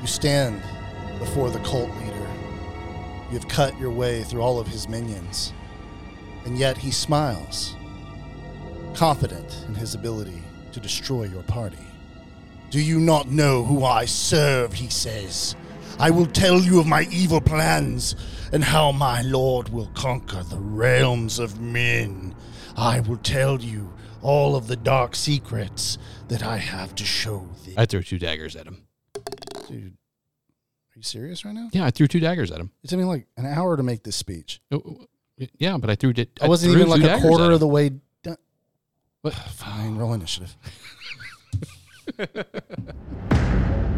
You 0.00 0.06
stand 0.06 0.62
before 1.18 1.50
the 1.50 1.58
cult 1.60 1.90
leader. 1.98 2.28
You 3.28 3.34
have 3.34 3.48
cut 3.48 3.78
your 3.78 3.90
way 3.90 4.22
through 4.22 4.42
all 4.42 4.58
of 4.58 4.66
his 4.66 4.88
minions, 4.88 5.52
and 6.44 6.56
yet 6.56 6.78
he 6.78 6.90
smiles, 6.90 7.76
confident 8.94 9.64
in 9.66 9.74
his 9.74 9.94
ability 9.94 10.42
to 10.72 10.80
destroy 10.80 11.24
your 11.24 11.42
party. 11.42 11.76
Do 12.70 12.80
you 12.80 13.00
not 13.00 13.28
know 13.28 13.64
who 13.64 13.84
I 13.84 14.04
serve? 14.04 14.72
He 14.72 14.88
says. 14.88 15.56
I 15.98 16.10
will 16.10 16.26
tell 16.26 16.60
you 16.60 16.78
of 16.78 16.86
my 16.86 17.08
evil 17.10 17.40
plans 17.40 18.14
and 18.52 18.62
how 18.62 18.92
my 18.92 19.22
lord 19.22 19.70
will 19.70 19.90
conquer 19.94 20.42
the 20.44 20.58
realms 20.58 21.38
of 21.38 21.60
men. 21.60 22.34
I 22.76 23.00
will 23.00 23.16
tell 23.16 23.60
you 23.60 23.92
all 24.22 24.54
of 24.54 24.68
the 24.68 24.76
dark 24.76 25.16
secrets 25.16 25.98
that 26.28 26.42
I 26.44 26.58
have 26.58 26.94
to 26.96 27.04
show 27.04 27.48
thee. 27.64 27.74
I 27.76 27.86
threw 27.86 28.02
two 28.02 28.18
daggers 28.18 28.54
at 28.54 28.66
him. 28.66 28.87
Dude, 29.68 29.92
are 29.92 30.96
you 30.96 31.02
serious 31.02 31.44
right 31.44 31.54
now? 31.54 31.68
Yeah, 31.72 31.84
I 31.84 31.90
threw 31.90 32.06
two 32.06 32.20
daggers 32.20 32.50
at 32.50 32.58
him. 32.58 32.72
It 32.82 32.88
took 32.88 32.98
me 32.98 33.04
like 33.04 33.26
an 33.36 33.46
hour 33.46 33.76
to 33.76 33.82
make 33.82 34.02
this 34.02 34.16
speech. 34.16 34.60
Oh, 34.70 34.82
oh, 34.84 34.96
oh 35.40 35.46
Yeah, 35.58 35.76
but 35.76 35.90
I 35.90 35.94
threw 35.94 36.12
it. 36.16 36.30
I 36.40 36.48
wasn't 36.48 36.72
threw 36.72 36.80
even 36.80 36.90
like 36.90 37.00
two 37.00 37.06
a 37.06 37.08
daggers 37.08 37.24
at 37.24 37.28
quarter 37.28 37.44
him. 37.44 37.52
of 37.52 37.60
the 37.60 37.68
way 37.68 37.90
done. 38.22 38.36
What? 39.20 39.34
Fine, 39.54 39.96
roll 39.96 40.14
initiative. 40.14 40.56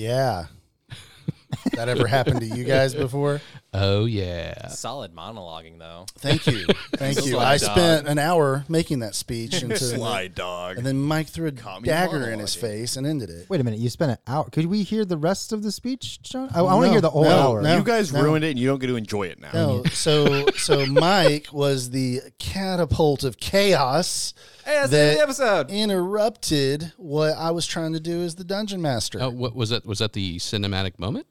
Yeah. 0.00 0.46
That 1.72 1.88
ever 1.88 2.06
happened 2.06 2.40
to 2.40 2.46
you 2.46 2.64
guys 2.64 2.94
before? 2.94 3.40
Oh 3.72 4.04
yeah. 4.04 4.68
Solid 4.68 5.14
monologuing 5.14 5.78
though. 5.78 6.06
Thank 6.18 6.46
you. 6.46 6.66
Thank 6.96 7.16
you. 7.24 7.32
Sly 7.32 7.44
I 7.54 7.58
dog. 7.58 7.70
spent 7.70 8.08
an 8.08 8.18
hour 8.18 8.64
making 8.68 9.00
that 9.00 9.14
speech 9.14 9.62
and, 9.62 9.70
to- 9.70 9.78
Sly 9.78 10.28
dog. 10.28 10.76
and 10.78 10.84
then 10.86 11.00
Mike 11.00 11.28
threw 11.28 11.46
a 11.48 11.52
Caught 11.52 11.82
me 11.82 11.86
dagger 11.88 12.30
in 12.30 12.38
his 12.40 12.56
monologuing. 12.56 12.60
face 12.60 12.96
and 12.96 13.06
ended 13.06 13.30
it. 13.30 13.48
Wait 13.48 13.60
a 13.60 13.64
minute, 13.64 13.78
you 13.80 13.88
spent 13.88 14.10
an 14.12 14.18
hour. 14.26 14.44
Could 14.50 14.66
we 14.66 14.82
hear 14.82 15.04
the 15.04 15.16
rest 15.16 15.52
of 15.52 15.62
the 15.62 15.70
speech, 15.70 16.20
John? 16.22 16.48
I, 16.54 16.60
I 16.60 16.62
want 16.62 16.82
to 16.82 16.86
No, 16.86 16.92
hear 16.92 17.00
the 17.00 17.10
whole 17.10 17.24
no, 17.24 17.30
hour. 17.38 17.62
no. 17.62 17.76
you 17.76 17.84
guys 17.84 18.12
no. 18.12 18.22
ruined 18.22 18.44
it, 18.44 18.50
and 18.50 18.58
you 18.58 18.66
don't 18.66 18.78
get 18.80 18.88
to 18.88 18.96
enjoy 18.96 19.28
it 19.28 19.40
now. 19.40 19.52
No, 19.52 19.82
mm. 19.82 19.90
so 19.92 20.46
so 20.56 20.84
Mike 20.86 21.48
was 21.52 21.90
the 21.90 22.20
catapult 22.38 23.22
of 23.24 23.38
chaos 23.38 24.34
Hey, 24.64 24.72
that's 24.74 24.90
the 24.90 24.98
end 24.98 25.10
of 25.30 25.36
that 25.36 25.36
the 25.36 25.44
episode. 25.44 25.70
interrupted 25.70 26.92
what 26.96 27.34
I 27.36 27.50
was 27.50 27.66
trying 27.66 27.92
to 27.94 28.00
do 28.00 28.22
as 28.22 28.34
the 28.34 28.44
dungeon 28.44 28.82
master. 28.82 29.18
Oh, 29.22 29.30
what 29.30 29.54
was 29.54 29.70
that? 29.70 29.86
Was 29.86 30.00
that 30.00 30.12
the 30.12 30.36
cinematic 30.38 30.98
moment? 30.98 31.26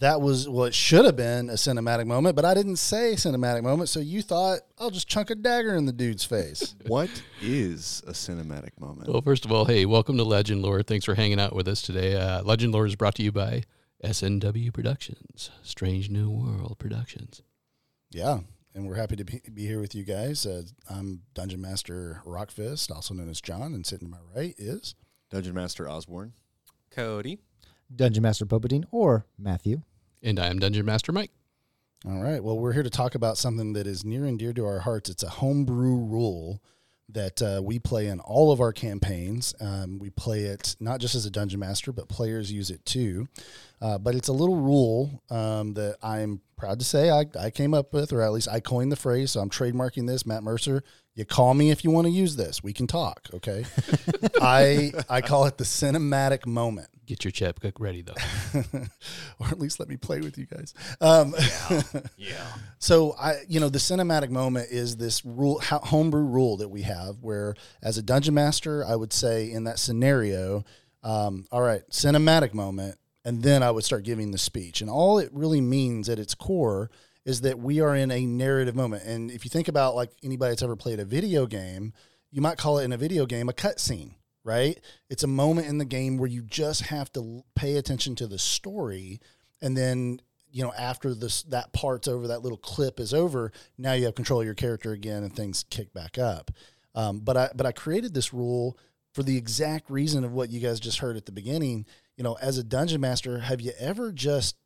That 0.00 0.22
was 0.22 0.48
what 0.48 0.74
should 0.74 1.04
have 1.04 1.16
been 1.16 1.50
a 1.50 1.54
cinematic 1.54 2.06
moment, 2.06 2.34
but 2.34 2.46
I 2.46 2.54
didn't 2.54 2.76
say 2.76 3.12
cinematic 3.16 3.62
moment, 3.62 3.90
so 3.90 4.00
you 4.00 4.22
thought 4.22 4.60
I'll 4.78 4.88
just 4.88 5.08
chunk 5.08 5.28
a 5.28 5.34
dagger 5.34 5.74
in 5.76 5.84
the 5.84 5.92
dude's 5.92 6.24
face. 6.24 6.74
What 6.86 7.10
is 7.42 8.02
a 8.06 8.12
cinematic 8.12 8.70
moment? 8.80 9.08
Well, 9.08 9.20
first 9.20 9.44
of 9.44 9.52
all, 9.52 9.66
hey, 9.66 9.84
welcome 9.84 10.16
to 10.16 10.24
Legend 10.24 10.62
Lore. 10.62 10.82
Thanks 10.82 11.04
for 11.04 11.14
hanging 11.14 11.38
out 11.38 11.54
with 11.54 11.68
us 11.68 11.82
today. 11.82 12.16
Uh, 12.16 12.42
Legend 12.42 12.72
Lore 12.72 12.86
is 12.86 12.96
brought 12.96 13.14
to 13.16 13.22
you 13.22 13.30
by 13.30 13.62
SNW 14.02 14.72
Productions, 14.72 15.50
Strange 15.62 16.08
New 16.08 16.30
World 16.30 16.78
Productions. 16.78 17.42
Yeah, 18.10 18.40
and 18.74 18.88
we're 18.88 18.96
happy 18.96 19.16
to 19.16 19.24
be, 19.24 19.42
be 19.52 19.66
here 19.66 19.80
with 19.80 19.94
you 19.94 20.04
guys. 20.04 20.46
Uh, 20.46 20.62
I'm 20.88 21.24
Dungeon 21.34 21.60
Master 21.60 22.22
Rockfist, 22.24 22.90
also 22.90 23.12
known 23.12 23.28
as 23.28 23.42
John, 23.42 23.74
and 23.74 23.84
sitting 23.84 24.08
to 24.08 24.12
my 24.12 24.22
right 24.34 24.54
is 24.56 24.94
Dungeon 25.28 25.52
Master 25.54 25.86
Osborne. 25.86 26.32
Cody. 26.90 27.38
Dungeon 27.94 28.22
Master 28.22 28.46
Popadine 28.46 28.84
or 28.90 29.26
Matthew. 29.38 29.82
And 30.22 30.38
I 30.38 30.48
am 30.48 30.58
Dungeon 30.58 30.84
Master 30.84 31.12
Mike. 31.12 31.30
All 32.06 32.22
right. 32.22 32.42
Well, 32.42 32.58
we're 32.58 32.72
here 32.72 32.82
to 32.82 32.90
talk 32.90 33.14
about 33.14 33.38
something 33.38 33.72
that 33.74 33.86
is 33.86 34.04
near 34.04 34.24
and 34.24 34.38
dear 34.38 34.52
to 34.54 34.64
our 34.64 34.80
hearts. 34.80 35.10
It's 35.10 35.22
a 35.22 35.28
homebrew 35.28 35.96
rule 35.96 36.62
that 37.12 37.42
uh, 37.42 37.60
we 37.62 37.78
play 37.78 38.06
in 38.06 38.20
all 38.20 38.52
of 38.52 38.60
our 38.60 38.72
campaigns. 38.72 39.54
Um, 39.60 39.98
we 39.98 40.10
play 40.10 40.42
it 40.42 40.76
not 40.80 41.00
just 41.00 41.14
as 41.14 41.26
a 41.26 41.30
dungeon 41.30 41.60
master, 41.60 41.92
but 41.92 42.08
players 42.08 42.52
use 42.52 42.70
it 42.70 42.84
too. 42.84 43.26
Uh, 43.80 43.98
but 43.98 44.14
it's 44.14 44.28
a 44.28 44.32
little 44.32 44.56
rule 44.56 45.22
um, 45.30 45.74
that 45.74 45.96
I'm 46.02 46.40
proud 46.56 46.78
to 46.78 46.84
say 46.84 47.10
I, 47.10 47.24
I 47.38 47.50
came 47.50 47.74
up 47.74 47.92
with, 47.92 48.12
or 48.12 48.22
at 48.22 48.32
least 48.32 48.48
I 48.48 48.60
coined 48.60 48.92
the 48.92 48.96
phrase. 48.96 49.32
So 49.32 49.40
I'm 49.40 49.50
trademarking 49.50 50.06
this. 50.06 50.24
Matt 50.24 50.42
Mercer, 50.42 50.82
you 51.14 51.24
call 51.24 51.54
me 51.54 51.70
if 51.70 51.84
you 51.84 51.90
want 51.90 52.06
to 52.06 52.12
use 52.12 52.36
this. 52.36 52.62
We 52.62 52.72
can 52.72 52.86
talk. 52.86 53.28
Okay. 53.34 53.64
I 54.40 54.92
I 55.08 55.20
call 55.20 55.46
it 55.46 55.58
the 55.58 55.64
cinematic 55.64 56.46
moment. 56.46 56.88
Get 57.10 57.24
your 57.24 57.32
chapbook 57.32 57.80
ready, 57.80 58.02
though. 58.02 58.14
or 59.40 59.48
at 59.48 59.58
least 59.58 59.80
let 59.80 59.88
me 59.88 59.96
play 59.96 60.20
with 60.20 60.38
you 60.38 60.46
guys. 60.46 60.74
Um, 61.00 61.34
Yeah. 62.16 62.46
so 62.78 63.16
I, 63.18 63.38
you 63.48 63.58
know, 63.58 63.68
the 63.68 63.80
cinematic 63.80 64.30
moment 64.30 64.68
is 64.70 64.96
this 64.96 65.24
rule, 65.24 65.58
homebrew 65.60 66.22
rule 66.22 66.58
that 66.58 66.68
we 66.68 66.82
have, 66.82 67.16
where 67.20 67.56
as 67.82 67.98
a 67.98 68.02
dungeon 68.02 68.34
master, 68.34 68.84
I 68.86 68.94
would 68.94 69.12
say 69.12 69.50
in 69.50 69.64
that 69.64 69.80
scenario, 69.80 70.64
um, 71.02 71.46
all 71.50 71.62
right, 71.62 71.82
cinematic 71.90 72.54
moment, 72.54 72.96
and 73.24 73.42
then 73.42 73.64
I 73.64 73.72
would 73.72 73.82
start 73.82 74.04
giving 74.04 74.30
the 74.30 74.38
speech, 74.38 74.80
and 74.80 74.88
all 74.88 75.18
it 75.18 75.30
really 75.32 75.60
means 75.60 76.08
at 76.08 76.20
its 76.20 76.36
core 76.36 76.92
is 77.24 77.40
that 77.40 77.58
we 77.58 77.80
are 77.80 77.96
in 77.96 78.12
a 78.12 78.24
narrative 78.24 78.76
moment. 78.76 79.02
And 79.02 79.32
if 79.32 79.44
you 79.44 79.48
think 79.48 79.66
about 79.66 79.96
like 79.96 80.12
anybody 80.22 80.52
that's 80.52 80.62
ever 80.62 80.76
played 80.76 81.00
a 81.00 81.04
video 81.04 81.46
game, 81.46 81.92
you 82.30 82.40
might 82.40 82.56
call 82.56 82.78
it 82.78 82.84
in 82.84 82.92
a 82.92 82.96
video 82.96 83.26
game 83.26 83.48
a 83.48 83.52
cutscene, 83.52 84.12
right? 84.44 84.78
It's 85.08 85.22
a 85.22 85.28
moment 85.28 85.68
in 85.68 85.78
the 85.78 85.84
game 85.84 86.16
where 86.16 86.28
you 86.28 86.42
just 86.42 86.82
have 86.82 87.12
to 87.12 87.44
pay 87.54 87.76
attention 87.76 88.14
to 88.16 88.26
the 88.26 88.38
story, 88.38 89.20
and 89.60 89.76
then 89.76 90.20
you 90.50 90.62
know 90.62 90.72
after 90.78 91.14
this 91.14 91.42
that 91.44 91.72
part's 91.72 92.08
over, 92.08 92.28
that 92.28 92.42
little 92.42 92.58
clip 92.58 93.00
is 93.00 93.14
over. 93.14 93.52
Now 93.78 93.92
you 93.92 94.04
have 94.06 94.14
control 94.14 94.40
of 94.40 94.46
your 94.46 94.54
character 94.54 94.92
again, 94.92 95.22
and 95.22 95.34
things 95.34 95.64
kick 95.70 95.92
back 95.92 96.18
up. 96.18 96.50
Um, 96.94 97.20
but 97.20 97.36
I 97.36 97.50
but 97.54 97.66
I 97.66 97.72
created 97.72 98.14
this 98.14 98.32
rule 98.32 98.78
for 99.12 99.22
the 99.22 99.36
exact 99.36 99.90
reason 99.90 100.24
of 100.24 100.32
what 100.32 100.50
you 100.50 100.60
guys 100.60 100.80
just 100.80 100.98
heard 100.98 101.16
at 101.16 101.26
the 101.26 101.32
beginning. 101.32 101.86
You 102.16 102.24
know, 102.24 102.36
as 102.40 102.58
a 102.58 102.64
dungeon 102.64 103.00
master, 103.00 103.38
have 103.38 103.60
you 103.60 103.72
ever 103.78 104.12
just 104.12 104.56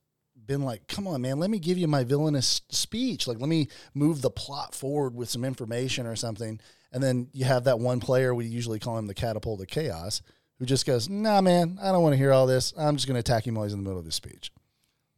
been 0.47 0.63
like, 0.63 0.87
come 0.87 1.07
on, 1.07 1.23
man, 1.23 1.39
let 1.39 1.51
me 1.51 1.59
give 1.59 1.79
you 1.79 1.89
my 1.89 2.05
villainous 2.05 2.63
speech. 2.71 3.27
Like, 3.27 3.41
let 3.41 3.49
me 3.49 3.69
move 3.95 4.23
the 4.23 4.31
plot 4.31 4.75
forward 4.75 5.15
with 5.15 5.31
some 5.31 5.45
information 5.45 6.07
or 6.07 6.17
something. 6.17 6.61
And 6.95 7.03
then 7.03 7.29
you 7.33 7.45
have 7.45 7.65
that 7.65 7.81
one 7.81 7.99
player, 7.99 8.33
we 8.35 8.47
usually 8.47 8.79
call 8.79 8.97
him 8.97 9.09
the 9.09 9.15
catapult 9.15 9.61
of 9.61 9.67
chaos, 9.67 10.23
who 10.61 10.65
just 10.65 10.87
goes, 10.87 11.09
nah, 11.09 11.41
man, 11.41 11.77
I 11.83 11.91
don't 11.91 12.05
want 12.05 12.13
to 12.13 12.17
hear 12.17 12.33
all 12.33 12.47
this. 12.47 12.73
I'm 12.79 12.95
just 12.95 13.09
going 13.09 13.17
to 13.17 13.21
attack 13.21 13.47
him 13.47 13.57
while 13.57 13.65
he's 13.65 13.73
in 13.73 13.81
the 13.81 13.85
middle 13.85 13.99
of 13.99 14.07
his 14.07 14.15
speech. 14.15 14.53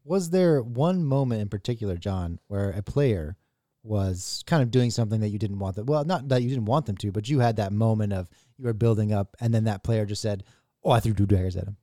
Was 0.02 0.30
there 0.30 0.62
one 0.62 1.04
moment 1.04 1.42
in 1.42 1.50
particular, 1.50 1.96
John, 1.96 2.40
where 2.48 2.70
a 2.70 2.82
player 2.82 3.36
was 3.82 4.42
kind 4.46 4.62
of 4.62 4.70
doing 4.70 4.90
something 4.90 5.20
that 5.20 5.28
you 5.28 5.38
didn't 5.38 5.58
want 5.58 5.76
them? 5.76 5.84
Well, 5.84 6.04
not 6.04 6.28
that 6.28 6.42
you 6.42 6.48
didn't 6.48 6.64
want 6.64 6.86
them 6.86 6.96
to, 6.96 7.12
but 7.12 7.28
you 7.28 7.40
had 7.40 7.56
that 7.56 7.72
moment 7.72 8.14
of 8.14 8.30
you 8.56 8.64
were 8.64 8.72
building 8.72 9.12
up, 9.12 9.36
and 9.40 9.52
then 9.52 9.64
that 9.64 9.84
player 9.84 10.06
just 10.06 10.22
said, 10.22 10.44
"Oh, 10.82 10.90
I 10.90 11.00
threw 11.00 11.12
two 11.12 11.26
daggers 11.26 11.56
at 11.56 11.66
him." 11.66 11.76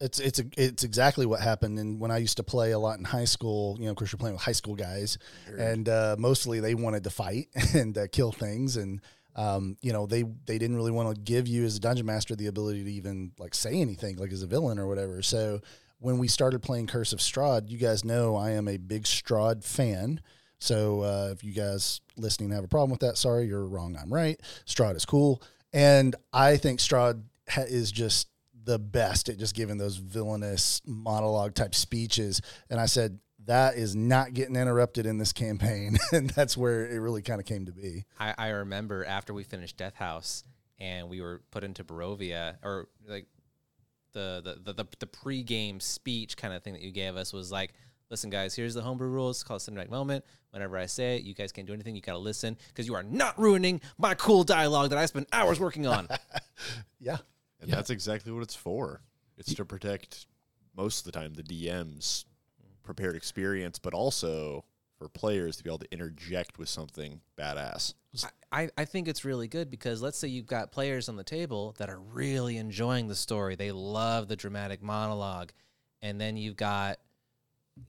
It's 0.00 0.18
it's 0.18 0.38
a, 0.38 0.44
it's 0.56 0.82
exactly 0.84 1.26
what 1.26 1.40
happened. 1.40 1.78
And 1.78 2.00
when 2.00 2.10
I 2.10 2.18
used 2.18 2.38
to 2.38 2.42
play 2.42 2.72
a 2.72 2.78
lot 2.78 2.98
in 2.98 3.04
high 3.04 3.26
school, 3.26 3.76
you 3.78 3.84
know, 3.84 3.90
of 3.90 3.96
course, 3.96 4.10
you're 4.10 4.18
playing 4.18 4.34
with 4.34 4.42
high 4.42 4.52
school 4.52 4.74
guys, 4.74 5.18
and 5.46 5.88
uh, 5.88 6.16
mostly 6.18 6.60
they 6.60 6.74
wanted 6.74 7.04
to 7.04 7.10
fight 7.10 7.48
and 7.74 7.96
uh, 7.96 8.06
kill 8.10 8.32
things, 8.32 8.76
and 8.76 9.00
um, 9.40 9.78
you 9.80 9.94
know, 9.94 10.04
they 10.04 10.24
they 10.44 10.58
didn't 10.58 10.76
really 10.76 10.90
want 10.90 11.14
to 11.14 11.20
give 11.22 11.48
you 11.48 11.64
as 11.64 11.74
a 11.74 11.80
dungeon 11.80 12.04
master 12.04 12.36
the 12.36 12.48
ability 12.48 12.84
to 12.84 12.92
even 12.92 13.32
like 13.38 13.54
say 13.54 13.80
anything, 13.80 14.16
like 14.16 14.32
as 14.32 14.42
a 14.42 14.46
villain 14.46 14.78
or 14.78 14.86
whatever. 14.86 15.22
So 15.22 15.60
when 15.98 16.18
we 16.18 16.28
started 16.28 16.60
playing 16.60 16.88
Curse 16.88 17.14
of 17.14 17.20
Strahd, 17.20 17.70
you 17.70 17.78
guys 17.78 18.04
know 18.04 18.36
I 18.36 18.50
am 18.50 18.68
a 18.68 18.76
big 18.76 19.04
Strahd 19.04 19.64
fan. 19.64 20.20
So 20.58 21.00
uh, 21.00 21.30
if 21.32 21.42
you 21.42 21.54
guys 21.54 22.02
listening 22.18 22.50
have 22.50 22.64
a 22.64 22.68
problem 22.68 22.90
with 22.90 23.00
that, 23.00 23.16
sorry, 23.16 23.46
you're 23.46 23.64
wrong. 23.64 23.96
I'm 23.98 24.12
right. 24.12 24.38
Strahd 24.66 24.94
is 24.94 25.06
cool, 25.06 25.42
and 25.72 26.14
I 26.34 26.58
think 26.58 26.78
Strahd 26.78 27.22
ha- 27.48 27.62
is 27.62 27.90
just 27.90 28.28
the 28.64 28.78
best 28.78 29.30
at 29.30 29.38
just 29.38 29.54
giving 29.54 29.78
those 29.78 29.96
villainous 29.96 30.82
monologue 30.84 31.54
type 31.54 31.74
speeches. 31.74 32.42
And 32.68 32.78
I 32.78 32.84
said 32.84 33.18
that 33.46 33.76
is 33.76 33.96
not 33.96 34.34
getting 34.34 34.56
interrupted 34.56 35.06
in 35.06 35.18
this 35.18 35.32
campaign, 35.32 35.98
and 36.12 36.30
that's 36.30 36.56
where 36.56 36.86
it 36.86 36.98
really 36.98 37.22
kind 37.22 37.40
of 37.40 37.46
came 37.46 37.66
to 37.66 37.72
be. 37.72 38.04
I, 38.18 38.34
I 38.36 38.48
remember 38.48 39.04
after 39.04 39.32
we 39.34 39.44
finished 39.44 39.76
Death 39.76 39.94
House 39.94 40.44
and 40.78 41.08
we 41.08 41.20
were 41.20 41.42
put 41.50 41.64
into 41.64 41.84
Barovia, 41.84 42.56
or 42.62 42.88
like 43.08 43.26
the 44.12 44.40
the 44.44 44.72
the, 44.72 44.82
the, 44.82 44.88
the 45.00 45.06
pre-game 45.06 45.80
speech 45.80 46.36
kind 46.36 46.52
of 46.54 46.62
thing 46.62 46.72
that 46.74 46.82
you 46.82 46.90
gave 46.90 47.16
us 47.16 47.32
was 47.32 47.50
like, 47.52 47.72
listen, 48.10 48.28
guys, 48.30 48.54
here's 48.54 48.74
the 48.74 48.82
homebrew 48.82 49.08
rules. 49.08 49.36
It's 49.38 49.44
called 49.44 49.60
cinematic 49.60 49.90
moment. 49.90 50.24
Whenever 50.50 50.76
I 50.76 50.86
say 50.86 51.16
it, 51.16 51.22
you 51.22 51.32
guys 51.32 51.52
can't 51.52 51.66
do 51.66 51.72
anything. 51.72 51.94
You 51.94 52.00
got 52.00 52.12
to 52.14 52.18
listen 52.18 52.56
because 52.68 52.86
you 52.86 52.94
are 52.94 53.04
not 53.04 53.38
ruining 53.38 53.80
my 53.98 54.14
cool 54.14 54.42
dialogue 54.42 54.90
that 54.90 54.98
I 54.98 55.06
spent 55.06 55.28
hours 55.32 55.60
working 55.60 55.86
on. 55.86 56.08
Yeah. 57.00 57.16
And 57.60 57.70
Yeah. 57.70 57.76
that's 57.76 57.88
exactly 57.90 58.32
what 58.32 58.42
it's 58.42 58.54
for. 58.54 59.00
It's 59.38 59.54
to 59.54 59.64
protect 59.64 60.26
most 60.76 60.98
of 61.06 61.12
the 61.12 61.18
time 61.18 61.32
the 61.34 61.42
DM's 61.42 62.26
prepared 62.94 63.14
experience, 63.14 63.78
but 63.78 63.94
also 63.94 64.64
for 64.98 65.08
players 65.08 65.56
to 65.56 65.64
be 65.64 65.70
able 65.70 65.78
to 65.78 65.92
interject 65.92 66.58
with 66.58 66.68
something 66.68 67.20
badass. 67.38 67.94
I, 68.50 68.68
I 68.76 68.84
think 68.84 69.06
it's 69.06 69.24
really 69.24 69.46
good 69.46 69.70
because 69.70 70.02
let's 70.02 70.18
say 70.18 70.26
you've 70.26 70.48
got 70.48 70.72
players 70.72 71.08
on 71.08 71.14
the 71.14 71.22
table 71.22 71.76
that 71.78 71.88
are 71.88 72.00
really 72.00 72.56
enjoying 72.56 73.06
the 73.06 73.14
story. 73.14 73.54
They 73.54 73.70
love 73.70 74.26
the 74.26 74.34
dramatic 74.34 74.82
monologue. 74.82 75.52
And 76.02 76.20
then 76.20 76.36
you've 76.36 76.56
got, 76.56 76.98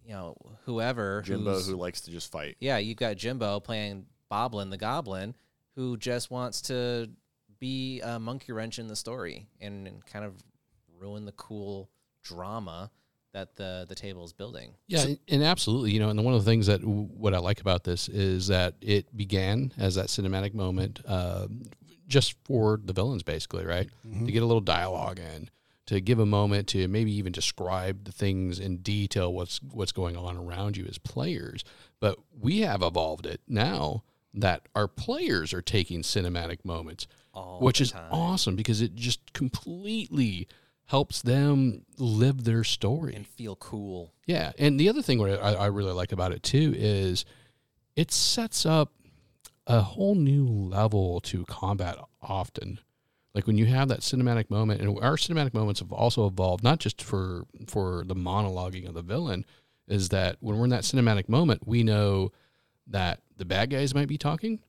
you 0.06 0.14
know, 0.14 0.36
whoever. 0.66 1.24
Jimbo 1.24 1.60
who 1.62 1.76
likes 1.76 2.02
to 2.02 2.12
just 2.12 2.32
fight. 2.32 2.58
Yeah, 2.60 2.78
you've 2.78 2.98
got 2.98 3.18
Jimbo 3.18 3.60
playing 3.60 4.06
Boblin 4.32 4.70
the 4.70 4.78
Goblin 4.78 5.36
who 5.76 5.98
just 5.98 6.30
wants 6.30 6.62
to 6.64 7.10
be 7.60 8.02
a 8.02 8.20
monkey 8.20 8.52
wrench 8.52 8.78
in 8.78 8.88
the 8.88 8.96
story 8.96 9.48
and, 9.60 9.88
and 9.88 10.06
kind 10.06 10.26
of 10.26 10.36
ruin 11.00 11.26
the 11.26 11.32
cool 11.32 11.90
drama 12.24 12.92
that 13.34 13.56
the, 13.56 13.86
the 13.88 13.96
table 13.96 14.24
is 14.26 14.34
building. 14.34 14.74
Yeah, 14.88 15.06
and 15.30 15.44
absolutely. 15.44 15.92
You 15.92 16.00
know, 16.00 16.10
and 16.10 16.24
one 16.24 16.34
of 16.34 16.44
the 16.44 16.50
things 16.50 16.68
that 16.68 16.84
what 16.84 17.34
I 17.34 17.40
like 17.40 17.62
about 17.62 17.84
this 17.84 18.10
is 18.10 18.48
that 18.48 18.76
it 18.82 19.16
began 19.16 19.72
as 19.78 19.96
that 19.96 20.08
cinematic 20.08 20.54
moment, 20.54 21.00
uh, 21.08 21.48
just 22.08 22.36
for 22.44 22.80
the 22.84 22.94
villains, 22.94 23.24
basically, 23.24 23.66
right? 23.66 23.90
To 24.26 24.32
get 24.32 24.44
a 24.44 24.46
little 24.46 24.60
dialogue 24.62 25.20
in, 25.20 25.50
to 25.86 26.02
give 26.02 26.20
a 26.20 26.26
moment 26.26 26.68
to 26.70 26.88
maybe 26.88 27.14
even 27.14 27.32
describe 27.32 28.04
the 28.04 28.12
things 28.12 28.60
in 28.60 28.78
detail, 28.78 29.34
what's 29.34 29.62
what's 29.72 29.92
going 29.94 30.18
on 30.18 30.38
around 30.38 30.76
you 30.78 30.86
as 30.86 30.98
players. 30.98 31.64
But 32.00 32.18
we 32.38 32.60
have 32.62 32.82
evolved 32.82 33.26
it 33.26 33.42
now 33.48 34.04
that 34.34 34.68
our 34.76 34.88
players 34.88 35.54
are 35.54 35.62
taking 35.62 36.02
cinematic 36.02 36.64
moments, 36.66 37.08
All 37.34 37.60
which 37.62 37.80
is 37.82 37.92
time. 37.92 38.12
awesome 38.12 38.56
because 38.56 38.82
it 38.82 38.96
just 38.96 39.34
completely 39.34 40.48
helps 40.92 41.22
them 41.22 41.86
live 41.98 42.44
their 42.44 42.66
story. 42.66 43.16
And 43.16 43.26
feel 43.26 43.56
cool. 43.56 44.14
Yeah, 44.26 44.52
and 44.60 44.78
the 44.78 44.90
other 44.90 45.02
thing 45.02 45.20
what 45.20 45.42
I, 45.42 45.54
I 45.54 45.66
really 45.68 45.94
like 45.94 46.12
about 46.12 46.34
it 46.34 46.44
too 46.44 46.74
is 46.76 47.24
it 47.96 48.12
sets 48.12 48.66
up 48.66 48.92
a 49.66 49.80
whole 49.80 50.16
new 50.16 50.46
level 50.46 51.22
to 51.22 51.46
combat 51.46 51.98
often. 52.22 52.78
Like 53.34 53.48
when 53.48 53.58
you 53.58 53.68
have 53.68 53.88
that 53.88 54.02
cinematic 54.02 54.50
moment, 54.50 54.82
and 54.82 55.00
our 55.00 55.16
cinematic 55.16 55.54
moments 55.54 55.80
have 55.80 55.94
also 55.94 56.28
evolved 56.28 56.62
not 56.62 56.80
just 56.80 57.02
for 57.02 57.46
for 57.68 58.04
the 58.06 58.16
monologuing 58.16 58.86
of 58.86 58.94
the 58.94 59.02
villain, 59.02 59.46
is 59.88 60.10
that 60.10 60.36
when 60.42 60.58
we're 60.58 60.66
in 60.66 60.72
that 60.72 60.84
cinematic 60.84 61.30
moment, 61.30 61.66
we 61.66 61.84
know 61.84 62.34
that 62.88 63.22
the 63.38 63.46
bad 63.46 63.70
guys 63.70 63.96
might 63.96 64.10
be 64.10 64.18
talking, 64.18 64.60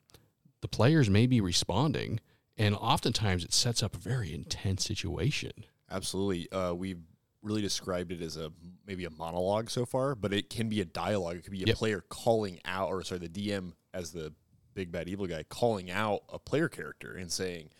the 0.60 0.68
players 0.68 1.10
may 1.10 1.26
be 1.26 1.40
responding, 1.40 2.20
and 2.56 2.76
oftentimes 2.76 3.44
it 3.44 3.52
sets 3.52 3.82
up 3.82 3.96
a 3.96 3.98
very 3.98 4.32
intense 4.32 4.84
situation. 4.84 5.64
Absolutely. 5.92 6.50
Uh, 6.50 6.72
we've 6.74 7.00
really 7.42 7.60
described 7.62 8.12
it 8.12 8.22
as 8.22 8.36
a 8.36 8.50
maybe 8.86 9.04
a 9.04 9.10
monologue 9.10 9.68
so 9.70 9.84
far, 9.84 10.14
but 10.14 10.32
it 10.32 10.48
can 10.50 10.68
be 10.68 10.80
a 10.80 10.84
dialogue. 10.84 11.36
It 11.36 11.42
could 11.44 11.52
be 11.52 11.62
a 11.64 11.66
Yep. 11.66 11.76
player 11.76 12.00
calling 12.08 12.60
out, 12.64 12.88
or 12.88 13.02
sorry, 13.04 13.18
the 13.20 13.28
DM 13.28 13.74
as 13.92 14.12
the 14.12 14.32
big 14.74 14.90
bad 14.90 15.08
evil 15.08 15.26
guy 15.26 15.42
calling 15.42 15.90
out 15.90 16.22
a 16.28 16.38
player 16.38 16.68
character 16.68 17.14
and 17.14 17.30
saying, 17.30 17.70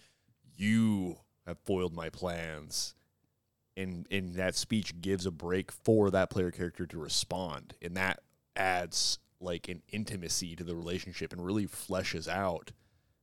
"You 0.57 1.19
have 1.47 1.59
foiled 1.65 1.95
my 1.95 2.11
plans." 2.11 2.95
And 3.77 4.07
and 4.11 4.35
that 4.35 4.55
speech 4.55 5.01
gives 5.01 5.25
a 5.25 5.31
break 5.31 5.73
for 5.73 6.11
that 6.11 6.29
player 6.29 6.51
character 6.51 6.87
to 6.87 6.99
respond, 6.99 7.75
and 7.81 7.97
that 7.97 8.23
adds 8.55 9.19
like 9.41 9.69
an 9.69 9.83
intimacy 9.89 10.55
to 10.57 10.63
the 10.65 10.77
relationship 10.77 11.33
and 11.33 11.45
really 11.45 11.67
fleshes 11.67 12.29
out 12.29 12.73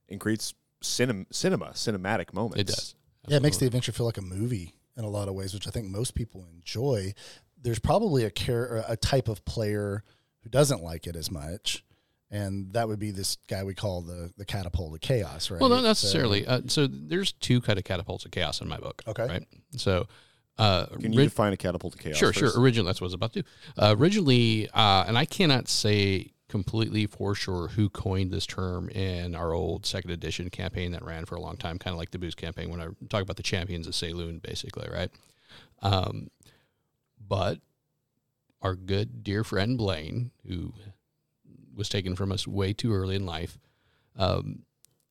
and 0.10 0.20
creates 0.20 0.54
cinem- 0.82 1.28
cinema, 1.32 1.68
cinematic 1.70 2.34
moments. 2.34 2.60
It 2.62 2.68
does. 2.68 2.96
Yeah, 3.28 3.38
it 3.38 3.44
makes 3.44 3.58
the 3.58 3.68
adventure 3.68 3.92
feel 3.92 4.06
like 4.08 4.18
a 4.18 4.22
movie 4.24 4.74
in 5.00 5.06
a 5.06 5.10
lot 5.10 5.28
of 5.30 5.34
ways, 5.34 5.54
which 5.56 5.68
I 5.68 5.72
think 5.72 5.88
most 5.88 6.14
people 6.14 6.46
enjoy. 6.54 7.14
There's 7.60 7.80
probably 7.80 8.26
a 8.26 8.30
care, 8.30 8.84
a 8.88 8.96
type 8.98 9.28
of 9.30 9.44
player 9.46 10.04
who 10.44 10.50
doesn't 10.50 10.84
like 10.84 11.08
it 11.08 11.16
as 11.16 11.32
much, 11.32 11.84
and 12.30 12.74
that 12.74 12.88
would 12.88 13.00
be 13.00 13.12
this 13.12 13.38
guy 13.48 13.64
we 13.64 13.74
call 13.74 14.02
the 14.02 14.32
the 14.38 14.46
catapult 14.46 14.94
of 14.94 15.02
chaos, 15.02 15.50
right? 15.50 15.60
Well, 15.60 15.70
not 15.70 15.78
So- 15.82 15.88
necessarily. 15.88 16.46
uh, 16.46 16.62
so 16.68 16.86
there's 16.88 17.32
two 17.32 17.62
kind 17.62 17.80
of 17.80 17.86
catapults 17.86 18.26
of 18.26 18.32
chaos 18.32 18.62
in 18.62 18.68
my 18.68 18.78
book. 18.78 19.02
Okay. 19.08 19.26
Right. 19.26 19.48
So, 19.78 20.08
uh, 20.58 20.86
Can 20.88 21.14
you 21.14 21.20
ri- 21.20 21.26
define 21.26 21.54
a 21.54 21.58
catapult 21.58 21.96
of 21.96 22.00
chaos? 22.02 22.18
sure, 22.18 22.34
first? 22.34 22.40
sure. 22.56 22.62
Originally, 22.62 22.88
that's 22.88 23.00
what 23.02 23.06
I 23.06 23.08
was 23.08 23.14
about 23.14 23.34
to 23.34 23.42
do. 23.42 23.48
Uh, 23.78 23.96
originally, 23.98 24.70
uh, 24.74 25.06
and 25.08 25.18
I 25.18 25.26
cannot 25.26 25.68
say 25.70 26.34
completely 26.50 27.06
for 27.06 27.36
sure 27.36 27.70
who 27.70 27.90
coined 27.90 28.32
this 28.32 28.46
term 28.46 28.90
in 28.90 29.36
our 29.36 29.54
old 29.54 29.86
second 29.86 30.12
edition 30.12 30.50
campaign 30.50 30.92
that 30.92 31.04
ran 31.04 31.26
for 31.26 31.36
a 31.36 31.42
long 31.42 31.56
time, 31.56 31.78
kind 31.78 31.94
of 31.94 31.98
like 32.00 32.12
the 32.12 32.20
boost 32.20 32.38
campaign 32.38 32.70
when 32.70 32.82
I 32.82 32.88
talk 33.08 33.22
about 33.22 33.38
the 33.38 33.44
champions 33.44 33.88
of 33.88 33.96
Saloon, 33.96 34.40
basically, 34.40 34.90
right? 34.92 35.12
Um, 35.82 36.30
but 37.26 37.60
our 38.62 38.76
good 38.76 39.24
dear 39.24 39.44
friend 39.44 39.78
Blaine, 39.78 40.32
who 40.46 40.74
was 41.74 41.88
taken 41.88 42.16
from 42.16 42.32
us 42.32 42.48
way 42.48 42.74
too 42.74 42.94
early 42.94 43.16
in 43.16 43.26
life, 43.26 43.58
um, 44.18 44.64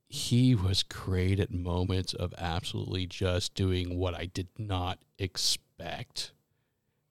he 0.08 0.54
was 0.54 0.82
great 0.82 1.38
at 1.38 1.52
moments 1.52 2.14
of 2.14 2.34
absolutely 2.36 3.06
just 3.06 3.54
doing 3.54 3.98
what 3.98 4.14
I 4.14 4.26
did 4.26 4.48
not 4.58 4.98
expect. 5.18 6.32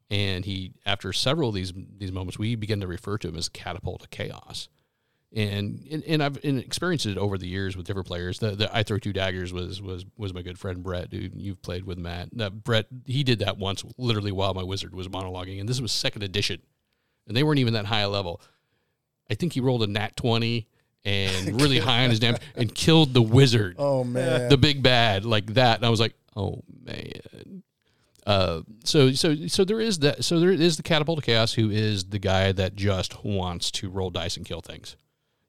And 0.10 0.46
he, 0.46 0.74
after 0.86 1.12
several 1.12 1.50
of 1.50 1.56
these 1.56 1.74
these 1.98 2.12
moments, 2.12 2.40
we 2.40 2.56
begin 2.56 2.80
to 2.82 2.88
refer 2.88 3.18
to 3.18 3.28
him 3.28 3.36
as 3.36 3.50
catapult 3.50 4.04
of 4.04 4.10
chaos. 4.10 4.70
And 5.36 5.86
and, 5.92 6.04
and 6.06 6.24
I've 6.24 6.44
and 6.46 6.60
experienced 6.60 7.06
it 7.06 7.18
over 7.18 7.38
the 7.38 7.48
years 7.48 7.76
with 7.76 7.86
different 7.86 8.08
players. 8.08 8.40
The, 8.40 8.52
the 8.52 8.76
I 8.76 8.84
throw 8.84 8.98
two 8.98 9.12
daggers 9.12 9.52
was 9.52 9.82
was 9.82 10.06
was 10.16 10.34
my 10.34 10.42
good 10.42 10.58
friend 10.58 10.82
Brett, 10.82 11.12
who 11.12 11.30
you've 11.36 11.62
played 11.62 11.84
with 11.84 11.98
Matt. 11.98 12.30
That 12.38 12.64
Brett 12.64 12.86
he 13.06 13.24
did 13.24 13.40
that 13.40 13.58
once, 13.58 13.84
literally 13.98 14.32
while 14.32 14.54
my 14.54 14.64
wizard 14.64 14.96
was 14.96 15.10
monologuing, 15.10 15.60
and 15.60 15.68
this 15.68 15.82
was 15.82 15.92
second 15.92 16.24
edition, 16.24 16.62
and 17.28 17.36
they 17.36 17.44
weren't 17.44 17.60
even 17.60 17.74
that 17.74 17.86
high 17.86 18.02
a 18.02 18.10
level. 18.10 18.42
I 19.30 19.34
think 19.34 19.52
he 19.52 19.60
rolled 19.60 19.84
a 19.84 19.88
nat 19.88 20.16
twenty 20.16 20.70
and 21.04 21.62
really 21.62 21.80
high 21.80 22.04
on 22.04 22.10
his 22.10 22.20
damage 22.20 22.42
and 22.56 22.74
killed 22.74 23.14
the 23.14 23.22
wizard 23.22 23.76
Oh 23.78 24.04
man, 24.04 24.50
the 24.50 24.58
big 24.58 24.84
bad 24.84 25.26
like 25.26 25.54
that 25.54 25.78
and 25.78 25.86
i 25.86 25.90
was 25.90 26.00
like 26.00 26.14
oh 26.36 26.64
man 26.84 27.64
uh, 28.28 28.62
so 28.84 29.12
so 29.14 29.48
so 29.48 29.64
there 29.64 29.80
is 29.80 30.00
that 30.00 30.24
so 30.24 30.38
there 30.38 30.52
is 30.52 30.76
the 30.76 30.84
catapult 30.84 31.18
of 31.18 31.24
chaos 31.24 31.54
who 31.54 31.70
is 31.70 32.04
the 32.10 32.20
guy 32.20 32.52
that 32.52 32.76
just 32.76 33.24
wants 33.24 33.72
to 33.72 33.90
roll 33.90 34.10
dice 34.10 34.36
and 34.36 34.46
kill 34.46 34.60
things 34.60 34.98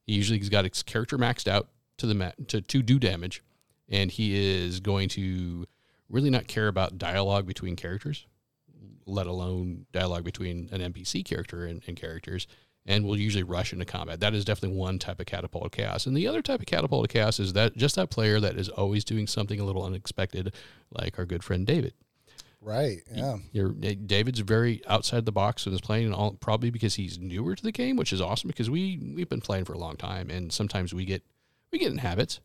he 0.07 0.15
usually 0.15 0.39
he's 0.39 0.49
got 0.49 0.65
his 0.65 0.85
character 0.85 1.19
maxed 1.19 1.49
out 1.49 1.69
to 1.97 2.07
the 2.07 2.15
ma- 2.15 2.31
to, 2.47 2.61
to 2.61 2.81
do 2.81 3.01
damage 3.01 3.43
and 3.89 4.13
he 4.13 4.33
is 4.65 4.79
going 4.79 5.09
to 5.09 5.67
really 6.09 6.31
not 6.31 6.47
care 6.47 6.69
about 6.69 6.97
dialogue 6.97 7.47
between 7.47 7.75
characters 7.75 8.27
let 9.07 9.27
alone 9.27 9.87
dialogue 9.91 10.23
between 10.23 10.69
an 10.71 10.93
npc 10.93 11.25
character 11.25 11.67
and, 11.67 11.83
and 11.89 11.97
characters 11.97 12.47
and 12.87 13.05
will 13.05 13.19
usually 13.19 13.45
rush 13.45 13.75
into 13.75 13.85
combat. 13.85 14.19
That 14.21 14.33
is 14.33 14.47
definitely 14.47 14.79
one 14.79 14.99
type 14.99 15.21
of 15.21 15.27
catapult 15.27 15.67
of 15.67 15.73
chaos. 15.73 16.07
And 16.07 16.17
the 16.17 16.27
other 16.27 16.41
type 16.41 16.61
of 16.61 16.67
catapult 16.67 17.05
of 17.05 17.11
chaos 17.11 17.39
is 17.39 17.53
that 17.53 17.77
just 17.77 17.97
that 17.97 18.09
player 18.09 18.41
that 18.41 18.57
is 18.57 18.71
always 18.71 19.05
doing 19.05 19.27
something 19.27 19.61
a 19.61 19.65
little 19.65 19.85
unexpected, 19.85 20.55
like 20.91 21.19
our 21.19 21.27
good 21.27 21.45
friend 21.45 21.67
David. 21.67 21.93
Right? 22.61 22.99
Yeah, 23.13 23.37
You're, 23.53 23.71
David's 23.71 24.41
very 24.41 24.83
outside 24.87 25.25
the 25.25 25.33
box 25.33 25.67
and 25.67 25.75
is 25.75 25.81
playing 25.81 26.13
all, 26.13 26.33
probably 26.33 26.71
because 26.71 26.95
he's 26.95 27.19
newer 27.19 27.55
to 27.55 27.63
the 27.63 27.73
game, 27.73 27.97
which 27.97 28.13
is 28.13 28.21
awesome 28.21 28.49
because 28.49 28.71
we 28.71 28.99
we've 29.15 29.29
been 29.29 29.41
playing 29.41 29.65
for 29.65 29.73
a 29.73 29.79
long 29.79 29.97
time 29.97 30.31
and 30.31 30.53
sometimes 30.53 30.93
we 30.93 31.05
get 31.05 31.23
we 31.71 31.79
get 31.79 31.93
in 31.93 31.99
habits. 31.99 32.41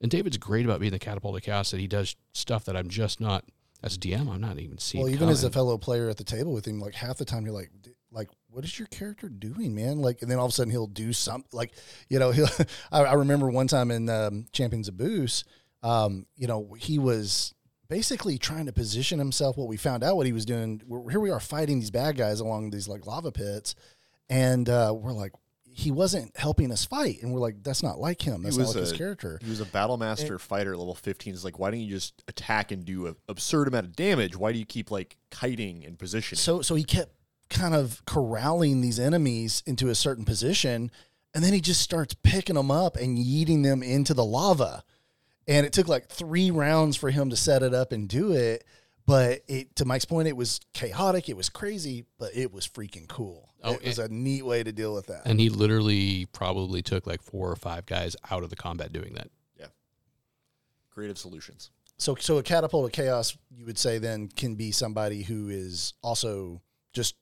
And 0.00 0.10
David's 0.10 0.38
great 0.38 0.64
about 0.64 0.78
being 0.78 0.92
the 0.92 0.98
catapult 0.98 1.36
of 1.36 1.42
chaos 1.42 1.72
that 1.72 1.80
he 1.80 1.88
does 1.88 2.14
stuff 2.32 2.64
that 2.66 2.76
I'm 2.76 2.88
just 2.88 3.20
not 3.20 3.44
as 3.82 3.96
a 3.96 3.98
DM 3.98 4.32
I'm 4.32 4.40
not 4.40 4.58
even 4.58 4.78
seeing. 4.78 5.04
well, 5.04 5.12
even 5.12 5.28
as 5.28 5.44
a 5.44 5.50
fellow 5.50 5.78
player 5.78 6.08
at 6.08 6.16
the 6.16 6.24
table 6.24 6.52
with 6.52 6.66
him, 6.66 6.80
like 6.80 6.94
half 6.94 7.18
the 7.18 7.24
time 7.24 7.44
you're 7.44 7.54
like, 7.54 7.70
like, 8.10 8.28
what 8.50 8.64
is 8.64 8.78
your 8.78 8.88
character 8.88 9.28
doing, 9.28 9.74
man? 9.74 9.98
Like, 9.98 10.22
and 10.22 10.30
then 10.30 10.38
all 10.38 10.46
of 10.46 10.52
a 10.52 10.54
sudden 10.54 10.70
he'll 10.70 10.86
do 10.86 11.12
something. 11.12 11.48
Like, 11.52 11.72
you 12.08 12.18
know, 12.18 12.30
he'll. 12.32 12.48
I, 12.90 13.04
I 13.04 13.14
remember 13.14 13.50
one 13.50 13.66
time 13.66 13.90
in 13.90 14.08
um, 14.08 14.46
Champions 14.52 14.88
of 14.88 14.96
Boost, 14.96 15.46
um, 15.82 16.26
you 16.36 16.46
know, 16.46 16.74
he 16.78 16.98
was 16.98 17.54
basically 17.88 18.38
trying 18.38 18.66
to 18.66 18.72
position 18.72 19.18
himself. 19.18 19.56
What 19.56 19.68
we 19.68 19.76
found 19.76 20.04
out 20.04 20.16
what 20.16 20.26
he 20.26 20.32
was 20.32 20.44
doing. 20.44 20.82
We're, 20.86 21.10
here 21.10 21.20
we 21.20 21.30
are 21.30 21.40
fighting 21.40 21.80
these 21.80 21.90
bad 21.90 22.16
guys 22.16 22.40
along 22.40 22.70
these 22.70 22.88
like 22.88 23.06
lava 23.06 23.32
pits, 23.32 23.74
and 24.28 24.68
uh, 24.68 24.94
we're 24.96 25.12
like, 25.12 25.32
he 25.64 25.92
wasn't 25.92 26.36
helping 26.36 26.72
us 26.72 26.84
fight, 26.84 27.22
and 27.22 27.32
we're 27.32 27.40
like, 27.40 27.62
that's 27.62 27.84
not 27.84 27.98
like 28.00 28.20
him. 28.20 28.42
That's 28.42 28.56
not 28.56 28.68
like 28.68 28.76
his 28.76 28.92
character. 28.92 29.38
He 29.42 29.48
was 29.48 29.60
a 29.60 29.64
battle 29.64 29.96
master 29.96 30.38
fighter 30.38 30.76
level 30.76 30.96
15. 30.96 31.32
It's 31.34 31.44
like, 31.44 31.58
why 31.58 31.70
don't 31.70 31.78
you 31.80 31.88
just 31.88 32.24
attack 32.26 32.72
and 32.72 32.84
do 32.84 33.06
an 33.06 33.16
absurd 33.28 33.68
amount 33.68 33.86
of 33.86 33.94
damage? 33.94 34.36
Why 34.36 34.52
do 34.52 34.58
you 34.58 34.66
keep 34.66 34.90
like 34.90 35.16
kiting 35.30 35.84
and 35.84 35.96
positioning? 35.96 36.38
So 36.38 36.62
so 36.62 36.74
he 36.74 36.82
kept 36.82 37.12
kind 37.48 37.74
of 37.74 38.04
corralling 38.06 38.80
these 38.80 38.98
enemies 38.98 39.62
into 39.66 39.88
a 39.88 39.94
certain 39.94 40.24
position, 40.24 40.90
and 41.32 41.44
then 41.44 41.52
he 41.52 41.60
just 41.60 41.80
starts 41.80 42.14
picking 42.24 42.56
them 42.56 42.70
up 42.72 42.96
and 42.96 43.16
yeeting 43.16 43.62
them 43.62 43.82
into 43.82 44.14
the 44.14 44.24
lava. 44.24 44.82
And 45.48 45.66
it 45.66 45.72
took 45.72 45.88
like 45.88 46.08
three 46.08 46.50
rounds 46.50 46.96
for 46.96 47.10
him 47.10 47.30
to 47.30 47.36
set 47.36 47.62
it 47.62 47.74
up 47.74 47.90
and 47.90 48.08
do 48.08 48.32
it. 48.32 48.64
But 49.06 49.40
it, 49.48 49.74
to 49.76 49.86
Mike's 49.86 50.04
point, 50.04 50.28
it 50.28 50.36
was 50.36 50.60
chaotic, 50.74 51.30
it 51.30 51.36
was 51.36 51.48
crazy, 51.48 52.04
but 52.18 52.36
it 52.36 52.52
was 52.52 52.68
freaking 52.68 53.08
cool. 53.08 53.48
Oh, 53.64 53.72
it 53.72 53.86
was 53.86 53.98
a 53.98 54.08
neat 54.08 54.44
way 54.44 54.62
to 54.62 54.70
deal 54.70 54.94
with 54.94 55.06
that. 55.06 55.22
and 55.24 55.40
he 55.40 55.48
literally 55.48 56.26
probably 56.26 56.82
took 56.82 57.06
like 57.06 57.22
four 57.22 57.50
or 57.50 57.56
five 57.56 57.86
guys 57.86 58.14
out 58.30 58.42
of 58.44 58.50
the 58.50 58.56
combat 58.56 58.92
doing 58.92 59.14
that. 59.14 59.30
Yeah. 59.58 59.66
Creative 60.90 61.16
solutions. 61.16 61.70
So, 61.96 62.14
so 62.16 62.36
a 62.36 62.42
catapult 62.42 62.84
of 62.84 62.92
chaos, 62.92 63.36
you 63.50 63.64
would 63.64 63.78
say, 63.78 63.98
then 63.98 64.28
can 64.28 64.54
be 64.54 64.70
somebody 64.70 65.22
who 65.22 65.48
is 65.48 65.94
also 66.02 66.60
just 66.92 67.16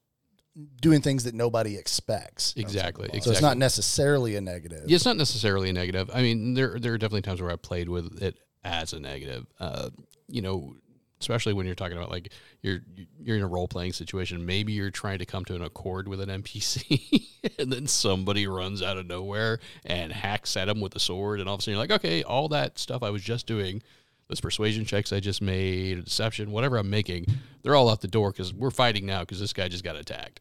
doing 0.81 1.03
things 1.03 1.25
that 1.25 1.35
nobody 1.35 1.77
expects. 1.77 2.55
Exactly. 2.57 3.09
So 3.21 3.31
it's 3.31 3.43
not 3.43 3.59
necessarily 3.59 4.37
a 4.37 4.41
negative. 4.41 4.85
Yeah, 4.87 4.97
it's 4.97 5.05
not 5.05 5.17
necessarily 5.17 5.71
a 5.71 5.73
negative. 5.73 6.11
I 6.13 6.23
mean, 6.23 6.55
there 6.55 6.79
there 6.79 6.95
are 6.95 6.99
definitely 6.99 7.23
times 7.23 7.43
where 7.43 7.51
I 7.51 7.57
played 7.57 7.89
with 7.89 8.23
it 8.23 8.39
as 8.65 8.93
a 8.93 9.01
negative. 9.01 9.47
Uh, 9.61 9.91
you 10.29 10.43
know, 10.43 10.77
especially 11.21 11.53
when 11.53 11.67
you're 11.67 11.75
talking 11.75 11.97
about 11.97 12.11
like 12.11 12.33
you're 12.63 12.81
you're 13.19 13.37
in 13.37 13.43
a 13.43 13.49
role 13.49 13.69
playing 13.69 13.93
situation. 13.93 14.45
Maybe 14.45 14.73
you're 14.73 14.91
trying 14.91 15.19
to 15.19 15.27
come 15.27 15.45
to 15.47 15.55
an 15.55 15.63
accord 15.63 16.09
with 16.09 16.21
an 16.21 16.43
NPC, 16.43 17.27
and 17.59 17.73
then 17.73 17.87
somebody 17.87 18.47
runs 18.47 18.83
out 18.83 18.97
of 18.97 19.07
nowhere 19.07 19.61
and 19.85 20.13
hacks 20.13 20.57
at 20.57 20.69
him 20.69 20.81
with 20.81 20.95
a 20.97 21.01
sword, 21.01 21.41
and 21.41 21.49
all 21.49 21.55
of 21.55 21.61
a 21.61 21.63
sudden 21.63 21.75
you're 21.75 21.83
like, 21.83 21.91
okay, 21.91 22.23
all 22.23 22.49
that 22.49 22.79
stuff 22.79 23.03
I 23.03 23.11
was 23.11 23.23
just 23.23 23.47
doing. 23.47 23.83
Those 24.29 24.41
persuasion 24.41 24.85
checks 24.85 25.13
I 25.13 25.21
just 25.21 25.41
made, 25.41 26.05
deception, 26.05 26.51
whatever 26.51 26.79
I'm 26.79 26.91
making, 26.91 27.27
they're 27.63 27.77
all 27.77 27.89
out 27.89 28.01
the 28.01 28.09
door 28.09 28.33
because 28.33 28.53
we're 28.53 28.73
fighting 28.73 29.07
now 29.07 29.21
because 29.21 29.39
this 29.39 29.53
guy 29.53 29.69
just 29.69 29.85
got 29.85 29.95
attacked. 29.95 30.41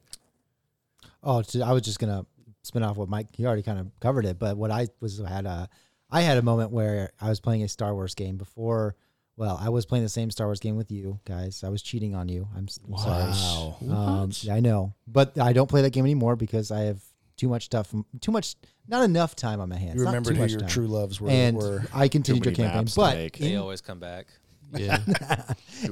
Oh, 1.26 1.42
so 1.42 1.62
I 1.62 1.72
was 1.74 1.82
just 1.82 2.00
gonna 2.00 2.26
spin 2.64 2.84
off 2.84 2.98
what 2.98 3.10
Mike. 3.10 3.28
He 3.36 3.46
already 3.46 3.64
kind 3.64 3.80
of 3.80 3.88
covered 4.00 4.26
it, 4.26 4.38
but 4.40 4.56
what 4.58 4.72
I 4.72 4.88
was 5.02 5.20
had 5.28 5.46
a, 5.46 5.68
I 6.10 6.22
had 6.22 6.38
a 6.38 6.42
moment 6.42 6.72
where 6.72 7.12
I 7.20 7.30
was 7.30 7.40
playing 7.40 7.64
a 7.64 7.68
Star 7.68 7.94
Wars 7.94 8.16
game 8.16 8.38
before. 8.38 8.96
Well, 9.38 9.60
I 9.62 9.68
was 9.68 9.86
playing 9.86 10.04
the 10.06 10.10
same 10.10 10.32
Star 10.32 10.48
Wars 10.48 10.62
game 10.62 10.78
with 10.78 10.92
you 10.92 11.20
guys. 11.26 11.64
I 11.64 11.70
was 11.70 11.82
cheating 11.82 12.16
on 12.16 12.30
you. 12.30 12.48
I'm, 12.56 12.66
s- 12.70 12.80
I'm 12.88 12.98
sorry. 12.98 13.24
Wow. 13.32 13.78
Um, 14.24 14.32
yeah, 14.42 14.56
I 14.56 14.62
know, 14.62 14.94
but 15.08 15.38
I 15.38 15.52
don't 15.52 15.68
play 15.70 15.82
that 15.82 15.90
game 15.92 16.06
anymore 16.06 16.38
because 16.38 16.72
I 16.72 16.82
have 16.84 17.02
too 17.36 17.50
much 17.50 17.66
stuff, 17.66 17.94
too 18.22 18.32
much, 18.32 18.56
not 18.88 19.04
enough 19.04 19.36
time 19.36 19.60
on 19.60 19.68
my 19.68 19.76
hands. 19.78 19.96
You 19.96 20.04
not 20.06 20.12
remembered 20.12 20.30
too 20.30 20.36
who 20.36 20.42
much 20.42 20.52
your 20.52 20.60
time. 20.62 20.70
true 20.70 20.88
loves 20.88 21.20
were. 21.20 21.30
and 21.30 21.58
were 21.58 21.84
I 21.94 22.08
continued 22.08 22.44
Too 22.44 22.50
your 22.52 22.56
campaign, 22.70 22.88
but 22.96 23.16
make. 23.16 23.38
They 23.38 23.58
always 23.58 23.82
come 23.82 24.00
back. 24.00 24.28
Yeah. 24.76 25.00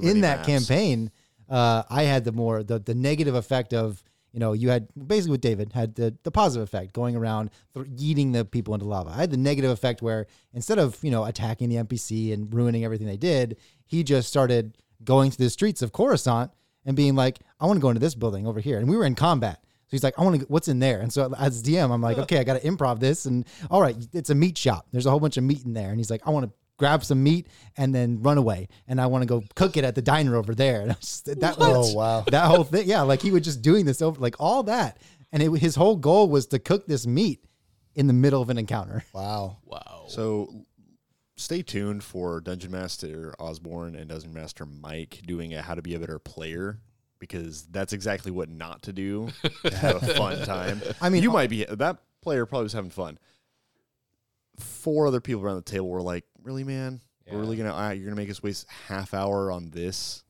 In 0.02 0.22
that 0.22 0.38
maps. 0.38 0.48
campaign, 0.48 1.12
uh, 1.50 1.84
I 1.90 2.04
had 2.04 2.24
the 2.26 2.32
more 2.32 2.64
the 2.64 2.80
the 2.80 2.96
negative 2.96 3.36
effect 3.36 3.74
of 3.74 4.02
you 4.34 4.40
know 4.40 4.54
you 4.54 4.70
had 4.70 4.88
basically 5.08 5.32
with 5.32 5.42
David 5.42 5.72
had 5.74 5.96
the 5.96 6.16
the 6.24 6.32
positive 6.32 6.64
effect 6.64 6.92
going 6.92 7.16
around 7.16 7.52
th- 7.74 7.88
yeeting 7.88 8.34
the 8.34 8.44
people 8.44 8.74
into 8.74 8.86
lava. 8.86 9.12
I 9.12 9.18
had 9.18 9.32
the 9.32 9.38
negative 9.38 9.72
effect 9.72 10.02
where 10.02 10.26
instead 10.54 10.80
of 10.80 11.02
you 11.04 11.12
know 11.12 11.24
attacking 11.24 11.70
the 11.70 11.76
NPC 11.78 12.34
and 12.34 12.54
ruining 12.54 12.84
everything 12.84 13.08
they 13.08 13.18
did, 13.18 13.58
he 13.86 14.04
just 14.04 14.28
started 14.28 14.78
going 15.04 15.32
to 15.32 15.38
the 15.38 15.50
streets 15.50 15.82
of 15.82 15.92
Coruscant 15.92 16.52
and 16.86 16.96
being 16.96 17.16
like, 17.16 17.40
I 17.60 17.66
want 17.66 17.78
to 17.78 17.82
go 17.82 17.90
into 17.90 18.00
this 18.00 18.16
building 18.16 18.48
over 18.48 18.60
here, 18.60 18.80
and 18.80 18.90
we 18.90 18.98
were 18.98 19.06
in 19.06 19.16
combat. 19.16 19.60
So 19.62 19.90
he's 19.92 20.04
like, 20.04 20.18
I 20.18 20.24
want 20.24 20.40
to. 20.40 20.46
What's 20.48 20.68
in 20.68 20.80
there? 20.80 21.00
And 21.02 21.14
so 21.14 21.34
as 21.38 21.62
DM, 21.62 21.92
I'm 21.92 22.02
like, 22.02 22.18
okay, 22.24 22.40
I 22.40 22.44
got 22.44 22.60
to 22.60 22.68
improv 22.68 23.00
this. 23.00 23.26
And 23.26 23.46
all 23.70 23.82
right, 23.82 23.96
it's 24.14 24.32
a 24.32 24.36
meat 24.36 24.58
shop. 24.58 24.88
There's 24.92 25.06
a 25.06 25.12
whole 25.12 25.20
bunch 25.20 25.38
of 25.38 25.44
meat 25.44 25.64
in 25.64 25.74
there. 25.74 25.90
And 25.90 26.00
he's 26.00 26.10
like, 26.10 26.26
I 26.26 26.32
want 26.32 26.46
to 26.48 26.52
grab 26.78 27.04
some 27.04 27.24
meat 27.24 27.48
and 27.78 27.94
then 27.94 28.22
run 28.22 28.38
away. 28.38 28.68
And 28.88 29.00
I 29.00 29.06
want 29.08 29.22
to 29.22 29.26
go 29.28 29.44
cook 29.56 29.78
it 29.78 29.84
at 29.84 29.96
the 29.96 30.02
diner 30.02 30.36
over 30.36 30.54
there. 30.56 30.82
And 30.84 30.92
I 30.92 30.96
was 30.96 31.22
just, 31.24 31.26
that 31.40 31.58
was 31.58 31.94
Oh, 31.94 31.98
wow. 31.98 32.22
that 32.30 32.46
whole 32.46 32.64
thing. 32.64 32.88
Yeah, 32.88 33.02
like 33.02 33.22
he 33.22 33.32
was 33.32 33.44
just 33.44 33.62
doing 33.62 33.86
this 33.86 34.02
over, 34.02 34.20
like 34.20 34.36
all 34.40 34.64
that. 34.64 34.98
And 35.32 35.42
it, 35.42 35.52
his 35.60 35.76
whole 35.76 35.96
goal 35.96 36.30
was 36.30 36.48
to 36.48 36.60
cook 36.60 36.86
this 36.88 37.08
meat 37.08 37.44
in 37.96 38.08
the 38.08 38.14
middle 38.14 38.42
of 38.42 38.50
an 38.50 38.58
encounter. 38.58 39.04
wow. 39.14 39.58
wow. 39.66 40.06
So 40.08 40.66
stay 41.36 41.62
tuned 41.62 42.04
for 42.04 42.42
Dungeon 42.42 42.72
Master 42.72 43.34
Osborne 43.40 43.96
and 43.96 44.10
Dungeon 44.10 44.34
Master 44.34 44.66
Mike 44.66 45.22
doing 45.26 45.54
a 45.54 45.62
how 45.62 45.74
to 45.76 45.82
be 45.82 45.96
a 45.96 46.00
better 46.00 46.20
player 46.20 46.80
because 47.20 47.64
that's 47.68 47.94
exactly 47.94 48.32
what 48.32 48.50
not 48.50 48.82
to 48.84 48.94
do. 48.94 49.30
to 49.64 49.76
have 49.76 50.04
a 50.04 50.14
fun 50.16 50.44
time. 50.46 50.82
I 51.02 51.10
mean, 51.10 51.24
you 51.24 51.30
uh, 51.30 51.34
might 51.34 51.50
be 51.50 51.64
that 51.66 51.98
player 52.22 52.46
probably 52.46 52.64
was 52.64 52.74
having 52.74 52.92
fun. 52.92 53.18
Four 54.60 55.08
other 55.08 55.22
people 55.22 55.42
around 55.42 55.56
the 55.56 55.62
table 55.64 55.90
were 55.90 56.02
like, 56.02 56.26
"Really, 56.44 56.64
man? 56.64 57.02
We're 57.32 57.40
really 57.40 57.58
gonna 57.58 57.74
uh, 57.76 57.92
you're 57.92 58.06
gonna 58.06 58.16
make 58.16 58.30
us 58.30 58.44
waste 58.44 58.68
half 58.88 59.14
hour 59.14 59.52
on 59.52 59.70
this?" 59.70 60.24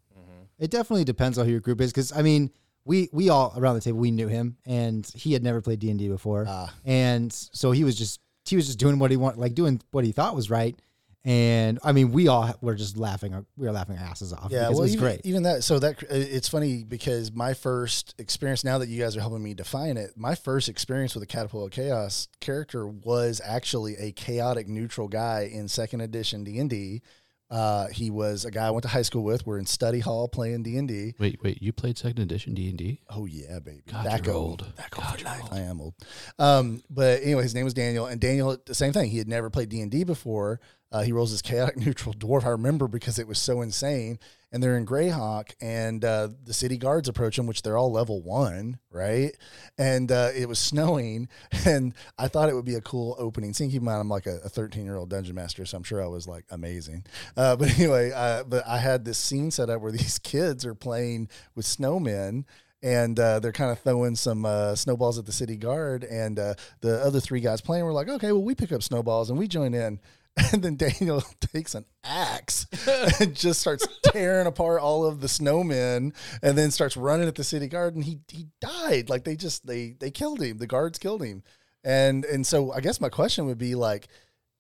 It 0.60 0.70
definitely 0.72 1.04
depends 1.04 1.38
on 1.38 1.46
who 1.46 1.52
your 1.52 1.60
group 1.60 1.82
is, 1.82 1.92
because 1.92 2.12
I 2.12 2.22
mean, 2.22 2.52
we 2.86 3.10
we 3.12 3.30
all 3.30 3.54
around 3.58 3.76
the 3.76 3.82
table 3.82 3.98
we 4.00 4.12
knew 4.12 4.28
him, 4.28 4.58
and 4.66 5.06
he 5.16 5.34
had 5.34 5.44
never 5.44 5.62
played 5.62 5.80
D 5.80 5.90
and 5.90 5.98
D 6.00 6.08
before, 6.08 6.46
Ah. 6.48 6.74
and 6.86 7.34
so 7.34 7.72
he 7.72 7.84
was 7.84 7.98
just 7.98 8.20
he 8.46 8.56
was 8.56 8.68
just 8.68 8.78
doing 8.80 9.00
what 9.00 9.10
he 9.12 9.18
want, 9.18 9.38
like 9.40 9.56
doing 9.56 9.82
what 9.92 10.06
he 10.06 10.12
thought 10.12 10.36
was 10.36 10.50
right. 10.50 10.80
And 11.26 11.80
I 11.84 11.94
mean, 11.94 12.12
we 12.12 12.28
all 12.28 12.54
were 12.60 12.76
just 12.76 12.98
laughing. 12.98 13.46
We 13.56 13.66
were 13.66 13.72
laughing 13.72 13.98
our 13.98 14.04
asses 14.04 14.34
off. 14.34 14.50
Yeah, 14.52 14.70
well, 14.70 14.80
it 14.80 14.82
was 14.82 14.94
even, 14.94 15.06
great. 15.06 15.22
even 15.24 15.44
that. 15.44 15.64
So 15.64 15.80
that 15.80 16.04
it's 16.10 16.50
funny 16.50 16.84
because 16.84 17.32
my 17.32 17.54
first 17.54 18.14
experience. 18.18 18.66
Now 18.66 18.78
that 18.80 18.90
you 18.90 19.02
guys 19.02 19.16
are 19.16 19.22
helping 19.22 19.42
me 19.42 19.54
define 19.54 19.96
it, 19.96 20.12
my 20.18 20.36
first 20.36 20.68
experience 20.68 21.16
with 21.16 21.24
a 21.24 21.28
catapult 21.28 21.66
of 21.66 21.72
chaos 21.72 22.28
character 22.42 22.86
was 22.86 23.40
actually 23.44 23.96
a 23.96 24.12
chaotic 24.12 24.68
neutral 24.68 25.08
guy 25.08 25.50
in 25.52 25.70
second 25.70 26.02
edition 26.02 26.44
D 26.44 26.60
and 26.60 26.70
D. 26.70 27.02
Uh, 27.50 27.88
he 27.90 28.10
was 28.10 28.46
a 28.46 28.52
guy 28.52 28.68
I 28.68 28.72
went 28.72 28.82
to 28.82 28.90
high 28.90 29.04
school 29.04 29.24
with. 29.24 29.46
We're 29.46 29.60
in 29.60 29.66
study 29.68 30.00
hall 30.00 30.28
playing 30.28 30.64
D 30.64 30.76
and 30.78 30.88
D. 30.88 31.14
Wait, 31.20 31.40
wait. 31.44 31.62
You 31.62 31.72
played 31.72 31.98
second 31.98 32.20
edition 32.20 32.54
D 32.54 32.68
and 32.68 32.78
D? 32.78 33.00
Oh 33.10 33.28
yeah, 33.28 33.60
baby. 33.60 33.84
God, 33.90 34.06
that 34.08 34.26
you're 34.26 34.36
old. 34.36 34.64
old. 34.64 34.76
That 34.76 34.90
old 34.98 35.20
for 35.20 35.26
life. 35.26 35.54
I 35.54 35.60
am 35.60 35.80
old. 35.80 35.94
Um, 36.40 36.82
but 36.90 37.22
anyway, 37.22 37.44
his 37.44 37.54
name 37.54 37.64
was 37.64 37.76
Daniel, 37.76 38.08
and 38.08 38.20
Daniel, 38.20 38.58
the 38.66 38.74
same 38.74 38.92
thing. 38.92 39.10
He 39.10 39.20
had 39.20 39.28
never 39.28 39.50
played 39.50 39.70
D 39.70 39.82
and 39.82 39.92
D 39.92 40.04
before. 40.04 40.60
Uh, 40.94 41.02
he 41.02 41.12
rolls 41.12 41.32
his 41.32 41.42
chaotic 41.42 41.76
neutral 41.86 42.14
dwarf. 42.14 42.46
I 42.46 42.50
remember 42.50 42.88
because 42.88 43.20
it 43.20 43.28
was 43.28 43.40
so 43.40 43.62
insane. 43.62 44.20
And 44.52 44.62
they're 44.62 44.78
in 44.78 44.86
Greyhawk, 44.86 45.56
and 45.60 46.06
uh, 46.06 46.28
the 46.44 46.54
city 46.54 46.78
guards 46.78 47.10
approach 47.10 47.40
him, 47.40 47.48
which 47.48 47.64
they're 47.64 47.76
all 47.76 47.92
level 47.92 48.22
one, 48.22 48.78
right? 48.92 49.36
And 49.80 50.12
uh, 50.12 50.30
it 50.36 50.48
was 50.48 50.60
snowing, 50.60 51.28
and 51.66 51.96
I 52.20 52.28
thought 52.28 52.50
it 52.50 52.54
would 52.54 52.64
be 52.64 52.76
a 52.76 52.82
cool 52.82 53.16
opening 53.18 53.54
scene. 53.54 53.72
Keep 53.72 53.80
in 53.80 53.86
mind, 53.86 54.00
I'm 54.00 54.10
like 54.10 54.28
a 54.28 54.38
13 54.38 54.86
year 54.86 54.96
old 54.96 55.10
dungeon 55.10 55.34
master, 55.34 55.66
so 55.66 55.76
I'm 55.76 55.82
sure 55.82 56.04
I 56.04 56.06
was 56.06 56.28
like 56.28 56.46
amazing. 56.52 57.04
Uh, 57.36 57.56
but 57.58 57.72
anyway, 57.80 58.12
uh, 58.12 58.44
but 58.44 58.64
I 58.68 58.78
had 58.78 59.06
this 59.06 59.18
scene 59.18 59.50
set 59.50 59.72
up 59.72 59.82
where 59.82 59.92
these 59.92 60.20
kids 60.20 60.68
are 60.68 60.76
playing 60.76 61.30
with 61.56 61.66
snowmen 61.66 62.46
and 62.84 63.18
uh, 63.18 63.40
they're 63.40 63.54
kind 63.54 63.72
of 63.72 63.80
throwing 63.80 64.16
some 64.16 64.46
uh, 64.46 64.76
snowballs 64.76 65.18
at 65.18 65.26
the 65.26 65.32
city 65.32 65.56
guard. 65.56 66.04
And 66.04 66.38
uh, 66.38 66.56
the 66.82 67.02
other 67.02 67.22
three 67.22 67.40
guys 67.40 67.62
playing 67.62 67.86
were 67.86 67.94
like, 67.94 68.10
okay, 68.10 68.34
well, 68.34 68.44
we 68.44 68.56
pick 68.56 68.74
up 68.74 68.84
snowballs 68.84 69.30
and 69.30 69.40
we 69.40 69.48
join 69.48 69.74
in. 69.74 70.00
And 70.52 70.64
then 70.64 70.76
Daniel 70.78 71.22
takes 71.40 71.76
an 71.76 71.86
axe 72.04 72.68
and 73.20 73.36
just 73.36 73.62
starts 73.62 73.88
tearing 74.04 74.48
apart 74.48 74.82
all 74.82 75.06
of 75.06 75.20
the 75.20 75.28
snowmen 75.28 76.14
and 76.42 76.58
then 76.58 76.72
starts 76.72 76.96
running 76.96 77.28
at 77.28 77.36
the 77.36 77.44
city 77.44 77.68
guard. 77.68 77.96
And 77.96 78.04
he, 78.04 78.20
he 78.28 78.48
died. 78.62 79.10
Like 79.10 79.24
they 79.24 79.36
just, 79.36 79.66
they, 79.66 79.96
they 80.00 80.12
killed 80.12 80.42
him. 80.42 80.58
The 80.58 80.68
guards 80.68 81.00
killed 81.00 81.24
him. 81.24 81.44
And, 81.84 82.24
and 82.26 82.46
so 82.46 82.72
I 82.72 82.82
guess 82.82 83.02
my 83.02 83.10
question 83.10 83.46
would 83.46 83.58
be 83.58 83.76
like, 83.76 84.08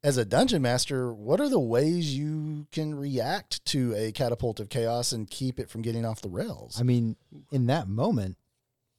as 0.03 0.17
a 0.17 0.25
dungeon 0.25 0.61
master, 0.61 1.13
what 1.13 1.39
are 1.39 1.47
the 1.47 1.59
ways 1.59 2.15
you 2.15 2.67
can 2.71 2.93
react 2.93 3.63
to 3.65 3.93
a 3.95 4.11
catapult 4.11 4.59
of 4.59 4.69
chaos 4.69 5.11
and 5.13 5.29
keep 5.29 5.59
it 5.59 5.69
from 5.69 5.81
getting 5.81 6.05
off 6.05 6.21
the 6.21 6.29
rails? 6.29 6.79
I 6.79 6.83
mean, 6.83 7.15
in 7.51 7.67
that 7.67 7.87
moment, 7.87 8.37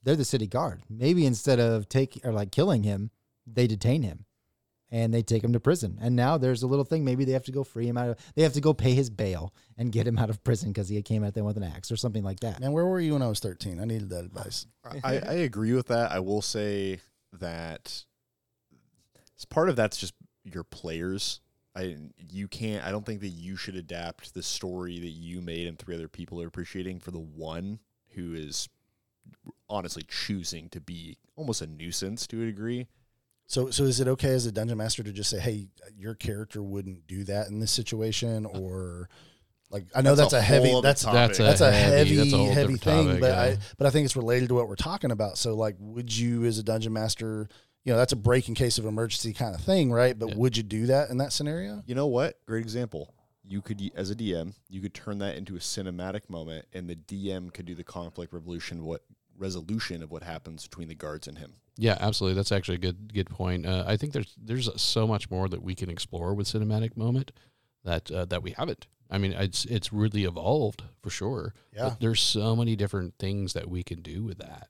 they're 0.02 0.16
the 0.16 0.25
city 0.25 0.47
guard. 0.47 0.83
Maybe 0.88 1.26
instead 1.26 1.61
of 1.61 1.88
taking 1.88 2.25
or 2.25 2.33
like 2.33 2.52
killing 2.52 2.85
him, 2.85 3.11
they 3.47 3.66
detain 3.66 4.02
him 4.02 4.25
and 4.90 5.12
they 5.12 5.22
take 5.22 5.42
him 5.42 5.52
to 5.52 5.60
prison. 5.60 5.98
And 6.00 6.14
now 6.14 6.38
there's 6.38 6.62
a 6.62 6.66
little 6.66 6.84
thing. 6.84 7.04
Maybe 7.04 7.24
they 7.24 7.32
have 7.32 7.44
to 7.44 7.52
go 7.52 7.64
free 7.64 7.86
him 7.86 7.96
out 7.96 8.10
of. 8.10 8.18
They 8.34 8.42
have 8.42 8.52
to 8.52 8.60
go 8.60 8.72
pay 8.74 8.94
his 8.94 9.10
bail 9.10 9.52
and 9.76 9.90
get 9.90 10.06
him 10.06 10.18
out 10.18 10.30
of 10.30 10.42
prison 10.44 10.70
because 10.70 10.88
he 10.88 11.00
came 11.02 11.24
out 11.24 11.34
there 11.34 11.44
with 11.44 11.56
an 11.56 11.62
axe 11.64 11.90
or 11.90 11.96
something 11.96 12.22
like 12.22 12.40
that. 12.40 12.60
Man, 12.60 12.72
where 12.72 12.86
were 12.86 13.00
you 13.00 13.14
when 13.14 13.22
I 13.22 13.28
was 13.28 13.40
13? 13.40 13.80
I 13.80 13.84
needed 13.84 14.10
that 14.10 14.24
advice. 14.24 14.66
I, 15.02 15.18
I 15.18 15.32
agree 15.34 15.72
with 15.72 15.86
that. 15.88 16.12
I 16.12 16.20
will 16.20 16.42
say 16.42 17.00
that 17.32 18.04
s- 19.36 19.44
part 19.44 19.68
of 19.68 19.76
that's 19.76 19.96
just 19.96 20.14
your 20.44 20.64
players. 20.64 21.40
I 21.76 21.96
you 22.30 22.46
can't. 22.46 22.84
I 22.84 22.92
don't 22.92 23.04
think 23.04 23.20
that 23.22 23.28
you 23.28 23.56
should 23.56 23.74
adapt 23.74 24.34
the 24.34 24.42
story 24.44 25.00
that 25.00 25.08
you 25.08 25.40
made 25.40 25.66
and 25.66 25.76
three 25.78 25.94
other 25.96 26.06
people 26.08 26.40
are 26.40 26.46
appreciating 26.46 27.00
for 27.00 27.10
the 27.10 27.18
one 27.18 27.80
who 28.10 28.32
is 28.34 28.68
honestly 29.68 30.04
choosing 30.06 30.68
to 30.68 30.80
be 30.80 31.18
almost 31.34 31.62
a 31.62 31.66
nuisance 31.66 32.26
to 32.28 32.42
a 32.42 32.46
degree. 32.46 32.86
So, 33.54 33.70
so 33.70 33.84
is 33.84 34.00
it 34.00 34.08
okay 34.08 34.30
as 34.30 34.46
a 34.46 34.52
dungeon 34.52 34.78
master 34.78 35.04
to 35.04 35.12
just 35.12 35.30
say, 35.30 35.38
"Hey, 35.38 35.68
your 35.96 36.16
character 36.16 36.61
wouldn't 36.61 37.06
do 37.06 37.23
that 37.25 37.46
in 37.46 37.61
this 37.61 37.70
situation," 37.70 38.46
or 38.46 39.08
like 39.70 39.87
I 39.94 40.02
know 40.02 40.16
That's 40.16 40.32
that's, 40.32 40.34
a 40.34 40.38
a, 40.38 40.40
heavy 40.40 40.80
that's 40.82 41.02
topic. 41.02 41.14
That's 41.14 41.38
a 41.38 41.42
that's 41.44 41.61
a 41.61 41.70
heavy- 41.70 41.96
heavy 41.96 42.16
that's 42.16 42.32
a 42.32 42.37
whole 42.37 42.52
heavy 42.52 42.76
thing, 42.76 43.06
topic, 43.06 43.20
but 43.20 43.30
yeah. 43.30 43.40
I 43.40 43.58
but 43.78 43.87
I 43.87 43.90
think 43.90 44.06
it's 44.06 44.16
related 44.16 44.49
to 44.49 44.56
what 44.56 44.68
we're 44.68 44.75
talking 44.75 45.12
about. 45.12 45.38
So, 45.38 45.54
like, 45.54 45.76
would 45.78 46.14
you 46.16 46.44
as 46.46 46.58
a 46.58 46.64
dungeon 46.64 46.92
master, 46.92 47.49
you 47.84 47.92
know, 47.92 47.96
that's 47.96 48.12
a 48.12 48.16
break 48.16 48.49
in 48.49 48.56
case 48.56 48.78
of 48.78 48.87
emergency 48.87 49.32
kind 49.32 49.54
of 49.54 49.61
thing, 49.61 49.92
right? 49.92 50.18
But 50.18 50.30
Yeah. 50.30 50.34
would 50.34 50.56
you 50.56 50.64
do 50.64 50.87
that 50.87 51.11
in 51.11 51.18
that 51.18 51.32
scenario? 51.32 51.84
You 51.87 51.94
know 51.94 52.08
what? 52.08 52.44
Great 52.46 52.62
example. 52.62 53.14
You 53.46 53.62
could, 53.62 53.80
as 53.94 54.11
a 54.11 54.16
DM, 54.16 54.54
you 54.68 54.80
could 54.80 54.94
turn 54.94 55.18
that 55.18 55.37
into 55.37 55.54
a 55.54 55.61
cinematic 55.61 56.28
moment, 56.28 56.66
and 56.73 56.90
the 56.90 56.96
DM 56.96 57.52
could 57.52 57.66
do 57.66 57.76
the 57.76 57.84
conflict 57.84 58.32
revolution, 58.32 58.84
what 58.84 59.04
resolution 59.36 60.02
of 60.02 60.10
what 60.10 60.22
happens 60.22 60.66
between 60.66 60.88
the 60.88 60.94
guards 60.94 61.26
and 61.26 61.38
him. 61.38 61.54
Yeah, 61.76 61.96
absolutely. 62.00 62.36
That's 62.36 62.52
actually 62.52 62.76
a 62.76 62.78
good 62.78 63.12
good 63.12 63.30
point. 63.30 63.66
Uh, 63.66 63.84
I 63.86 63.96
think 63.96 64.12
there's 64.12 64.34
there's 64.40 64.70
so 64.80 65.06
much 65.06 65.30
more 65.30 65.48
that 65.48 65.62
we 65.62 65.74
can 65.74 65.90
explore 65.90 66.34
with 66.34 66.46
cinematic 66.46 66.96
moment 66.96 67.32
that 67.84 68.10
uh, 68.10 68.24
that 68.26 68.42
we 68.42 68.52
haven't. 68.52 68.86
I 69.10 69.18
mean, 69.18 69.32
it's 69.32 69.64
it's 69.64 69.92
really 69.92 70.24
evolved 70.24 70.82
for 71.02 71.10
sure. 71.10 71.54
Yeah. 71.74 71.90
But 71.90 72.00
there's 72.00 72.20
so 72.20 72.56
many 72.56 72.76
different 72.76 73.14
things 73.18 73.52
that 73.52 73.68
we 73.68 73.82
can 73.82 74.02
do 74.02 74.22
with 74.24 74.38
that 74.38 74.68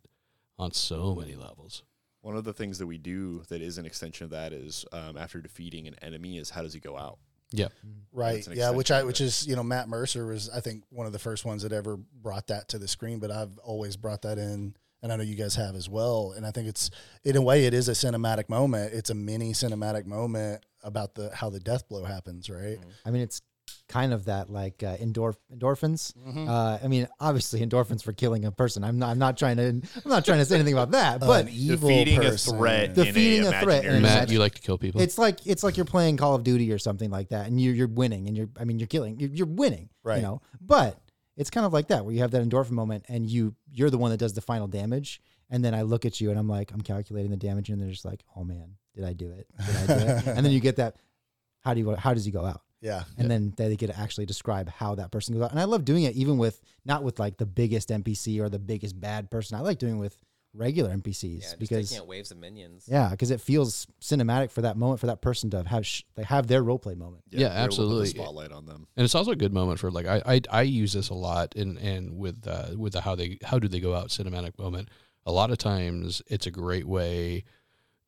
on 0.59 0.73
so 0.73 1.15
many 1.15 1.35
levels. 1.35 1.83
One 2.23 2.37
of 2.37 2.45
the 2.45 2.55
things 2.55 2.79
that 2.79 2.87
we 2.87 2.97
do 2.97 3.43
that 3.49 3.61
is 3.61 3.77
an 3.77 3.85
extension 3.85 4.25
of 4.25 4.31
that 4.31 4.53
is 4.53 4.87
um, 4.93 5.19
after 5.19 5.41
defeating 5.41 5.87
an 5.87 5.95
enemy 6.01 6.39
is 6.39 6.51
how 6.51 6.63
does 6.63 6.73
he 6.73 6.81
go 6.81 6.97
out? 6.97 7.19
Yeah. 7.57 7.67
Mm-hmm. 7.67 7.91
Right. 8.13 8.47
Yeah. 8.53 8.71
Which 8.71 8.91
extension 8.91 9.05
I, 9.05 9.07
which 9.07 9.21
it. 9.21 9.25
is, 9.25 9.47
you 9.47 9.57
know, 9.57 9.65
Matt 9.65 9.89
Mercer 9.89 10.27
was, 10.27 10.49
I 10.49 10.61
think, 10.61 10.85
one 10.91 11.07
of 11.07 11.13
the 11.13 11.19
first 11.19 11.45
ones 11.45 11.63
that 11.63 11.73
ever 11.73 11.97
brought 11.97 12.47
that 12.49 12.69
to 12.69 12.79
the 12.79 12.87
screen. 12.87 13.19
But 13.19 13.31
I've 13.31 13.59
always 13.59 13.97
brought 13.97 14.23
that 14.23 14.39
in 14.39 14.77
and 15.05 15.13
I 15.13 15.17
know 15.17 15.23
you 15.23 15.35
guys 15.35 15.55
have 15.57 15.77
as 15.77 15.87
well. 15.89 16.33
And 16.35 16.47
I 16.47 16.51
think 16.51 16.67
it's 16.67 16.91
in 17.25 17.37
a 17.37 17.43
way 17.43 17.67
it 17.67 17.75
is 17.75 17.89
a 17.89 17.93
cinematic 17.93 18.49
moment. 18.49 18.95
It's 18.95 19.11
a 19.11 19.15
mini 19.15 19.53
cinematic 19.53 20.07
moment 20.07 20.65
about 20.83 21.15
the 21.15 21.31
how 21.35 21.51
the 21.51 21.61
death 21.61 21.87
blow 21.89 22.05
happens, 22.05 22.49
right? 22.49 22.79
I 23.05 23.11
mean, 23.11 23.21
it's 23.21 23.43
kind 23.89 24.13
of 24.13 24.25
that 24.25 24.51
like 24.51 24.83
uh, 24.83 24.97
endorph- 24.97 25.37
endorphins. 25.55 26.13
Mm-hmm. 26.17 26.49
Uh, 26.49 26.79
I 26.83 26.89
mean, 26.89 27.07
obviously 27.21 27.61
endorphins 27.65 28.03
for 28.03 28.13
killing 28.13 28.45
a 28.45 28.51
person. 28.53 28.83
I'm 28.85 28.99
not. 28.99 29.11
I'm 29.11 29.19
not 29.19 29.37
trying 29.37 29.57
to. 29.59 29.65
I'm 29.69 29.83
not 30.07 30.25
trying 30.25 30.39
to 30.39 30.45
say 30.45 30.55
anything 30.57 30.73
about 30.75 30.91
that. 30.93 31.23
Uh, 31.23 31.27
But 31.27 31.47
an 31.47 31.53
evil 31.53 31.89
defeating 31.89 32.19
a 32.19 32.31
person. 32.31 32.57
threat, 32.59 32.95
Defeating 32.95 33.47
in 33.47 33.53
a 33.55 33.61
threat 33.61 33.85
imaginary 33.85 34.01
Matt, 34.03 34.13
Imagine- 34.17 34.33
you 34.33 34.39
like 34.41 34.55
to 34.55 34.61
kill 34.63 34.79
people? 34.79 35.01
it's 35.01 35.19
like 35.19 35.47
it's 35.47 35.63
like 35.63 35.77
you're 35.77 35.85
playing 35.87 36.17
Call 36.17 36.35
of 36.35 36.45
Duty 36.45 36.73
or 36.73 36.79
something 36.79 37.11
like 37.11 37.29
that, 37.29 37.47
and 37.47 37.61
you're 37.61 37.75
you're 37.75 37.89
winning, 37.89 38.27
and 38.29 38.37
you're. 38.37 38.49
I 38.59 38.65
mean, 38.65 38.79
you're 38.79 38.89
killing. 38.89 39.19
You're, 39.21 39.31
you're 39.31 39.47
winning. 39.47 39.89
Right. 40.03 40.17
You 40.17 40.23
know, 40.23 40.43
but 40.61 40.99
it's 41.37 41.51
kind 41.51 41.67
of 41.67 41.73
like 41.73 41.89
that 41.89 42.05
where 42.05 42.15
you 42.15 42.21
have 42.21 42.31
that 42.33 42.43
endorphin 42.43 42.71
moment, 42.73 43.05
and 43.09 43.29
you 43.29 43.55
you're 43.71 43.91
the 43.91 43.99
one 43.99 44.11
that 44.11 44.19
does 44.19 44.33
the 44.35 44.41
final 44.41 44.67
damage, 44.67 45.21
and 45.51 45.65
then 45.65 45.75
I 45.75 45.83
look 45.83 46.05
at 46.05 46.21
you 46.21 46.31
and 46.31 46.39
I'm 46.39 46.49
like, 46.49 46.73
I'm 46.73 46.81
calculating 46.81 47.31
the 47.31 47.37
damage, 47.37 47.69
and 47.71 47.81
they're 47.81 47.91
just 47.91 48.05
like, 48.05 48.23
oh 48.37 48.45
man, 48.45 48.77
did 48.95 49.05
I 49.05 49.13
do 49.13 49.31
it? 49.33 49.47
Did 49.67 49.77
I 49.77 49.87
do 49.99 50.07
it? 50.09 50.27
and 50.37 50.45
then 50.47 50.53
you 50.53 50.61
get 50.61 50.77
that. 50.77 50.97
How 51.61 51.75
do 51.75 51.81
you? 51.81 51.95
How 51.95 52.13
does 52.15 52.25
he 52.25 52.31
go 52.31 52.45
out? 52.45 52.61
Yeah. 52.85 53.05
and 53.19 53.31
then 53.31 53.53
they 53.57 53.75
get 53.77 53.89
to 53.89 53.99
actually 53.99 54.27
describe 54.27 54.69
how 54.69 54.95
that 54.97 55.11
person 55.11 55.35
goes 55.35 55.43
out. 55.43 55.51
And 55.51 55.59
I 55.59 55.65
love 55.65 55.85
doing 55.85 56.05
it 56.05 56.15
even 56.15 56.39
with 56.39 56.61
not 56.85 57.03
with 57.03 57.19
like 57.19 57.39
the 57.39 57.47
biggest 57.47 57.89
NPC 57.89 58.39
or 58.41 58.49
the 58.49 58.59
biggest 58.59 59.01
bad 59.01 59.31
person. 59.31 59.57
I 59.57 59.61
like 59.63 59.79
doing 59.79 59.97
it 59.97 60.01
with 60.01 60.17
regular 60.57 60.91
NPCs 60.95 61.35
Yeah, 61.35 61.41
just 61.41 61.59
because 61.59 61.89
taking 61.91 62.03
out 62.03 62.07
waves 62.07 62.31
of 62.31 62.37
minions. 62.39 62.85
yeah, 62.87 63.09
because 63.11 63.33
it 63.33 63.41
feels 63.41 63.89
cinematic 64.01 64.53
for 64.53 64.63
that 64.63 64.77
moment 64.77 65.01
for 65.01 65.07
that 65.07 65.21
person 65.21 65.51
to 65.51 65.65
have 65.67 65.85
sh- 65.85 66.03
they 66.15 66.23
have 66.23 66.47
their 66.47 66.63
role 66.63 66.79
play 66.79 66.95
moment. 66.95 67.25
Yeah, 67.31 67.49
they're 67.49 67.49
able 67.49 67.55
to 67.55 67.59
put 67.59 67.65
absolutely. 67.65 68.05
The 68.05 68.11
spotlight 68.23 68.53
on 68.53 68.67
them. 68.67 68.87
and 68.97 69.05
it's 69.05 69.15
also 69.17 69.33
a 69.33 69.37
good 69.37 69.53
moment 69.53 69.81
for 69.81 69.91
like 69.91 70.07
I 70.07 70.23
I, 70.25 70.41
I 70.51 70.63
use 70.63 70.93
this 70.93 71.09
a 71.09 71.15
lot 71.15 71.57
and 71.57 71.77
and 71.79 72.17
with 72.19 72.47
uh, 72.47 72.69
with 72.77 72.93
the 72.93 73.01
how 73.01 73.15
they 73.17 73.39
how 73.43 73.59
do 73.59 73.67
they 73.67 73.81
go 73.81 73.95
out 73.97 74.09
cinematic 74.11 74.57
moment. 74.59 74.91
A 75.27 75.33
lot 75.33 75.51
of 75.51 75.57
times 75.59 76.21
it's 76.29 76.47
a 76.47 76.51
great 76.51 76.87
way 76.87 77.45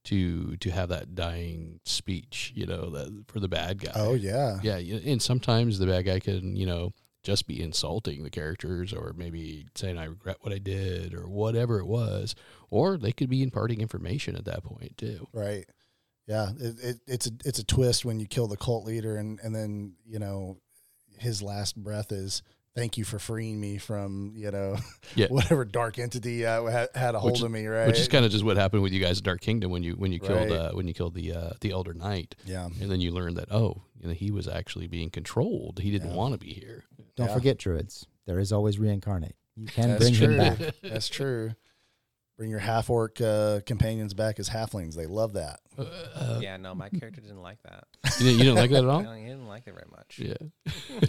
to 0.06 0.56
to 0.56 0.70
have 0.70 0.88
that 0.88 1.14
dying 1.14 1.80
speech, 1.84 2.52
you 2.54 2.66
know, 2.66 2.90
that 2.90 3.24
for 3.28 3.40
the 3.40 3.48
bad 3.48 3.80
guy. 3.80 3.92
Oh 3.94 4.14
yeah. 4.14 4.58
yeah, 4.62 4.76
and 4.76 5.20
sometimes 5.20 5.78
the 5.78 5.86
bad 5.86 6.06
guy 6.06 6.20
can 6.20 6.56
you 6.56 6.66
know 6.66 6.92
just 7.22 7.48
be 7.48 7.60
insulting 7.60 8.22
the 8.22 8.30
characters 8.30 8.92
or 8.92 9.12
maybe 9.16 9.66
saying 9.74 9.98
I 9.98 10.04
regret 10.04 10.36
what 10.42 10.54
I 10.54 10.58
did 10.58 11.12
or 11.12 11.28
whatever 11.28 11.80
it 11.80 11.86
was, 11.86 12.36
or 12.70 12.96
they 12.96 13.10
could 13.10 13.28
be 13.28 13.42
imparting 13.42 13.80
information 13.80 14.36
at 14.36 14.44
that 14.44 14.62
point 14.62 14.96
too. 14.96 15.26
Right. 15.32 15.66
Yeah. 16.28 16.50
It, 16.58 16.76
it, 16.80 16.96
it's 17.06 17.26
a 17.26 17.30
it's 17.44 17.58
a 17.58 17.64
twist 17.64 18.04
when 18.04 18.20
you 18.20 18.26
kill 18.26 18.46
the 18.46 18.56
cult 18.56 18.84
leader 18.84 19.16
and 19.16 19.40
and 19.42 19.54
then 19.54 19.94
you 20.06 20.20
know 20.20 20.58
his 21.18 21.42
last 21.42 21.76
breath 21.76 22.12
is 22.12 22.42
thank 22.76 22.96
you 22.98 23.02
for 23.04 23.18
freeing 23.18 23.58
me 23.60 23.78
from 23.78 24.32
you 24.36 24.50
know 24.52 24.76
Yeah. 25.16 25.26
whatever 25.28 25.64
dark 25.64 25.98
entity 25.98 26.46
uh, 26.46 26.64
had, 26.66 26.88
had 26.94 27.14
a 27.16 27.18
hold 27.18 27.32
Which- 27.32 27.42
of 27.42 27.50
me. 27.50 27.66
Right. 27.66 27.86
Which 27.88 27.98
is 27.98 28.06
kind 28.08 28.24
of 28.24 28.30
just 28.30 28.44
what 28.44 28.56
happened 28.56 28.82
with 28.82 28.92
you 28.92 29.00
guys 29.00 29.18
at 29.18 29.24
Dark 29.24 29.40
Kingdom 29.40 29.70
when 29.72 29.82
you 29.82 29.94
when 29.94 30.12
you 30.12 30.20
killed 30.20 30.50
Right. 30.50 30.52
uh, 30.52 30.72
when 30.72 30.86
you 30.86 30.94
killed 30.94 31.14
the 31.14 31.32
uh, 31.32 31.50
the 31.60 31.72
Elder 31.72 31.94
Knight. 31.94 32.36
yeah. 32.44 32.66
and 32.80 32.88
then 32.90 33.00
you 33.00 33.10
learned 33.10 33.36
that 33.38 33.50
oh 33.50 33.82
you 34.00 34.06
know 34.08 34.14
he 34.14 34.30
was 34.30 34.46
actually 34.46 34.86
being 34.86 35.10
controlled 35.10 35.80
he 35.82 35.90
didn't 35.90 36.10
Yeah. 36.10 36.16
want 36.16 36.32
to 36.34 36.38
be 36.38 36.52
here 36.52 36.84
Don't 37.16 37.28
Yeah. 37.28 37.34
forget 37.34 37.58
druids. 37.58 38.06
There 38.26 38.38
is 38.38 38.52
always 38.52 38.78
reincarnate. 38.78 39.34
You 39.56 39.66
can 39.66 39.88
That's 39.90 40.00
bring 40.02 40.14
true. 40.14 40.28
him 40.34 40.36
back. 40.56 40.74
That's 40.82 41.08
true. 41.08 41.52
Bring 42.36 42.50
your 42.50 42.58
half 42.58 42.90
orc 42.90 43.18
uh, 43.20 43.60
companions 43.64 44.12
back 44.12 44.38
as 44.38 44.48
halflings. 44.50 44.94
They 44.94 45.06
love 45.06 45.32
that. 45.34 45.60
uh, 45.78 46.38
Yeah, 46.42 46.58
no, 46.58 46.74
my 46.74 46.90
character 46.90 47.22
didn't 47.22 47.40
like 47.40 47.56
that. 47.62 47.84
you, 48.18 48.26
didn't, 48.26 48.32
you 48.38 48.44
didn't 48.44 48.56
like 48.56 48.70
that 48.72 48.84
at 48.84 48.90
all 48.90 49.02
don't, 49.02 49.16
he 49.16 49.24
didn't 49.24 49.48
like 49.48 49.62
it 49.66 49.72
very 49.72 49.86
much. 49.90 50.18
yeah 50.18 50.34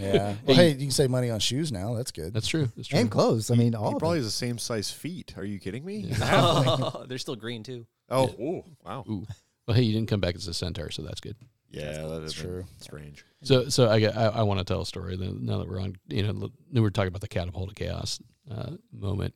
Yeah. 0.00 0.34
well, 0.46 0.56
hey, 0.56 0.70
you 0.70 0.76
can 0.78 0.90
save 0.90 1.10
money 1.10 1.28
on 1.28 1.38
shoes 1.40 1.70
now. 1.70 1.94
That's 1.94 2.12
good. 2.12 2.32
that's 2.32 2.46
true 2.48 2.68
that's 2.76 2.88
true 2.88 2.98
And 2.98 3.10
clothes. 3.10 3.50
I 3.50 3.56
mean, 3.56 3.74
all 3.74 3.90
He 3.90 3.94
of 3.94 3.98
probably 3.98 4.18
it. 4.18 4.22
has 4.22 4.26
the 4.28 4.32
same 4.32 4.56
size 4.56 4.90
feet. 4.90 5.34
Are 5.36 5.44
you 5.44 5.58
kidding 5.60 5.84
me? 5.84 6.10
Oh, 6.22 7.04
they're 7.06 7.18
still 7.18 7.36
green 7.36 7.62
too. 7.62 7.86
Oh, 8.08 8.28
ooh, 8.40 8.64
wow. 8.86 9.04
Ooh. 9.08 9.26
well 9.66 9.76
hey 9.76 9.82
you 9.82 9.92
didn't 9.92 10.08
come 10.08 10.20
back 10.20 10.34
as 10.34 10.48
a 10.48 10.54
centaur 10.54 10.90
so 10.90 11.02
that's 11.02 11.20
good 11.20 11.36
Yeah, 11.70 11.92
that 12.06 12.22
is 12.22 12.32
true. 12.32 12.64
Strange. 12.80 13.22
so 13.42 13.68
so 13.68 13.90
i 13.90 14.00
got- 14.00 14.16
i, 14.16 14.26
I 14.40 14.42
want 14.44 14.60
to 14.60 14.64
tell 14.64 14.80
a 14.80 14.86
story 14.86 15.14
then 15.18 15.44
now 15.44 15.58
that 15.58 15.68
we're 15.68 15.78
on 15.80 15.96
you 16.08 16.22
know 16.22 16.30
l- 16.44 16.52
we 16.72 16.80
were 16.80 16.90
talking 16.90 17.08
about 17.08 17.20
the 17.20 17.28
catapult 17.28 17.68
of 17.68 17.74
chaos 17.74 18.18
uh, 18.50 18.70
moment 18.90 19.34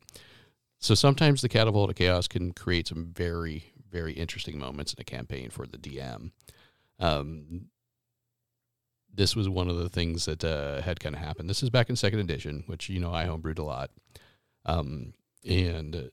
so 0.83 0.95
sometimes 0.95 1.40
the 1.40 1.49
catapult 1.49 1.90
of 1.90 1.97
chaos 1.97 2.29
can 2.29 2.53
create 2.53 2.88
some 2.88 3.12
very 3.14 3.73
very 3.90 4.12
interesting 4.12 4.59
moments 4.59 4.92
in 4.92 5.01
a 5.01 5.05
campaign 5.05 5.49
for 5.51 5.66
the 5.66 5.79
dm 5.79 6.31
um, 6.99 7.66
this 9.14 9.37
was 9.37 9.49
one 9.49 9.68
of 9.68 9.77
the 9.77 9.88
things 9.88 10.25
that 10.25 10.45
uh, 10.45 10.81
had 10.83 11.01
kind 11.01 11.14
of 11.14 11.21
happened. 11.21 11.51
This 11.51 11.62
is 11.62 11.71
back 11.71 11.90
in 11.90 11.97
second 11.97 12.21
edition, 12.21 12.64
which 12.66 12.88
you 12.88 12.99
know 12.99 13.12
I 13.12 13.27
homebrewed 13.27 13.59
a 13.59 13.64
lot, 13.64 13.90
um, 14.64 15.12
and 15.45 16.11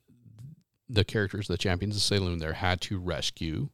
the 0.89 1.03
characters, 1.05 1.47
the 1.47 1.57
champions 1.57 1.95
of 1.95 2.01
Saloon, 2.01 2.39
there 2.39 2.53
had 2.53 2.81
to 2.81 2.99
rescue 2.99 3.69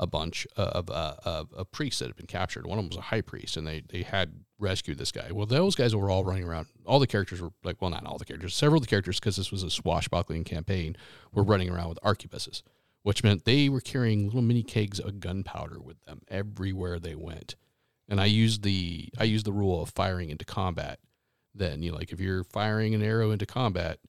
a 0.00 0.06
bunch 0.06 0.46
of, 0.56 0.90
uh, 0.90 1.14
of, 1.24 1.52
of 1.52 1.70
priests 1.70 2.00
that 2.00 2.06
had 2.06 2.16
been 2.16 2.26
captured. 2.26 2.66
One 2.66 2.78
of 2.78 2.84
them 2.84 2.88
was 2.88 2.98
a 2.98 3.02
high 3.02 3.20
priest, 3.20 3.56
and 3.56 3.66
they 3.66 3.82
they 3.88 4.02
had 4.02 4.32
rescued 4.58 4.98
this 4.98 5.12
guy. 5.12 5.30
Well, 5.30 5.46
those 5.46 5.76
guys 5.76 5.94
were 5.94 6.10
all 6.10 6.24
running 6.24 6.44
around. 6.44 6.66
All 6.84 6.98
the 6.98 7.06
characters 7.06 7.40
were 7.40 7.50
like, 7.62 7.80
well, 7.80 7.90
not 7.90 8.04
all 8.06 8.18
the 8.18 8.24
characters, 8.24 8.54
several 8.54 8.78
of 8.78 8.82
the 8.82 8.90
characters, 8.90 9.20
because 9.20 9.36
this 9.36 9.52
was 9.52 9.62
a 9.62 9.70
swashbuckling 9.70 10.44
campaign, 10.44 10.96
were 11.32 11.44
running 11.44 11.70
around 11.70 11.90
with 11.90 12.00
arquebuses, 12.02 12.62
which 13.02 13.22
meant 13.22 13.44
they 13.44 13.68
were 13.68 13.80
carrying 13.80 14.26
little 14.26 14.42
mini 14.42 14.62
kegs 14.62 14.98
of 14.98 15.20
gunpowder 15.20 15.80
with 15.80 16.00
them 16.06 16.22
everywhere 16.28 16.98
they 16.98 17.14
went 17.14 17.54
and 18.10 18.20
I 18.20 18.26
use 18.26 18.58
the 18.58 19.08
I 19.16 19.24
use 19.24 19.44
the 19.44 19.52
rule 19.52 19.80
of 19.80 19.90
firing 19.90 20.28
into 20.28 20.44
combat. 20.44 20.98
Then 21.54 21.82
you 21.82 21.92
know, 21.92 21.96
like 21.96 22.12
if 22.12 22.20
you're 22.20 22.44
firing 22.44 22.94
an 22.94 23.02
arrow 23.02 23.30
into 23.30 23.46
combat, 23.46 24.00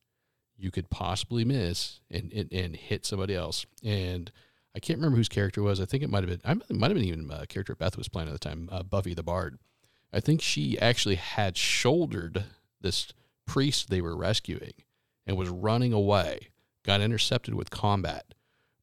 you 0.58 0.72
could 0.72 0.90
possibly 0.90 1.46
miss 1.46 2.02
and 2.10 2.34
and, 2.34 2.52
and 2.52 2.76
hit 2.76 3.06
somebody 3.06 3.36
else. 3.36 3.66
And 3.84 4.32
I 4.76 4.80
can't 4.80 5.00
remember 5.00 5.18
whose 5.18 5.30
character 5.30 5.62
it 5.62 5.66
was. 5.66 5.82
I 5.82 5.86
think 5.86 6.04
it 6.04 6.10
might 6.10 6.24
have 6.24 6.30
been 6.30 6.42
I 6.46 6.74
might 6.74 6.92
have 6.92 6.98
been 6.98 7.06
even 7.06 7.30
a 7.32 7.46
character 7.46 7.76
Beth 7.76 7.98
was 7.98 8.08
playing 8.08 8.30
at 8.30 8.34
the 8.34 8.40
time, 8.40 8.70
uh, 8.72 8.84
Buffy 8.84 9.14
the 9.14 9.24
Bard. 9.24 9.58
I 10.14 10.20
think 10.20 10.42
she 10.42 10.80
actually 10.80 11.16
had 11.16 11.58
shouldered 11.58 12.46
this 12.80 13.14
priest 13.46 13.90
they 13.90 14.02
were 14.02 14.16
rescuing 14.16 14.74
and 15.26 15.38
was 15.38 15.50
running 15.50 15.94
away. 15.94 16.50
Got 16.84 17.02
intercepted 17.02 17.54
with 17.54 17.70
combat. 17.70 18.34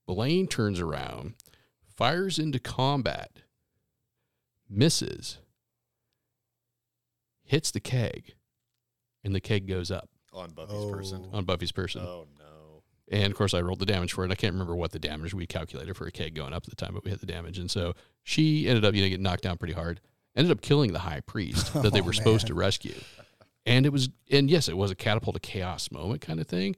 Blaine 0.07 0.47
turns 0.47 0.81
around, 0.81 1.35
fires 1.97 2.39
into 2.39 2.59
combat 2.59 3.41
misses, 4.69 5.39
hits 7.45 7.71
the 7.71 7.81
keg, 7.81 8.35
and 9.25 9.35
the 9.35 9.41
keg 9.41 9.67
goes 9.67 9.91
up 9.91 10.09
On 10.33 10.51
Buffy's 10.51 10.91
person. 10.91 11.29
Oh. 11.33 11.39
on 11.39 11.45
Buffy's 11.45 11.73
person. 11.73 12.03
Oh, 12.03 12.27
no. 12.38 12.38
And 13.11 13.31
of 13.31 13.37
course, 13.39 13.55
I 13.55 13.61
rolled 13.61 13.79
the 13.79 13.87
damage 13.87 14.13
for 14.13 14.25
it. 14.25 14.31
I 14.31 14.35
can't 14.35 14.53
remember 14.53 14.77
what 14.77 14.93
the 14.93 14.99
damage 14.99 15.33
we 15.35 15.47
calculated 15.47 15.95
for 15.97 16.07
a 16.07 16.11
keg 16.13 16.35
going 16.35 16.53
up 16.53 16.65
at 16.65 16.71
the 16.71 16.77
time, 16.77 16.93
but 16.95 17.05
we 17.05 17.11
hit 17.11 17.21
the 17.21 17.27
damage. 17.27 17.59
And 17.59 17.71
so 17.71 17.95
she 18.23 18.69
ended 18.69 18.85
up, 18.85 18.95
you 18.95 19.03
know, 19.03 19.09
getting 19.09 19.23
knocked 19.23 19.43
down 19.45 19.57
pretty 19.57 19.75
hard. 19.75 20.01
Ended 20.37 20.53
up 20.53 20.61
killing 20.61 20.93
the 20.93 20.99
high 21.01 21.21
priest 21.21 21.73
that 21.83 21.93
they 21.93 22.01
Oh, 22.01 22.05
were 22.05 22.13
supposed 22.13 22.47
to 22.49 22.55
rescue. 22.55 22.95
And 23.67 23.87
it 23.87 23.93
was, 23.93 24.09
and 24.31 24.51
yes, 24.51 24.69
it 24.69 24.77
was 24.77 24.91
a 24.91 24.95
catapult 24.95 25.37
of 25.37 25.43
chaos 25.43 25.91
moment 25.91 26.21
kind 26.21 26.39
of 26.41 26.47
thing, 26.47 26.77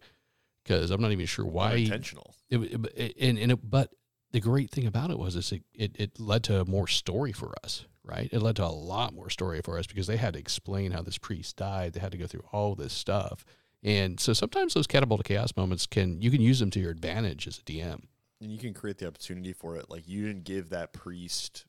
because 0.65 0.91
I'm 0.91 1.01
not 1.01 1.13
even 1.13 1.27
sure 1.27 1.45
why 1.45 1.75
Intentional. 1.75 2.35
it, 2.49 2.59
it, 2.59 2.73
it- 2.73 2.93
eh, 2.97 3.29
and 3.29 3.39
and 3.39 3.53
it, 3.53 3.59
but 3.69 3.91
the 4.33 4.41
great 4.41 4.71
thing 4.71 4.87
about 4.87 5.11
it 5.11 5.19
was 5.19 5.35
is 5.37 5.51
it, 5.53 5.63
it 5.75 5.97
it 5.99 6.21
led 6.21 6.45
to 6.45 6.65
more 6.65 6.87
story 6.87 7.33
for 7.33 7.53
us 7.65 7.85
right 8.05 8.29
it 8.33 8.41
led 8.41 8.57
to 8.57 8.65
a 8.65 8.69
lot 8.69 9.13
more 9.13 9.29
story 9.29 9.61
for 9.61 9.77
us 9.79 9.87
because 9.87 10.07
they 10.07 10.17
had 10.17 10.33
to 10.35 10.39
explain 10.39 10.93
how 10.93 11.03
this 11.03 11.19
priest 11.19 11.57
died 11.57 11.93
they 11.93 12.01
had 12.01 12.13
to 12.13 12.19
go 12.19 12.27
through 12.29 12.45
all 12.53 12.75
this 12.77 12.93
stuff 12.93 13.45
and 13.83 14.21
so 14.21 14.33
sometimes 14.33 14.75
those 14.75 14.87
catapult 14.87 15.21
of 15.21 15.27
chaos 15.27 15.57
moments 15.57 15.87
can 15.87 16.21
you 16.21 16.31
can 16.31 16.41
use 16.41 16.59
them 16.61 16.71
to 16.71 16.81
your 16.81 16.91
advantage 16.91 17.47
as 17.47 17.59
a 17.59 17.63
dm 17.63 18.03
And 18.41 18.51
you 18.53 18.59
can 18.59 18.75
create 18.75 18.99
the 18.99 19.07
opportunity 19.07 19.53
for 19.53 19.77
it. 19.77 19.91
Like, 19.91 20.09
you 20.09 20.27
didn't 20.27 20.45
give 20.45 20.71
that 20.71 20.93
priest 20.93 21.67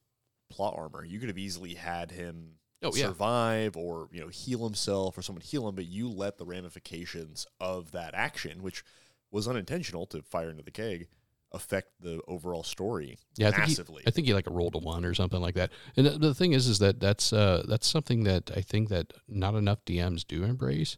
plot 0.49 0.73
armor. 0.77 1.03
You 1.03 1.19
could 1.19 1.29
have 1.29 1.37
easily 1.37 1.73
had 1.75 2.11
him 2.11 2.55
Oh, 2.83 2.91
yeah. 2.95 3.07
survive 3.07 3.77
or, 3.77 4.07
you 4.11 4.21
know, 4.21 4.29
heal 4.29 4.63
himself 4.63 5.17
or 5.17 5.21
someone 5.21 5.41
heal 5.41 5.67
him, 5.67 5.75
but 5.75 5.85
you 5.85 6.09
let 6.09 6.37
the 6.37 6.45
ramifications 6.45 7.45
of 7.59 7.91
that 7.91 8.13
action, 8.15 8.63
which 8.63 8.83
was 9.29 9.47
unintentional 9.47 10.05
to 10.07 10.21
fire 10.23 10.49
into 10.49 10.63
the 10.63 10.71
keg, 10.71 11.07
affect 11.53 11.89
the 11.99 12.21
overall 12.29 12.63
story 12.63 13.17
yeah 13.37 13.49
I 13.49 13.51
think, 13.51 13.63
you, 13.67 13.71
massively. 13.71 14.03
I 14.07 14.09
think 14.11 14.25
you 14.25 14.33
like 14.33 14.47
a 14.47 14.53
roll 14.53 14.71
to 14.71 14.77
one 14.77 15.03
or 15.03 15.13
something 15.13 15.41
like 15.41 15.55
that 15.55 15.69
and 15.97 16.05
the, 16.05 16.11
the 16.17 16.33
thing 16.33 16.53
is 16.53 16.65
is 16.67 16.79
that 16.79 17.01
that's 17.01 17.33
uh 17.33 17.63
that's 17.67 17.87
something 17.87 18.23
that 18.23 18.49
i 18.55 18.61
think 18.61 18.87
that 18.87 19.11
not 19.27 19.55
enough 19.55 19.83
dms 19.83 20.25
do 20.25 20.45
embrace 20.45 20.97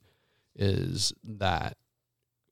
is 0.55 1.13
that 1.23 1.77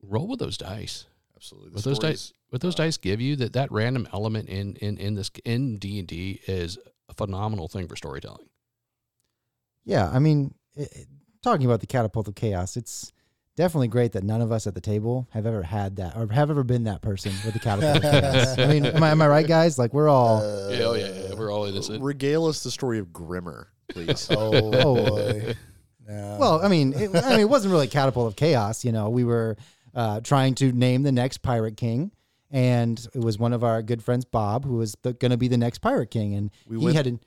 roll 0.02 0.28
with 0.28 0.40
those 0.40 0.58
dice 0.58 1.06
Absolutely. 1.36 1.70
The 1.72 1.76
With 1.76 1.84
those 1.86 1.98
dice, 2.00 2.34
what 2.50 2.62
those 2.62 2.76
dice 2.76 2.98
give 2.98 3.20
you, 3.20 3.36
that 3.38 3.54
that 3.54 3.72
random 3.72 4.08
element 4.14 4.48
in 4.48 4.76
in 4.76 4.98
in 5.00 5.16
this 5.16 5.32
in 5.44 5.80
D 5.80 5.98
and 5.98 6.08
D 6.08 6.40
is 6.48 6.78
a 7.10 7.16
phenomenal 7.16 7.68
thing 7.68 7.88
for 7.88 7.96
storytelling. 7.96 8.48
Yeah, 9.84 10.08
I 10.14 10.20
mean, 10.20 10.54
it, 10.76 10.90
it- 10.94 11.08
talking 11.42 11.66
about 11.66 11.80
the 11.80 11.88
catapult 11.88 12.28
of 12.28 12.36
chaos, 12.36 12.78
it's 12.78 13.12
definitely 13.56 13.88
great 13.88 14.12
that 14.12 14.24
none 14.24 14.40
of 14.42 14.52
us 14.52 14.68
at 14.68 14.76
the 14.76 14.82
table 14.82 15.28
have 15.32 15.48
ever 15.48 15.64
had 15.64 15.96
that 15.96 16.16
or 16.16 16.32
have 16.32 16.52
ever 16.52 16.64
been 16.64 16.84
that 16.84 17.02
person 17.02 17.32
with 17.44 17.54
the 17.54 17.60
catapult 17.60 17.96
of 17.98 18.02
chaos. 18.04 18.58
I 18.60 18.68
mean, 18.68 18.86
am 18.86 19.02
I, 19.02 19.10
am 19.10 19.20
I 19.24 19.28
right, 19.28 19.48
guys? 19.48 19.80
Like 19.80 19.94
we're 19.96 20.10
all. 20.10 20.44
Uh, 20.44 20.70
yeah, 20.70 20.84
oh 20.84 20.94
yeah, 20.94 21.08
yeah, 21.30 21.34
we're 21.34 21.52
all 21.52 21.66
innocent. 21.66 22.04
Regale 22.04 22.46
us 22.46 22.62
the 22.64 22.70
story 22.70 23.00
of 23.00 23.12
Grimmer, 23.12 23.70
please. 23.90 24.28
Oh, 24.30 24.54
Oh. 24.76 25.06
boy. 25.06 25.56
Well, 26.40 26.62
I 26.64 26.68
mean, 26.68 26.94
it, 26.94 27.16
I 27.16 27.30
mean, 27.32 27.40
it 27.40 27.50
wasn't 27.50 27.72
really 27.72 27.88
catapult 27.88 28.28
of 28.28 28.36
chaos. 28.36 28.84
You 28.86 28.92
know, 28.92 29.10
we 29.10 29.24
were 29.24 29.58
uh, 29.96 30.22
trying 30.22 30.56
to 30.56 30.72
name 30.72 31.04
the 31.04 31.12
next 31.12 31.40
pirate 31.40 31.78
king. 31.78 32.12
And 32.54 33.00
it 33.14 33.20
was 33.24 33.40
one 33.40 33.54
of 33.54 33.64
our 33.64 33.82
good 33.82 34.04
friends, 34.04 34.26
Bob, 34.26 34.66
who 34.66 34.76
was 34.76 34.96
going 35.04 35.32
to 35.32 35.38
be 35.38 35.48
the 35.48 35.58
next 35.58 35.78
pirate 35.80 36.12
king. 36.12 36.36
And 36.36 36.52
We 36.68 36.78
he 36.80 36.84
went- 36.86 36.98
had 36.98 37.08
an, 37.08 37.20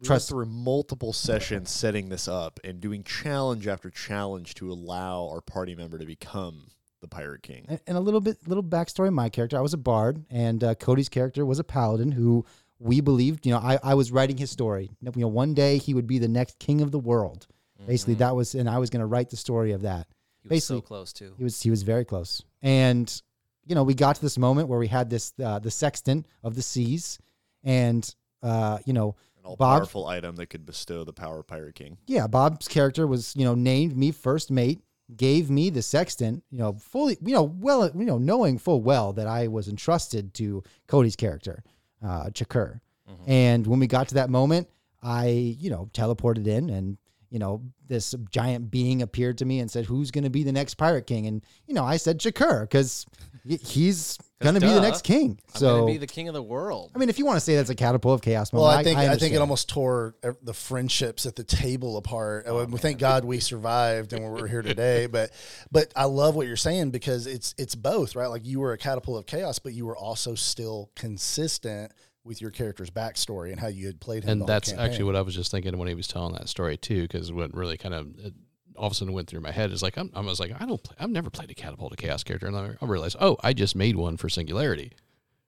We 0.00 0.06
Trust- 0.06 0.30
went 0.30 0.46
through 0.46 0.52
multiple 0.54 1.12
sessions 1.14 1.70
setting 1.70 2.10
this 2.10 2.28
up 2.28 2.60
and 2.62 2.78
doing 2.80 3.02
challenge 3.02 3.66
after 3.66 3.88
challenge 3.88 4.54
to 4.56 4.70
allow 4.70 5.28
our 5.28 5.40
party 5.40 5.74
member 5.74 5.96
to 5.98 6.04
become 6.04 6.64
the 7.00 7.08
Pirate 7.08 7.42
King. 7.42 7.64
and 7.68 7.80
and 7.86 7.96
a 7.96 8.00
little 8.00 8.20
bit 8.20 8.36
little 8.46 8.62
backstory 8.62 9.12
my 9.12 9.28
character 9.28 9.58
i 9.58 9.60
was 9.60 9.74
a 9.74 9.76
bard 9.76 10.24
and 10.30 10.62
uh, 10.62 10.72
cody's 10.76 11.08
character 11.08 11.44
was 11.44 11.58
a 11.58 11.64
paladin 11.64 12.12
who 12.12 12.44
we 12.78 13.00
believed 13.00 13.44
you 13.44 13.52
know 13.52 13.58
I, 13.58 13.76
I 13.82 13.94
was 13.94 14.12
writing 14.12 14.36
his 14.36 14.52
story 14.52 14.88
you 15.00 15.10
know 15.16 15.26
one 15.26 15.52
day 15.52 15.78
he 15.78 15.94
would 15.94 16.06
be 16.06 16.20
the 16.20 16.28
next 16.28 16.60
king 16.60 16.80
of 16.80 16.92
the 16.92 17.00
world 17.00 17.48
basically 17.86 18.14
that 18.14 18.34
was 18.34 18.54
and 18.54 18.68
i 18.68 18.78
was 18.78 18.90
going 18.90 19.00
to 19.00 19.06
write 19.06 19.30
the 19.30 19.36
story 19.36 19.72
of 19.72 19.82
that 19.82 20.06
He 20.42 20.48
was 20.48 20.64
so 20.64 20.74
basically- 20.76 20.86
close 20.88 21.12
too. 21.12 21.34
he 21.38 21.44
was 21.44 21.60
he 21.62 21.70
was 21.70 21.82
very 21.82 22.04
close 22.04 22.42
and 22.62 23.22
you 23.66 23.74
know 23.74 23.82
we 23.84 23.94
got 23.94 24.16
to 24.16 24.22
this 24.22 24.38
moment 24.38 24.68
where 24.68 24.78
we 24.78 24.88
had 24.88 25.10
this 25.10 25.32
uh, 25.42 25.58
the 25.58 25.70
sextant 25.70 26.26
of 26.42 26.54
the 26.54 26.62
seas 26.62 27.18
and 27.64 28.14
uh, 28.42 28.78
you 28.84 28.92
know 28.92 29.14
An 29.38 29.44
all 29.46 29.56
Bob- 29.56 29.80
powerful 29.80 30.06
item 30.06 30.36
that 30.36 30.46
could 30.46 30.66
bestow 30.66 31.04
the 31.04 31.12
power 31.12 31.38
of 31.40 31.46
Pirate 31.46 31.74
King. 31.74 31.98
yeah, 32.06 32.26
Bob's 32.26 32.66
character 32.68 33.06
was, 33.06 33.34
you 33.36 33.44
know, 33.44 33.54
named 33.54 33.96
me 33.96 34.10
first 34.10 34.50
mate, 34.50 34.80
gave 35.16 35.48
me 35.50 35.70
the 35.70 35.82
sextant, 35.82 36.42
you 36.50 36.58
know, 36.58 36.72
fully, 36.74 37.16
you 37.24 37.34
know, 37.34 37.42
well, 37.44 37.88
you 37.94 38.04
know, 38.04 38.18
knowing 38.18 38.58
full 38.58 38.80
well 38.82 39.12
that 39.12 39.26
I 39.28 39.46
was 39.48 39.68
entrusted 39.68 40.34
to 40.34 40.62
Cody's 40.88 41.16
character, 41.16 41.62
uh, 42.04 42.26
Chakur. 42.30 42.80
And 43.26 43.66
when 43.66 43.78
we 43.78 43.86
got 43.86 44.08
to 44.08 44.14
that 44.14 44.30
moment, 44.30 44.68
I, 45.02 45.26
you 45.28 45.68
know, 45.70 45.88
teleported 45.92 46.46
in 46.46 46.70
and, 46.70 46.96
you 47.32 47.38
know, 47.38 47.62
this 47.88 48.14
giant 48.30 48.70
being 48.70 49.00
appeared 49.00 49.38
to 49.38 49.46
me 49.46 49.60
and 49.60 49.70
said, 49.70 49.86
who's 49.86 50.10
going 50.10 50.24
to 50.24 50.30
be 50.30 50.42
the 50.42 50.52
next 50.52 50.74
pirate 50.74 51.06
king? 51.06 51.26
And, 51.26 51.42
you 51.66 51.72
know, 51.72 51.82
I 51.82 51.96
said 51.96 52.18
Chakur 52.18 52.60
because 52.60 53.06
he's 53.42 54.18
going 54.42 54.54
to 54.54 54.60
be 54.60 54.66
the 54.66 54.82
next 54.82 55.02
king. 55.02 55.40
I'm 55.54 55.58
so, 55.58 55.78
gonna 55.78 55.92
be 55.92 55.96
the 55.96 56.06
king 56.06 56.28
of 56.28 56.34
the 56.34 56.42
world. 56.42 56.92
I 56.94 56.98
mean, 56.98 57.08
if 57.08 57.18
you 57.18 57.24
want 57.24 57.36
to 57.36 57.40
say 57.40 57.56
that's 57.56 57.70
a 57.70 57.74
catapult 57.74 58.16
of 58.16 58.22
chaos 58.22 58.52
Well, 58.52 58.66
I 58.66 58.84
think 58.84 58.98
I, 58.98 59.16
think 59.16 59.34
it 59.34 59.38
almost 59.38 59.70
tore 59.70 60.14
the 60.42 60.52
friendships 60.52 61.24
at 61.24 61.34
the 61.34 61.42
table 61.42 61.96
apart. 61.96 62.44
Oh, 62.46 62.66
thank 62.66 62.98
God 62.98 63.24
we 63.24 63.40
survived 63.40 64.12
and 64.12 64.30
we're 64.30 64.46
here 64.46 64.62
today. 64.62 65.06
But 65.12 65.30
but 65.70 65.92
I 65.94 66.04
love 66.04 66.36
what 66.36 66.46
you're 66.46 66.56
saying 66.56 66.90
because 66.90 67.26
it's 67.26 67.54
it's 67.58 67.74
both 67.74 68.14
right. 68.14 68.28
Like 68.28 68.46
you 68.46 68.60
were 68.60 68.72
a 68.72 68.78
catapult 68.78 69.18
of 69.18 69.26
chaos, 69.26 69.58
but 69.58 69.72
you 69.72 69.86
were 69.86 69.96
also 69.96 70.34
still 70.34 70.90
consistent 70.94 71.92
with 72.24 72.40
your 72.40 72.50
character's 72.50 72.90
backstory 72.90 73.50
and 73.50 73.58
how 73.60 73.66
you 73.66 73.86
had 73.86 74.00
played 74.00 74.24
him. 74.24 74.30
and 74.30 74.46
that's 74.46 74.72
actually 74.72 75.04
what 75.04 75.16
I 75.16 75.22
was 75.22 75.34
just 75.34 75.50
thinking 75.50 75.76
when 75.76 75.88
he 75.88 75.94
was 75.94 76.06
telling 76.06 76.34
that 76.34 76.48
story 76.48 76.76
too. 76.76 77.02
Because 77.02 77.32
what 77.32 77.54
really 77.54 77.76
kind 77.76 77.94
of 77.94 78.06
it, 78.18 78.34
all 78.76 78.86
of 78.86 78.92
a 78.92 78.94
sudden 78.94 79.12
went 79.12 79.28
through 79.28 79.40
my 79.40 79.50
head 79.50 79.70
is 79.72 79.82
like 79.82 79.96
I'm, 79.96 80.10
I 80.14 80.20
was 80.20 80.40
like 80.40 80.52
I 80.60 80.64
don't 80.66 80.82
play, 80.82 80.96
I've 80.98 81.10
never 81.10 81.30
played 81.30 81.50
a 81.50 81.54
catapult 81.54 81.92
of 81.92 81.98
chaos 81.98 82.22
character, 82.22 82.46
and 82.46 82.56
I, 82.56 82.70
I 82.80 82.86
realized 82.86 83.16
oh 83.20 83.36
I 83.42 83.52
just 83.52 83.74
made 83.76 83.96
one 83.96 84.16
for 84.16 84.28
singularity. 84.28 84.92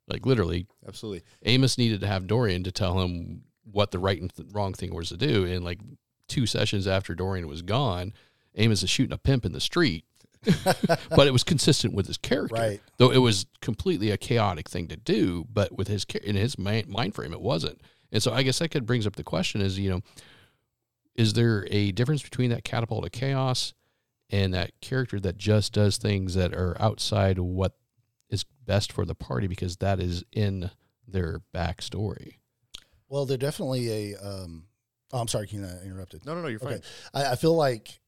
Like 0.06 0.26
literally, 0.26 0.66
Absolutely. 0.86 1.22
Amos 1.44 1.78
needed 1.78 2.00
to 2.00 2.06
have 2.06 2.26
Dorian 2.26 2.64
to 2.64 2.72
tell 2.72 3.00
him 3.00 3.44
what 3.70 3.90
the 3.90 3.98
right 3.98 4.20
and 4.20 4.34
th- 4.34 4.48
wrong 4.52 4.74
thing 4.74 4.94
was 4.94 5.08
to 5.08 5.16
do. 5.16 5.46
And 5.46 5.64
like 5.64 5.78
two 6.28 6.44
sessions 6.44 6.86
after 6.86 7.14
Dorian 7.14 7.46
was 7.48 7.62
gone, 7.62 8.12
Amos 8.56 8.82
is 8.82 8.90
shooting 8.90 9.14
a 9.14 9.18
pimp 9.18 9.46
in 9.46 9.52
the 9.52 9.60
street. 9.60 10.04
but 11.10 11.26
it 11.26 11.32
was 11.32 11.44
consistent 11.44 11.94
with 11.94 12.06
his 12.06 12.16
character, 12.16 12.54
Right. 12.54 12.80
Though 12.98 13.10
it 13.10 13.18
was 13.18 13.46
completely 13.60 14.10
a 14.10 14.16
chaotic 14.16 14.68
thing 14.68 14.88
to 14.88 14.96
do, 14.96 15.46
but 15.52 15.76
with 15.76 15.88
his 15.88 16.04
in 16.22 16.36
his 16.36 16.58
mind, 16.58 16.88
mind 16.88 17.14
frame, 17.14 17.32
it 17.32 17.40
wasn't. 17.40 17.80
And 18.12 18.22
so 18.22 18.32
I 18.32 18.42
guess 18.42 18.58
that 18.58 18.70
could 18.70 18.86
brings 18.86 19.06
up 19.06 19.16
the 19.16 19.24
question: 19.24 19.60
is 19.60 19.78
you 19.78 19.90
know, 19.90 20.00
is 21.14 21.32
there 21.32 21.66
a 21.70 21.92
difference 21.92 22.22
between 22.22 22.50
that 22.50 22.64
catapult 22.64 23.04
of 23.04 23.12
chaos 23.12 23.74
and 24.30 24.54
that 24.54 24.72
character 24.80 25.20
that 25.20 25.36
just 25.36 25.72
does 25.72 25.96
things 25.96 26.34
that 26.34 26.54
are 26.54 26.76
outside 26.80 27.38
what 27.38 27.74
is 28.30 28.44
best 28.64 28.92
for 28.92 29.04
the 29.04 29.14
party 29.14 29.46
because 29.46 29.76
that 29.78 30.00
is 30.00 30.24
in 30.32 30.70
their 31.06 31.42
backstory? 31.54 32.34
well, 33.08 33.26
they're 33.26 33.36
definitely 33.36 34.12
a. 34.12 34.16
Um, 34.16 34.64
oh, 35.12 35.20
I'm 35.20 35.28
sorry, 35.28 35.46
Keenan, 35.46 35.78
I 35.80 35.86
interrupted. 35.86 36.26
No, 36.26 36.34
no, 36.34 36.42
no, 36.42 36.48
you're 36.48 36.58
fine. 36.58 36.74
Okay. 36.74 36.82
I, 37.14 37.32
I 37.32 37.36
feel 37.36 37.54
like 37.54 38.00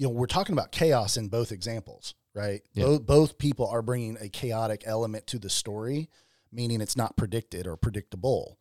you 0.00 0.06
know 0.06 0.14
we're 0.14 0.26
talking 0.26 0.54
about 0.54 0.72
chaos 0.72 1.18
in 1.18 1.28
both 1.28 1.52
examples, 1.52 2.14
right? 2.32 2.62
Yeah. 2.72 2.86
Both 2.86 3.06
both 3.06 3.38
people 3.38 3.68
are 3.68 3.82
bringing 3.82 4.16
a 4.18 4.30
chaotic 4.30 4.82
element 4.86 5.26
to 5.26 5.38
the 5.38 5.50
story, 5.50 6.08
meaning 6.50 6.80
it's 6.80 6.96
not 6.96 7.18
predicted 7.18 7.66
or 7.66 7.76
predictable. 7.76 8.56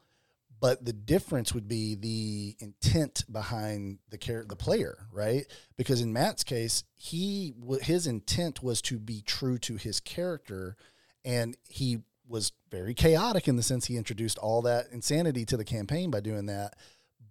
But 0.60 0.84
the 0.84 0.92
difference 0.92 1.54
would 1.54 1.70
be 1.70 1.96
the 1.96 2.58
intent 2.60 3.24
behind 3.32 4.00
the 4.10 4.18
char- 4.18 4.44
the 4.44 4.58
player, 4.58 5.08
right? 5.14 5.46
Because 5.78 6.02
in 6.02 6.12
Matt's 6.12 6.44
case, 6.44 6.84
he 6.94 7.54
his 7.84 8.06
intent 8.06 8.62
was 8.62 8.82
to 8.82 9.00
be 9.00 9.22
true 9.22 9.58
to 9.60 9.78
his 9.78 10.02
character, 10.02 10.76
and 11.24 11.56
he 11.70 12.00
was 12.28 12.52
very 12.70 12.94
chaotic 12.94 13.48
in 13.48 13.56
the 13.56 13.64
sense 13.64 13.86
he 13.86 13.96
introduced 13.96 14.38
all 14.40 14.62
that 14.64 14.88
insanity 14.92 15.46
to 15.46 15.56
the 15.56 15.64
campaign 15.64 16.12
by 16.12 16.20
doing 16.20 16.48
that 16.48 16.74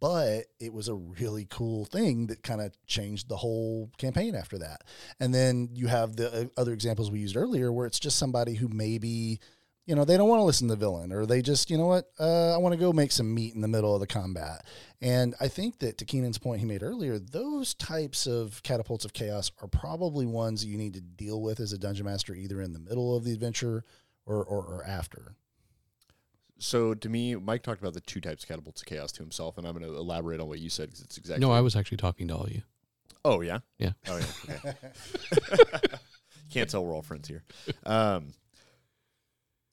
but 0.00 0.44
it 0.60 0.72
was 0.72 0.88
a 0.88 0.94
really 0.94 1.46
cool 1.50 1.84
thing 1.84 2.26
that 2.28 2.42
kind 2.42 2.60
of 2.60 2.72
changed 2.86 3.28
the 3.28 3.36
whole 3.36 3.90
campaign 3.98 4.34
after 4.34 4.58
that. 4.58 4.84
And 5.20 5.34
then 5.34 5.70
you 5.72 5.86
have 5.86 6.16
the 6.16 6.32
uh, 6.32 6.44
other 6.56 6.72
examples 6.72 7.10
we 7.10 7.20
used 7.20 7.36
earlier 7.36 7.72
where 7.72 7.86
it's 7.86 8.00
just 8.00 8.18
somebody 8.18 8.54
who 8.54 8.68
maybe, 8.68 9.40
you 9.86 9.94
know, 9.94 10.04
they 10.04 10.16
don't 10.16 10.28
want 10.28 10.40
to 10.40 10.44
listen 10.44 10.68
to 10.68 10.74
the 10.74 10.78
villain 10.78 11.12
or 11.12 11.26
they 11.26 11.42
just, 11.42 11.70
you 11.70 11.78
know 11.78 11.86
what, 11.86 12.10
uh, 12.20 12.54
I 12.54 12.58
want 12.58 12.74
to 12.74 12.80
go 12.80 12.92
make 12.92 13.12
some 13.12 13.34
meat 13.34 13.54
in 13.54 13.60
the 13.60 13.68
middle 13.68 13.94
of 13.94 14.00
the 14.00 14.06
combat. 14.06 14.64
And 15.00 15.34
I 15.40 15.48
think 15.48 15.78
that 15.78 15.98
to 15.98 16.04
Keenan's 16.04 16.38
point 16.38 16.60
he 16.60 16.66
made 16.66 16.82
earlier, 16.82 17.18
those 17.18 17.74
types 17.74 18.26
of 18.26 18.62
catapults 18.62 19.04
of 19.04 19.12
chaos 19.12 19.50
are 19.62 19.68
probably 19.68 20.26
ones 20.26 20.60
that 20.60 20.68
you 20.68 20.78
need 20.78 20.94
to 20.94 21.00
deal 21.00 21.40
with 21.40 21.60
as 21.60 21.72
a 21.72 21.78
dungeon 21.78 22.06
master 22.06 22.34
either 22.34 22.60
in 22.60 22.72
the 22.72 22.78
middle 22.78 23.16
of 23.16 23.24
the 23.24 23.32
adventure 23.32 23.84
or, 24.26 24.44
or, 24.44 24.62
or 24.64 24.84
after. 24.84 25.34
So 26.58 26.94
to 26.94 27.08
me, 27.08 27.36
Mike 27.36 27.62
talked 27.62 27.80
about 27.80 27.94
the 27.94 28.00
two 28.00 28.20
types 28.20 28.42
of 28.42 28.48
catapults 28.48 28.82
of 28.82 28.86
chaos 28.86 29.12
to 29.12 29.22
himself, 29.22 29.58
and 29.58 29.66
I'm 29.66 29.78
going 29.78 29.90
to 29.90 29.96
elaborate 29.96 30.40
on 30.40 30.48
what 30.48 30.58
you 30.58 30.70
said 30.70 30.88
because 30.88 31.02
it's 31.02 31.18
exactly. 31.18 31.46
No, 31.46 31.52
I 31.52 31.60
was 31.60 31.76
actually 31.76 31.98
talking 31.98 32.28
to 32.28 32.34
all 32.34 32.44
of 32.44 32.52
you. 32.52 32.62
Oh 33.24 33.40
yeah. 33.40 33.58
Yeah. 33.78 33.92
Oh 34.08 34.18
yeah. 34.18 34.56
Okay. 34.64 35.78
Can't 36.50 36.68
tell 36.68 36.84
we're 36.84 36.94
all 36.94 37.02
friends 37.02 37.28
here. 37.28 37.44
Um, 37.84 38.32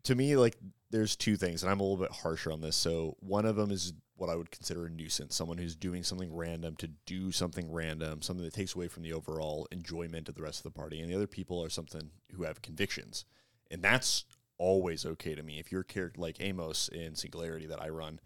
to 0.04 0.16
me, 0.16 0.36
like 0.36 0.58
there's 0.92 1.16
two 1.16 1.36
things, 1.36 1.64
and 1.64 1.72
I'm 1.72 1.80
a 1.80 1.84
little 1.84 1.98
bit 1.98 2.12
harsher 2.12 2.52
on 2.52 2.62
this. 2.62 2.76
So 2.76 3.16
one 3.20 3.46
of 3.46 3.56
them 3.56 3.72
is 3.72 3.94
what 4.18 4.30
I 4.30 4.36
would 4.36 4.52
consider 4.52 4.86
a 4.86 4.90
nuisance, 4.90 5.36
someone 5.36 5.58
who's 5.58 5.76
doing 5.76 6.04
something 6.04 6.34
random 6.34 6.76
to 6.78 6.88
do 7.06 7.32
something 7.32 7.72
random, 7.72 8.22
something 8.22 8.46
that 8.46 8.54
takes 8.54 8.76
away 8.76 8.88
from 8.88 9.04
the 9.04 9.14
overall 9.14 9.68
enjoyment 9.72 10.30
of 10.30 10.36
the 10.36 10.42
rest 10.42 10.60
of 10.60 10.64
the 10.64 10.78
party. 10.78 11.02
And 11.02 11.10
the 11.10 11.16
other 11.16 11.28
people 11.28 11.64
are 11.64 11.70
something 11.70 12.12
who 12.34 12.44
have 12.44 12.62
convictions, 12.62 13.26
and 13.72 13.82
that's 13.82 14.26
always 14.58 15.06
okay 15.06 15.36
to 15.36 15.44
me. 15.44 15.60
If 15.60 15.72
you're 15.72 15.84
character 15.84 16.22
like 16.22 16.38
Amos 16.40 16.88
in 16.90 17.16
Singularity 17.16 17.66
that 17.68 17.82
I 17.82 17.90
run, 17.90 18.20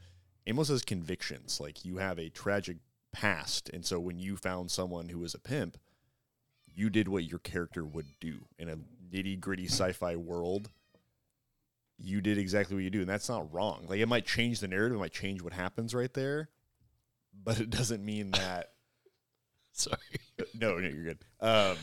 Amos 0.47 0.69
has 0.69 0.83
convictions. 0.83 1.59
Like 1.59 1.85
you 1.85 1.97
have 1.97 2.19
a 2.19 2.29
tragic 2.29 2.77
past, 3.11 3.69
and 3.69 3.85
so 3.85 3.99
when 3.99 4.19
you 4.19 4.37
found 4.37 4.71
someone 4.71 5.09
who 5.09 5.19
was 5.19 5.33
a 5.33 5.39
pimp, 5.39 5.77
you 6.65 6.89
did 6.89 7.07
what 7.07 7.25
your 7.25 7.39
character 7.39 7.83
would 7.85 8.07
do 8.19 8.45
in 8.57 8.69
a 8.69 8.77
nitty 9.13 9.39
gritty 9.39 9.65
sci-fi 9.65 10.15
world. 10.15 10.69
You 11.97 12.21
did 12.21 12.37
exactly 12.37 12.75
what 12.75 12.83
you 12.83 12.89
do, 12.89 13.01
and 13.01 13.09
that's 13.09 13.29
not 13.29 13.53
wrong. 13.53 13.85
Like 13.87 13.99
it 13.99 14.07
might 14.07 14.25
change 14.25 14.59
the 14.59 14.67
narrative, 14.67 14.95
it 14.97 15.01
might 15.01 15.13
change 15.13 15.41
what 15.41 15.53
happens 15.53 15.93
right 15.93 16.13
there, 16.13 16.49
but 17.43 17.59
it 17.59 17.69
doesn't 17.69 18.03
mean 18.03 18.31
that. 18.31 18.71
Sorry. 19.73 19.97
no, 20.53 20.77
no, 20.77 20.87
you're 20.87 21.03
good. 21.03 21.19
Um, 21.39 21.77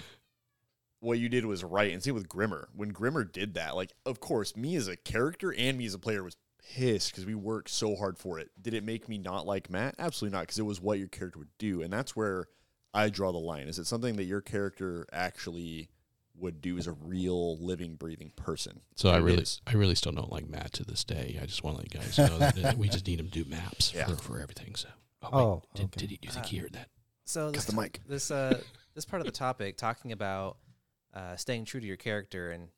what 1.00 1.18
you 1.18 1.28
did 1.28 1.44
was 1.44 1.62
right, 1.64 1.92
and 1.92 2.02
same 2.02 2.14
with 2.14 2.28
Grimmer. 2.28 2.68
When 2.74 2.90
Grimmer 2.90 3.24
did 3.24 3.54
that, 3.54 3.76
like, 3.76 3.92
of 4.04 4.20
course, 4.20 4.56
me 4.56 4.76
as 4.76 4.88
a 4.88 4.96
character 4.96 5.52
and 5.56 5.76
me 5.78 5.87
as 5.87 5.94
a 5.94 5.98
player 5.98 6.22
was 6.24 6.37
pissed 6.74 7.11
because 7.12 7.26
we 7.26 7.35
worked 7.35 7.70
so 7.70 7.94
hard 7.96 8.18
for 8.18 8.38
it. 8.38 8.50
Did 8.61 8.74
it 8.74 8.82
make 8.85 9.09
me 9.09 9.18
not 9.18 9.46
like 9.46 9.70
Matt? 9.70 9.94
Absolutely 9.98 10.37
not, 10.37 10.42
because 10.42 10.59
it 10.59 10.62
was 10.64 10.80
what 10.80 10.98
your 10.98 11.09
character 11.09 11.38
would 11.38 11.56
do, 11.59 11.82
and 11.82 11.92
that's 11.92 12.16
where 12.16 12.46
I 12.94 13.09
draw 13.11 13.30
the 13.32 13.38
line. 13.38 13.68
Is 13.68 13.78
it 13.78 13.87
something 13.87 14.16
that 14.16 14.24
your 14.24 14.40
character 14.40 15.06
actually 15.12 15.90
would 16.38 16.61
do 16.61 16.76
as 16.76 16.87
a 16.87 16.92
real 16.92 17.56
living, 17.59 17.94
breathing 17.96 18.32
person? 18.37 18.80
So 18.94 19.11
I 19.11 19.18
really, 19.18 19.42
is. 19.42 19.61
I 19.66 19.74
really 19.74 19.94
still 19.94 20.12
don't 20.12 20.32
like 20.32 20.48
Matt 20.48 20.72
to 20.74 20.85
this 20.85 21.04
day. 21.04 21.38
I 21.40 21.46
just 21.46 21.62
want 21.62 21.76
to 21.76 21.82
let 21.82 21.94
you 21.94 22.00
guys 22.00 22.18
know 22.18 22.38
that 22.38 22.64
uh, 22.64 22.72
we 22.76 22.88
just 22.88 23.06
need 23.06 23.20
him 23.20 23.28
to 23.28 23.44
do 23.44 23.48
maps 23.48 23.92
Yeah. 23.94 24.06
for, 24.06 24.16
for 24.16 24.40
everything. 24.40 24.74
So, 24.74 24.88
oh, 25.22 25.28
Oh, 25.38 25.62
did, 25.74 25.85
okay. 25.87 26.00
did 26.00 26.11
he? 26.11 26.16
Do 26.16 26.26
you 26.28 26.32
think 26.32 26.46
he 26.46 26.56
heard 26.59 26.72
that? 26.72 26.88
So 27.24 27.50
this, 27.50 27.64
the 27.64 27.74
mic. 27.74 28.00
this 28.06 28.30
uh 28.30 28.61
this 28.94 29.04
part 29.04 29.20
of 29.20 29.26
the 29.26 29.32
topic 29.32 29.76
talking 29.76 30.12
about 30.12 30.59
uh, 31.16 31.35
staying 31.37 31.64
true 31.64 31.81
to 31.81 31.87
your 31.87 31.96
character 31.96 32.50
and 32.50 32.68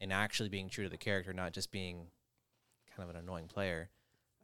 and 0.00 0.12
actually 0.12 0.48
being 0.48 0.68
true 0.68 0.84
to 0.84 0.90
the 0.90 0.98
character, 0.98 1.32
not 1.32 1.52
just 1.52 1.70
being 1.70 2.08
kind 2.94 3.08
of 3.08 3.14
an 3.14 3.22
annoying 3.22 3.46
player, 3.46 3.88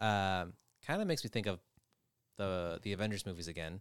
um, 0.00 0.54
kind 0.86 1.02
of 1.02 1.06
makes 1.08 1.24
me 1.24 1.30
think 1.30 1.46
of 1.46 1.58
the 2.36 2.78
the 2.82 2.92
Avengers 2.92 3.26
movies 3.26 3.48
again. 3.48 3.80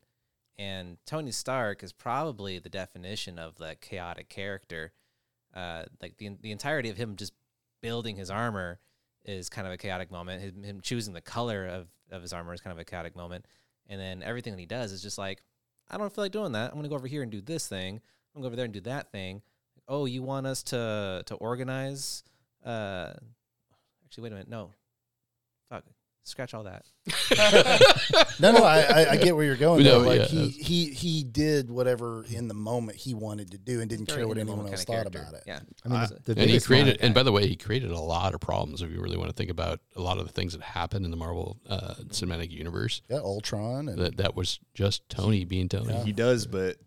And 0.58 0.98
Tony 1.06 1.32
Stark 1.32 1.84
is 1.84 1.94
probably 1.94 2.60
the 2.60 2.70
definition 2.70 3.40
of 3.40 3.56
the 3.56 3.78
chaotic 3.80 4.28
character. 4.28 4.92
Uh, 5.56 5.84
like 6.02 6.18
the 6.18 6.32
the 6.42 6.52
entirety 6.52 6.90
of 6.90 6.98
him 6.98 7.16
just 7.16 7.34
building 7.82 8.16
his 8.16 8.32
armor 8.32 8.80
is 9.24 9.50
kind 9.50 9.68
of 9.68 9.74
a 9.74 9.78
chaotic 9.78 10.12
moment. 10.12 10.42
Him, 10.42 10.64
him 10.64 10.82
choosing 10.82 11.14
the 11.14 11.22
color 11.22 11.68
of, 11.68 11.88
of 12.12 12.22
his 12.22 12.34
armor 12.34 12.54
is 12.54 12.62
kind 12.62 12.72
of 12.72 12.80
a 12.80 12.86
chaotic 12.86 13.16
moment. 13.16 13.46
And 13.88 14.02
then 14.02 14.24
everything 14.24 14.54
that 14.54 14.60
he 14.60 14.66
does 14.66 14.92
is 14.92 15.02
just 15.02 15.18
like, 15.18 15.44
I 15.90 15.98
don't 15.98 16.14
feel 16.14 16.24
like 16.24 16.32
doing 16.32 16.54
that. 16.54 16.72
I'm 16.72 16.78
gonna 16.78 16.90
go 16.90 16.96
over 16.96 17.08
here 17.08 17.22
and 17.22 17.32
do 17.32 17.42
this 17.42 17.68
thing. 17.68 17.96
I'm 17.96 18.42
gonna 18.42 18.44
go 18.44 18.48
over 18.48 18.56
there 18.56 18.66
and 18.66 18.74
do 18.74 18.82
that 18.82 19.12
thing. 19.12 19.42
Oh, 19.90 20.06
you 20.06 20.24
want 20.24 20.48
us 20.48 20.64
to 20.64 21.24
to 21.26 21.36
organize? 21.36 22.24
Uh, 22.66 23.12
actually, 24.06 24.24
wait 24.24 24.32
a 24.32 24.36
minute. 24.36 24.50
No, 24.50 24.72
fuck, 25.70 25.84
scratch 26.24 26.54
all 26.54 26.64
that. 26.64 26.86
No, 28.42 28.54
no, 28.54 28.64
I, 28.64 28.80
I, 28.80 29.10
I 29.12 29.18
get 29.18 29.36
where 29.36 29.44
you're 29.44 29.58
going. 29.58 29.84
No, 29.84 30.00
though. 30.02 30.08
Like 30.08 30.20
yeah, 30.22 30.26
he, 30.28 30.38
that's- 30.38 30.56
he 30.68 30.86
he 30.92 31.24
did 31.26 31.70
whatever 31.70 32.24
in 32.30 32.48
the 32.48 32.54
moment 32.54 32.98
he 32.98 33.14
wanted 33.14 33.52
to 33.52 33.58
do 33.58 33.82
and 33.82 33.90
didn't 33.90 34.06
care 34.06 34.26
what 34.26 34.38
anyone 34.38 34.66
else 34.68 34.86
thought 34.86 34.94
character. 34.94 35.20
about 35.20 35.34
it. 35.34 35.44
Yeah, 35.46 35.60
I 35.86 35.90
mean, 35.90 35.98
I- 35.98 36.06
the, 36.24 36.34
the 36.36 36.42
and 36.42 36.50
he 36.50 36.60
created, 36.62 36.98
and 37.02 37.14
by 37.14 37.24
the 37.24 37.34
way, 37.34 37.48
he 37.48 37.58
created 37.58 37.92
a 37.92 38.00
lot 38.00 38.34
of 38.34 38.40
problems. 38.40 38.82
If 38.82 38.92
you 38.92 39.02
really 39.02 39.18
want 39.18 39.30
to 39.30 39.36
think 39.36 39.50
about 39.50 39.82
a 39.98 40.02
lot 40.02 40.20
of 40.20 40.26
the 40.28 40.32
things 40.32 40.54
that 40.54 40.62
happened 40.62 41.04
in 41.04 41.12
the 41.12 41.18
Marvel 41.18 41.58
uh, 41.68 41.96
cinematic 42.08 42.50
universe, 42.52 43.02
Yeah, 43.10 43.18
Ultron 43.18 43.90
and 43.90 43.98
that 44.00 44.18
that 44.18 44.36
was 44.36 44.60
just 44.74 45.08
Tony 45.10 45.44
being 45.44 45.68
Tony. 45.68 45.94
Yeah. 45.94 46.04
He 46.06 46.14
does, 46.14 46.48
but 46.48 46.78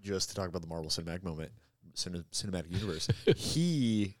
just 0.00 0.28
to 0.28 0.34
talk 0.36 0.48
about 0.48 0.62
the 0.62 0.68
Marvel 0.68 0.90
Cinematic 0.90 1.24
moment, 1.24 1.50
cine- 1.94 2.24
cinematic 2.32 2.72
universe, 2.72 3.08
he 3.36 4.16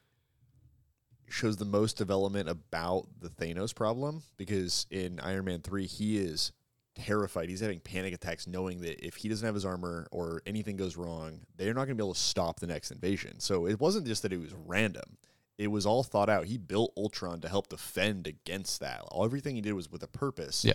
shows 1.28 1.56
the 1.56 1.64
most 1.64 1.96
development 1.96 2.48
about 2.48 3.06
the 3.20 3.28
Thanos 3.28 3.74
problem 3.74 4.22
because 4.36 4.86
in 4.90 5.20
Iron 5.20 5.44
Man 5.44 5.60
three, 5.60 5.86
he 5.86 6.18
is 6.18 6.52
terrified. 6.96 7.48
He's 7.48 7.60
having 7.60 7.80
panic 7.80 8.12
attacks, 8.12 8.46
knowing 8.46 8.80
that 8.80 9.04
if 9.06 9.14
he 9.16 9.28
doesn't 9.28 9.46
have 9.46 9.54
his 9.54 9.64
armor 9.64 10.08
or 10.10 10.42
anything 10.44 10.76
goes 10.76 10.96
wrong, 10.96 11.40
they're 11.56 11.72
not 11.72 11.86
going 11.86 11.90
to 11.90 12.02
be 12.02 12.04
able 12.04 12.14
to 12.14 12.20
stop 12.20 12.58
the 12.60 12.66
next 12.66 12.90
invasion. 12.90 13.38
So 13.38 13.66
it 13.66 13.80
wasn't 13.80 14.06
just 14.06 14.22
that 14.22 14.32
it 14.32 14.40
was 14.40 14.52
random. 14.66 15.16
It 15.56 15.68
was 15.68 15.86
all 15.86 16.02
thought 16.02 16.28
out. 16.28 16.46
He 16.46 16.56
built 16.58 16.92
Ultron 16.96 17.40
to 17.42 17.48
help 17.48 17.68
defend 17.68 18.26
against 18.26 18.80
that. 18.80 19.02
All 19.08 19.24
everything 19.24 19.54
he 19.54 19.60
did 19.60 19.74
was 19.74 19.90
with 19.90 20.02
a 20.02 20.08
purpose 20.08 20.64
Yeah. 20.64 20.72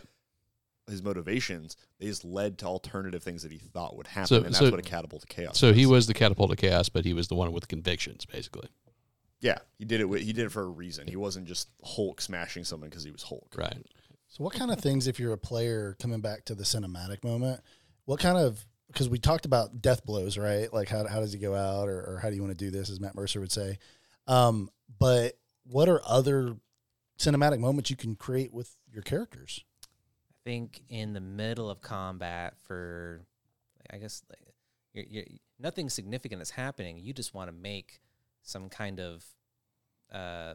His 0.88 1.02
motivations, 1.02 1.78
they 2.00 2.06
just 2.06 2.24
led 2.24 2.58
to 2.60 2.66
alternative 2.66 3.24
things 3.24 3.44
that 3.44 3.52
he 3.52 3.58
thought 3.58 3.96
would 3.98 4.08
happen, 4.08 4.28
So- 4.28 4.36
and 4.38 4.46
that's 4.46 4.60
so- 4.60 4.70
what 4.70 4.80
a 4.80 4.84
catapult 4.84 5.22
to 5.24 5.28
chaos. 5.28 5.58
So 5.58 5.74
he 5.74 5.86
was 5.86 6.08
the 6.08 6.14
catapult 6.14 6.52
to 6.52 6.56
chaos, 6.56 6.90
but 6.90 7.06
he 7.06 7.14
was 7.14 7.28
the 7.28 7.36
one 7.36 7.52
with 7.52 7.68
convictions, 7.68 8.26
basically. 8.26 8.70
yeah, 9.42 9.58
he 9.78 9.86
did 9.86 10.00
it. 10.02 10.06
With, 10.06 10.22
he 10.22 10.34
did 10.34 10.46
it 10.46 10.52
for 10.52 10.64
a 10.64 10.68
reason. 10.68 11.08
He 11.08 11.16
wasn't 11.16 11.46
just 11.48 11.70
Hulk 11.84 12.20
smashing 12.22 12.64
someone 12.64 12.90
because 12.90 13.04
he 13.04 13.12
was 13.12 13.22
Hulk. 13.24 13.54
Right. 13.56 13.86
So, 14.28 14.44
what 14.44 14.54
kind 14.54 14.72
of 14.72 14.80
things, 14.80 15.06
if 15.08 15.20
you're 15.20 15.34
a 15.34 15.38
player 15.38 15.96
coming 16.00 16.20
back 16.20 16.46
to 16.46 16.56
the 16.56 16.64
cinematic 16.64 17.24
moment, 17.24 17.62
what 18.06 18.20
kind 18.20 18.38
of, 18.38 18.66
because 18.88 19.08
we 19.08 19.20
talked 19.20 19.46
about 19.46 19.82
death 19.82 20.04
blows, 20.06 20.38
right? 20.38 20.72
Like, 20.74 20.90
how, 20.90 21.06
how 21.08 21.20
does 21.20 21.32
he 21.34 21.40
go 21.40 21.54
out 21.56 21.88
or, 21.90 22.00
or 22.16 22.20
how 22.22 22.30
do 22.30 22.36
you 22.36 22.42
want 22.42 22.58
to 22.58 22.66
do 22.66 22.72
this, 22.72 22.90
as 22.90 23.00
Matt 23.00 23.14
Mercer 23.16 23.40
would 23.40 23.52
say? 23.52 23.78
Um, 24.28 24.70
but 25.00 25.38
what 25.64 25.90
are 25.90 26.02
other 26.06 26.56
cinematic 27.20 27.60
moments 27.60 27.90
you 27.90 27.96
can 27.96 28.16
create 28.16 28.52
with 28.54 28.76
your 28.92 29.04
characters? 29.04 29.64
Think 30.46 30.84
in 30.90 31.14
the 31.14 31.20
middle 31.20 31.70
of 31.70 31.82
combat 31.82 32.54
for, 32.66 33.26
I 33.92 33.98
guess, 33.98 34.24
like, 34.30 34.40
you're, 34.94 35.06
you're, 35.10 35.26
nothing 35.60 35.90
significant 35.90 36.42
is 36.42 36.52
happening. 36.52 37.00
You 37.00 37.14
just 37.14 37.34
want 37.34 37.50
to 37.50 37.52
make 37.52 38.00
some 38.44 38.70
kind 38.70 39.00
of 39.00 39.26
uh, 40.14 40.54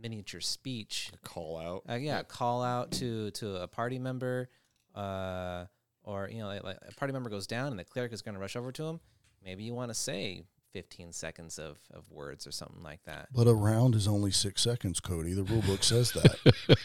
miniature 0.00 0.40
speech. 0.40 1.10
Call 1.24 1.58
out. 1.58 1.82
Uh, 1.90 1.96
yeah, 1.96 2.22
call 2.22 2.62
out 2.62 2.92
to 2.92 3.30
to 3.32 3.56
a 3.56 3.66
party 3.66 3.98
member, 3.98 4.48
uh, 4.94 5.64
or 6.04 6.28
you 6.30 6.38
know, 6.38 6.46
like, 6.46 6.64
like 6.64 6.78
a 6.88 6.94
party 6.94 7.12
member 7.12 7.28
goes 7.28 7.46
down 7.46 7.68
and 7.68 7.78
the 7.78 7.84
cleric 7.84 8.12
is 8.12 8.22
going 8.22 8.34
to 8.34 8.40
rush 8.40 8.56
over 8.56 8.72
to 8.72 8.84
him. 8.84 9.00
Maybe 9.44 9.64
you 9.64 9.74
want 9.74 9.90
to 9.90 9.94
say 9.94 10.44
15 10.72 11.12
seconds 11.12 11.58
of, 11.58 11.78
of 11.94 12.10
words 12.10 12.46
or 12.46 12.52
something 12.52 12.82
like 12.82 13.00
that. 13.04 13.28
But 13.34 13.46
a 13.46 13.54
round 13.54 13.94
is 13.94 14.06
only 14.06 14.30
six 14.30 14.62
seconds, 14.62 15.00
Cody. 15.00 15.32
The 15.32 15.42
rule 15.44 15.62
book 15.62 15.82
says 15.82 16.12
that. 16.12 16.36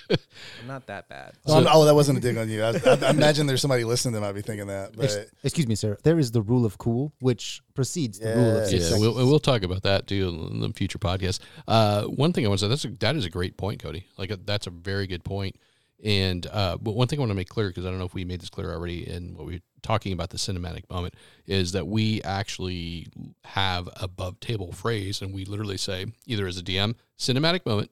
I'm 0.62 0.68
not 0.68 0.88
that 0.88 1.10
bad. 1.10 1.34
No, 1.48 1.56
I'm- 1.56 1.68
oh, 1.72 1.86
that 1.86 1.94
wasn't 1.96 2.18
a 2.18 2.22
dig 2.22 2.38
on 2.38 2.50
you. 2.50 2.64
I, 2.64 2.70
I, 2.70 2.98
I 3.08 3.10
imagine 3.10 3.46
there's 3.48 3.62
somebody 3.62 3.84
listening 3.84 4.14
that 4.14 4.22
might 4.22 4.32
be 4.34 4.42
thinking 4.42 4.68
that. 4.68 4.92
Ex- 5.02 5.16
But 5.16 5.30
excuse 5.44 5.68
me, 5.68 5.76
sir. 5.76 5.98
There 6.04 6.18
is 6.20 6.32
the 6.32 6.42
rule 6.42 6.66
of 6.66 6.78
cool, 6.78 7.14
which 7.20 7.62
precedes 7.74 8.20
the 8.20 8.34
rule 8.36 8.52
of 8.52 8.56
Yeah. 8.58 8.66
six 8.66 8.74
Yeah, 8.74 8.80
seconds. 8.90 9.02
we'll, 9.02 9.14
we'll 9.28 9.40
talk 9.40 9.64
about 9.64 9.84
that 9.84 10.08
too 10.08 10.50
in 10.52 10.60
the 10.62 10.70
future 10.70 11.00
podcast. 11.00 11.40
Uh, 11.68 12.04
one 12.04 12.34
thing 12.34 12.46
I 12.46 12.50
want 12.50 12.60
to 12.60 12.66
say 12.66 12.70
that's 12.70 12.86
a, 12.86 12.90
that 13.00 13.16
is 13.16 13.26
a 13.26 13.30
great 13.30 13.58
point, 13.58 13.82
Cody. 13.82 14.08
Like 14.18 14.32
a, 14.32 14.38
that's 14.38 14.68
a 14.68 14.72
very 14.72 15.08
good 15.08 15.24
point. 15.24 15.56
And 16.04 16.46
uh, 16.52 16.78
but 16.82 16.96
one 16.96 17.08
thing 17.08 17.20
I 17.20 17.22
want 17.22 17.32
to 17.32 17.36
make 17.36 17.50
clear 17.50 17.70
because 17.70 17.86
I 17.86 17.90
don't 17.90 17.98
know 17.98 18.06
if 18.06 18.14
we 18.14 18.26
made 18.26 18.42
this 18.42 18.50
clear 18.50 18.72
already 18.72 19.10
in 19.10 19.36
what 19.36 19.48
we 19.48 19.54
were 19.54 19.62
talking 19.82 20.12
about 20.12 20.32
the 20.32 20.38
cinematic 20.38 20.90
moment 20.90 21.14
is 21.46 21.72
that 21.72 21.88
we 21.88 22.22
actually 22.24 23.08
have 23.46 23.88
above 23.96 24.40
table 24.40 24.74
phrase 24.74 25.22
and 25.22 25.34
we 25.34 25.46
literally 25.46 25.78
say 25.78 26.06
either 26.26 26.46
as 26.46 26.58
a 26.58 26.64
DM 26.64 26.96
cinematic 27.18 27.66
moment 27.66 27.90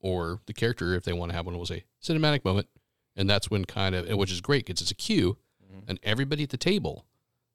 or 0.00 0.40
the 0.46 0.54
character 0.54 0.94
if 0.94 1.04
they 1.04 1.12
want 1.12 1.30
to 1.30 1.36
have 1.36 1.44
one 1.44 1.56
will 1.56 1.66
say 1.66 1.84
cinematic 2.02 2.44
moment 2.44 2.66
and 3.16 3.28
that's 3.28 3.50
when 3.50 3.64
kind 3.64 3.94
of 3.94 4.08
which 4.16 4.32
is 4.32 4.40
great 4.40 4.66
because 4.66 4.80
it's 4.80 4.90
a 4.90 4.94
cue 4.94 5.36
and 5.86 5.98
everybody 6.02 6.42
at 6.44 6.50
the 6.50 6.56
table 6.56 7.04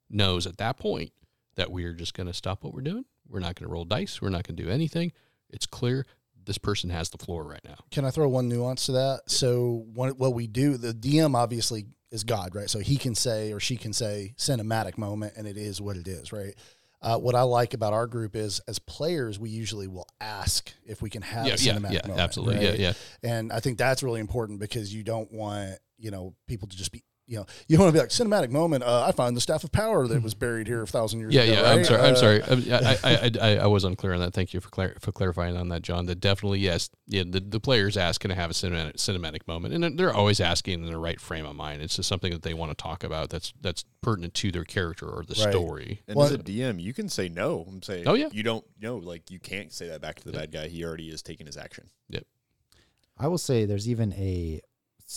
knows 0.10 0.46
at 0.46 0.58
that 0.58 0.78
point 0.78 1.12
that 1.56 1.72
we're 1.72 1.94
just 1.94 2.14
going 2.14 2.28
to 2.28 2.34
stop 2.34 2.64
what 2.64 2.74
we're 2.74 2.82
doing. 2.82 3.06
We're 3.28 3.40
not 3.40 3.56
going 3.56 3.68
to 3.68 3.74
roll 3.74 3.86
dice. 3.86 4.22
We're 4.22 4.30
not 4.30 4.46
going 4.46 4.58
to 4.58 4.64
do 4.64 4.70
anything. 4.70 5.12
It's 5.50 5.66
clear 5.66 6.06
this 6.46 6.58
person 6.58 6.90
has 6.90 7.10
the 7.10 7.18
floor 7.18 7.44
right 7.44 7.64
now. 7.64 7.76
Can 7.92 8.06
I 8.06 8.12
throw 8.12 8.28
one 8.28 8.48
nuance 8.48 8.86
to 8.88 8.94
that? 8.94 9.22
So 9.28 9.86
what 9.94 10.18
what 10.18 10.34
we 10.34 10.48
do, 10.48 10.78
the 10.78 10.94
DM 10.94 11.36
obviously 11.36 11.86
is 12.12 12.24
God, 12.24 12.56
right? 12.56 12.70
So 12.70 12.80
he 12.80 12.98
can 12.98 13.16
say 13.16 13.52
or 13.52 13.60
she 13.60 13.78
can 13.78 13.94
say 13.94 14.34
cinematic 14.38 14.98
moment, 14.98 15.34
and 15.36 15.48
it 15.48 15.58
is 15.58 15.82
what 15.82 15.98
it 15.98 16.08
is, 16.08 16.32
right? 16.32 16.56
Uh, 17.02 17.20
what 17.20 17.36
I 17.36 17.42
like 17.42 17.74
about 17.74 17.94
our 17.94 18.08
group 18.08 18.36
is, 18.36 18.62
as 18.68 18.80
players, 18.80 19.38
we 19.38 19.50
usually 19.50 19.88
will 19.88 20.08
ask 20.20 20.74
if 20.86 21.02
we 21.02 21.10
can 21.10 21.22
have 21.22 21.46
yeah, 21.46 21.54
a 21.54 21.58
yeah, 21.58 21.74
cinematic 21.74 21.92
yeah, 21.92 22.02
moment. 22.08 22.20
absolutely. 22.20 22.56
right? 22.56 22.80
Yeah, 22.80 22.94
yeah. 23.22 23.30
And 23.30 23.52
I 23.52 23.60
think 23.60 23.78
that's 23.78 24.02
really 24.02 24.22
important 24.22 24.60
because 24.60 24.94
you 24.94 25.04
don't 25.04 25.32
want 25.32 25.78
you 25.98 26.12
know 26.12 26.36
people 26.48 26.68
to 26.68 26.76
just 26.76 26.92
be 26.92 27.04
you 27.28 27.38
know 27.38 27.46
you 27.68 27.78
want 27.80 27.90
to 27.90 27.94
be 27.94 28.00
like 28.00 28.10
cinematic 28.10 28.50
moment. 28.52 28.84
Uh, 28.84 29.04
I 29.08 29.12
find 29.12 29.36
the 29.36 29.42
staff 29.42 29.64
of 29.64 29.72
power 29.72 30.08
that 30.08 30.22
was 30.22 30.34
buried 30.34 30.68
here 30.68 30.82
a 30.84 30.88
thousand 30.88 31.20
years 31.22 31.34
Yeah, 31.34 31.42
ago. 31.42 31.54
yeah. 31.54 31.70
I'm 31.72 31.78
right? 31.78 31.86
sorry. 31.86 32.02
I'm 32.02 32.14
Uh, 32.14 32.16
sorry. 32.16 32.42
Um, 32.48 32.64
I, 32.70 32.98
I, 33.04 33.14
I, 33.16 33.32
I, 33.42 33.58
I 33.58 33.66
was 33.68 33.84
unclear 33.84 34.14
on 34.14 34.20
that. 34.20 34.34
Thank 34.34 34.54
you 34.54 34.60
for 34.62 34.70
clar- 34.70 34.96
for 35.00 35.12
clarifying 35.12 35.58
on 35.58 35.70
that, 35.70 35.82
John. 35.82 36.06
That 36.06 36.20
definitely 36.20 36.60
yes. 36.60 36.90
Yeah, 37.08 37.24
the, 37.28 37.40
the 37.40 37.60
players 37.60 37.98
ask 37.98 38.22
can 38.22 38.32
I 38.32 38.36
have 38.36 38.50
a 38.52 38.54
cinematic, 38.54 38.96
cinematic 38.98 39.48
moment, 39.48 39.74
and 39.74 39.98
they're 40.00 40.14
always 40.14 40.40
asking 40.40 40.84
in 40.84 40.86
the 40.86 40.98
right 41.00 41.20
frame 41.20 41.46
of 41.46 41.56
mind. 41.56 41.82
It's 41.82 41.96
just 41.96 42.08
something 42.10 42.32
that 42.32 42.44
they 42.44 42.54
want 42.54 42.72
to 42.72 42.76
talk 42.82 43.04
about. 43.04 43.30
That's 43.30 43.54
that's 43.62 43.86
pertinent 44.02 44.34
to 44.36 44.52
their 44.52 44.64
character 44.66 45.08
or 45.08 45.24
the 45.24 45.34
Right. 45.44 45.52
story. 45.52 46.02
And 46.08 46.16
Well- 46.16 46.28
as 46.28 46.32
a 46.34 46.38
DM, 46.38 46.80
you 46.80 46.94
can 46.94 47.10
say 47.10 47.28
no 47.30 47.66
and 47.68 47.84
say, 47.84 48.04
Oh, 48.06 48.14
yeah. 48.14 48.30
you 48.32 48.44
don't 48.44 48.66
know, 48.80 48.98
like 48.98 49.32
you 49.32 49.40
can't 49.40 49.74
say 49.74 49.88
that 49.88 50.00
back 50.02 50.18
to 50.20 50.24
the 50.26 50.32
bad 50.32 50.52
guy. 50.52 50.68
He 50.68 50.84
already 50.86 51.10
is 51.10 51.22
taking 51.24 51.48
his 51.48 51.58
action. 51.58 51.90
Yep. 52.10 52.24
I 53.18 53.28
will 53.28 53.38
say 53.40 53.66
there's 53.66 53.90
even 53.90 54.14
a, 54.14 54.62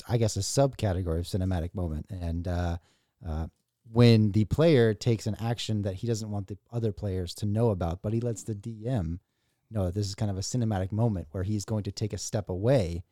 I 0.08 0.18
guess, 0.18 0.36
a 0.36 0.40
subcategory 0.40 1.18
of 1.18 1.24
cinematic 1.24 1.74
moment, 1.74 2.06
and 2.10 2.46
uh, 2.46 2.78
uh, 3.26 3.46
when 3.90 4.32
the 4.32 4.44
player 4.44 4.94
takes 4.94 5.26
an 5.26 5.36
action 5.40 5.82
that 5.82 5.94
he 5.94 6.06
doesn't 6.06 6.30
want 6.30 6.48
the 6.48 6.58
other 6.72 6.92
players 6.92 7.34
to 7.36 7.46
know 7.46 7.70
about, 7.70 8.02
but 8.02 8.12
he 8.12 8.20
lets 8.20 8.42
the 8.42 8.54
DM 8.54 9.18
know 9.70 9.86
that 9.86 9.94
this 9.94 10.06
is 10.06 10.14
kind 10.14 10.30
of 10.30 10.36
a 10.36 10.42
cinematic 10.42 10.92
moment 10.92 11.28
where 11.30 11.42
he's 11.42 11.64
going 11.64 11.84
to 11.84 11.92
take 11.92 12.12
a 12.12 12.18
step 12.18 12.48
away 12.48 13.02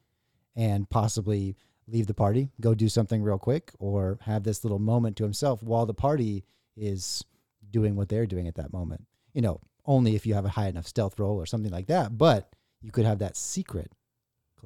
and 0.54 0.88
possibly 0.88 1.56
leave 1.88 2.06
the 2.06 2.14
party, 2.14 2.50
go 2.60 2.74
do 2.74 2.88
something 2.88 3.22
real 3.22 3.38
quick, 3.38 3.72
or 3.78 4.18
have 4.22 4.42
this 4.42 4.64
little 4.64 4.78
moment 4.78 5.16
to 5.16 5.22
himself 5.22 5.62
while 5.62 5.86
the 5.86 5.94
party 5.94 6.44
is 6.76 7.24
doing 7.70 7.94
what 7.96 8.08
they're 8.08 8.26
doing 8.26 8.48
at 8.48 8.56
that 8.56 8.72
moment. 8.72 9.06
You 9.32 9.42
know, 9.42 9.60
only 9.84 10.14
if 10.14 10.26
you 10.26 10.34
have 10.34 10.44
a 10.44 10.50
high 10.50 10.68
enough 10.68 10.86
stealth 10.86 11.18
roll 11.18 11.36
or 11.36 11.46
something 11.46 11.72
like 11.72 11.86
that, 11.86 12.18
but 12.18 12.52
you 12.82 12.90
could 12.90 13.04
have 13.04 13.18
that 13.20 13.36
secret 13.36 13.92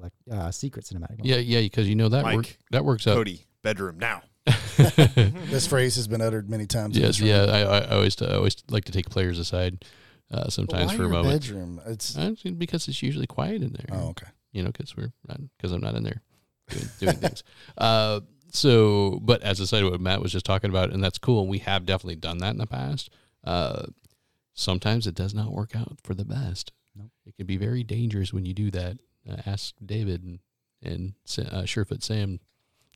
collect 0.01 0.17
uh, 0.31 0.51
secret 0.51 0.85
cinematic 0.85 1.19
moment. 1.19 1.25
Yeah, 1.25 1.37
yeah. 1.37 1.61
Because 1.61 1.89
you 1.89 1.95
know 1.95 2.09
that 2.09 2.23
Mike, 2.23 2.37
work, 2.37 2.59
that 2.71 2.85
works 2.85 3.07
out. 3.07 3.15
Cody, 3.15 3.47
bedroom 3.63 3.99
now. 3.99 4.23
This 5.51 5.67
phrase 5.67 5.97
has 5.97 6.09
been 6.09 6.21
uttered 6.21 6.49
many 6.49 6.67
times. 6.67 6.97
Yes, 6.97 7.19
this 7.19 7.21
yeah. 7.21 7.45
I, 7.45 7.61
I 7.61 7.79
I 7.81 7.95
always 7.97 8.21
I 8.23 8.35
always 8.35 8.57
like 8.69 8.85
to 8.87 8.93
take 8.93 9.11
players 9.11 9.39
aside 9.39 9.85
uh, 10.31 10.49
sometimes 10.49 10.93
for 10.93 11.05
a 11.05 11.09
moment. 11.09 11.43
Bedroom. 11.43 11.81
It's 11.87 12.17
Uh, 12.17 12.35
because 12.57 12.89
it's 12.89 13.03
usually 13.03 13.27
quiet 13.27 13.63
in 13.63 13.73
there. 13.73 13.99
oh 13.99 14.09
okay. 14.11 14.29
you 14.53 14.63
know, 14.63 14.71
because 14.71 14.97
we're 14.97 15.13
because 15.57 15.73
I'm 15.73 15.81
not 15.81 15.95
in 15.95 16.05
there 16.05 16.23
doing, 16.69 16.89
doing 16.99 17.17
things. 17.17 17.43
Uh, 17.79 18.21
so, 18.53 19.21
but 19.23 19.43
as 19.43 19.61
I 19.61 19.65
said, 19.65 19.85
what 19.85 20.01
Matt 20.01 20.21
was 20.21 20.33
just 20.33 20.45
talking 20.45 20.71
about, 20.71 20.93
and 20.93 21.03
that's 21.05 21.19
cool. 21.19 21.43
And 21.43 21.49
we 21.49 21.59
have 21.59 21.87
definitely 21.87 22.17
done 22.17 22.39
that 22.39 22.51
in 22.51 22.59
the 22.59 22.67
past. 22.67 23.11
Uh, 23.45 23.87
sometimes 24.55 25.07
it 25.07 25.15
does 25.15 25.35
not 25.35 25.53
work 25.53 25.77
out 25.77 25.99
for 26.03 26.15
the 26.15 26.25
best. 26.25 26.73
Nope. 26.97 27.11
It 27.27 27.37
can 27.37 27.47
be 27.47 27.57
very 27.57 27.85
dangerous 27.85 28.33
when 28.33 28.45
you 28.45 28.53
do 28.53 28.71
that. 28.73 28.99
Uh, 29.29 29.37
ask 29.47 29.75
David 29.85 30.23
and, 30.25 30.39
and 30.83 31.15
uh, 31.39 31.63
Surefoot 31.67 32.03
Sam, 32.03 32.41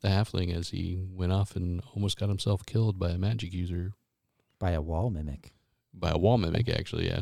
the 0.02 0.08
halfling, 0.08 0.54
as 0.54 0.70
he 0.70 0.98
went 1.10 1.32
off 1.32 1.54
and 1.56 1.82
almost 1.94 2.18
got 2.18 2.28
himself 2.28 2.64
killed 2.66 2.98
by 2.98 3.10
a 3.10 3.18
magic 3.18 3.52
user, 3.52 3.92
By 4.58 4.70
a 4.72 4.80
wall 4.80 5.10
mimic. 5.10 5.52
by 5.92 6.10
a 6.10 6.18
wall 6.18 6.38
mimic, 6.38 6.68
actually. 6.68 7.06
Yeah, 7.06 7.20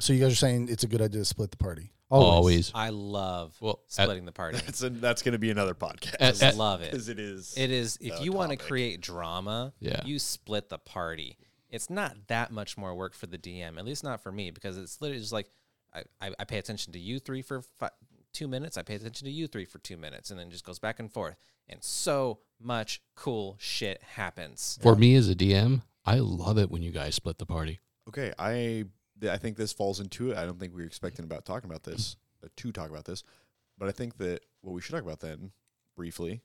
So 0.00 0.12
you 0.12 0.20
guys 0.22 0.32
are 0.32 0.36
saying 0.36 0.68
it's 0.68 0.84
a 0.84 0.88
good 0.88 1.00
idea 1.00 1.20
to 1.20 1.24
split 1.24 1.50
the 1.52 1.56
party. 1.56 1.92
always. 2.10 2.70
I 2.74 2.90
love 2.90 3.56
Well, 3.60 3.80
at- 3.86 3.92
splitting 4.04 4.24
the 4.24 4.32
party. 4.32 4.58
That's 4.58 4.82
a, 4.82 4.90
that's 4.90 5.22
going 5.22 5.32
to 5.32 5.38
be 5.38 5.50
another 5.50 5.74
podcast. 5.74 6.16
At- 6.20 6.42
I 6.42 6.50
love 6.56 6.82
it. 6.82 6.90
because 6.90 7.08
it 7.08 7.18
is. 7.18 7.54
It 7.56 7.70
is 7.70 7.98
if 8.00 8.20
you 8.20 8.32
want 8.32 8.50
to 8.50 8.56
create 8.56 9.00
drama, 9.00 9.72
Yeah. 9.80 10.00
you 10.04 10.18
split 10.18 10.68
the 10.68 10.78
party. 10.78 11.38
It's 11.70 11.88
not 11.90 12.16
that 12.28 12.52
much 12.52 12.76
more 12.76 12.94
work 12.94 13.14
for 13.14 13.26
the 13.26 13.38
DM, 13.38 13.78
at 13.78 13.84
least 13.84 14.04
not 14.04 14.20
for 14.20 14.30
me, 14.30 14.50
because 14.52 14.76
it's 14.76 15.00
literally 15.00 15.20
just 15.20 15.32
like 15.32 15.48
I, 15.92 16.02
I, 16.20 16.30
I 16.40 16.44
pay 16.44 16.58
attention 16.58 16.92
to 16.92 16.98
you 17.00 17.18
three 17.20 17.42
for 17.42 17.62
fi- 17.78 17.90
two 18.34 18.48
minutes, 18.48 18.76
I 18.76 18.82
pay 18.82 18.96
attention 18.96 19.24
to 19.24 19.32
you 19.32 19.46
three 19.46 19.64
for 19.64 19.78
two 19.78 19.96
minutes, 19.96 20.30
and 20.30 20.38
then 20.38 20.48
it 20.48 20.50
just 20.50 20.64
goes 20.64 20.78
back 20.78 20.98
and 20.98 21.10
forth. 21.10 21.36
And 21.68 21.82
so 21.82 22.40
much 22.60 23.00
cool 23.14 23.56
shit 23.58 24.02
happens. 24.02 24.78
For 24.82 24.94
me 24.94 25.14
as 25.14 25.30
a 25.30 25.34
DM, 25.34 25.82
I 26.04 26.18
love 26.18 26.58
it 26.58 26.70
when 26.70 26.82
you 26.82 26.90
guys 26.90 27.14
split 27.14 27.38
the 27.38 27.46
party. 27.46 27.80
Okay, 28.08 28.32
I 28.38 28.84
I 29.30 29.38
think 29.38 29.56
this 29.56 29.72
falls 29.72 30.00
into 30.00 30.32
it. 30.32 30.36
I 30.36 30.44
don't 30.44 30.60
think 30.60 30.74
we 30.74 30.82
were 30.82 30.86
expecting 30.86 31.24
about 31.24 31.46
talking 31.46 31.70
about 31.70 31.84
this 31.84 32.16
uh, 32.44 32.48
to 32.54 32.72
talk 32.72 32.90
about 32.90 33.06
this, 33.06 33.22
but 33.78 33.88
I 33.88 33.92
think 33.92 34.18
that 34.18 34.40
what 34.60 34.74
we 34.74 34.82
should 34.82 34.92
talk 34.92 35.04
about 35.04 35.20
then 35.20 35.52
briefly, 35.96 36.42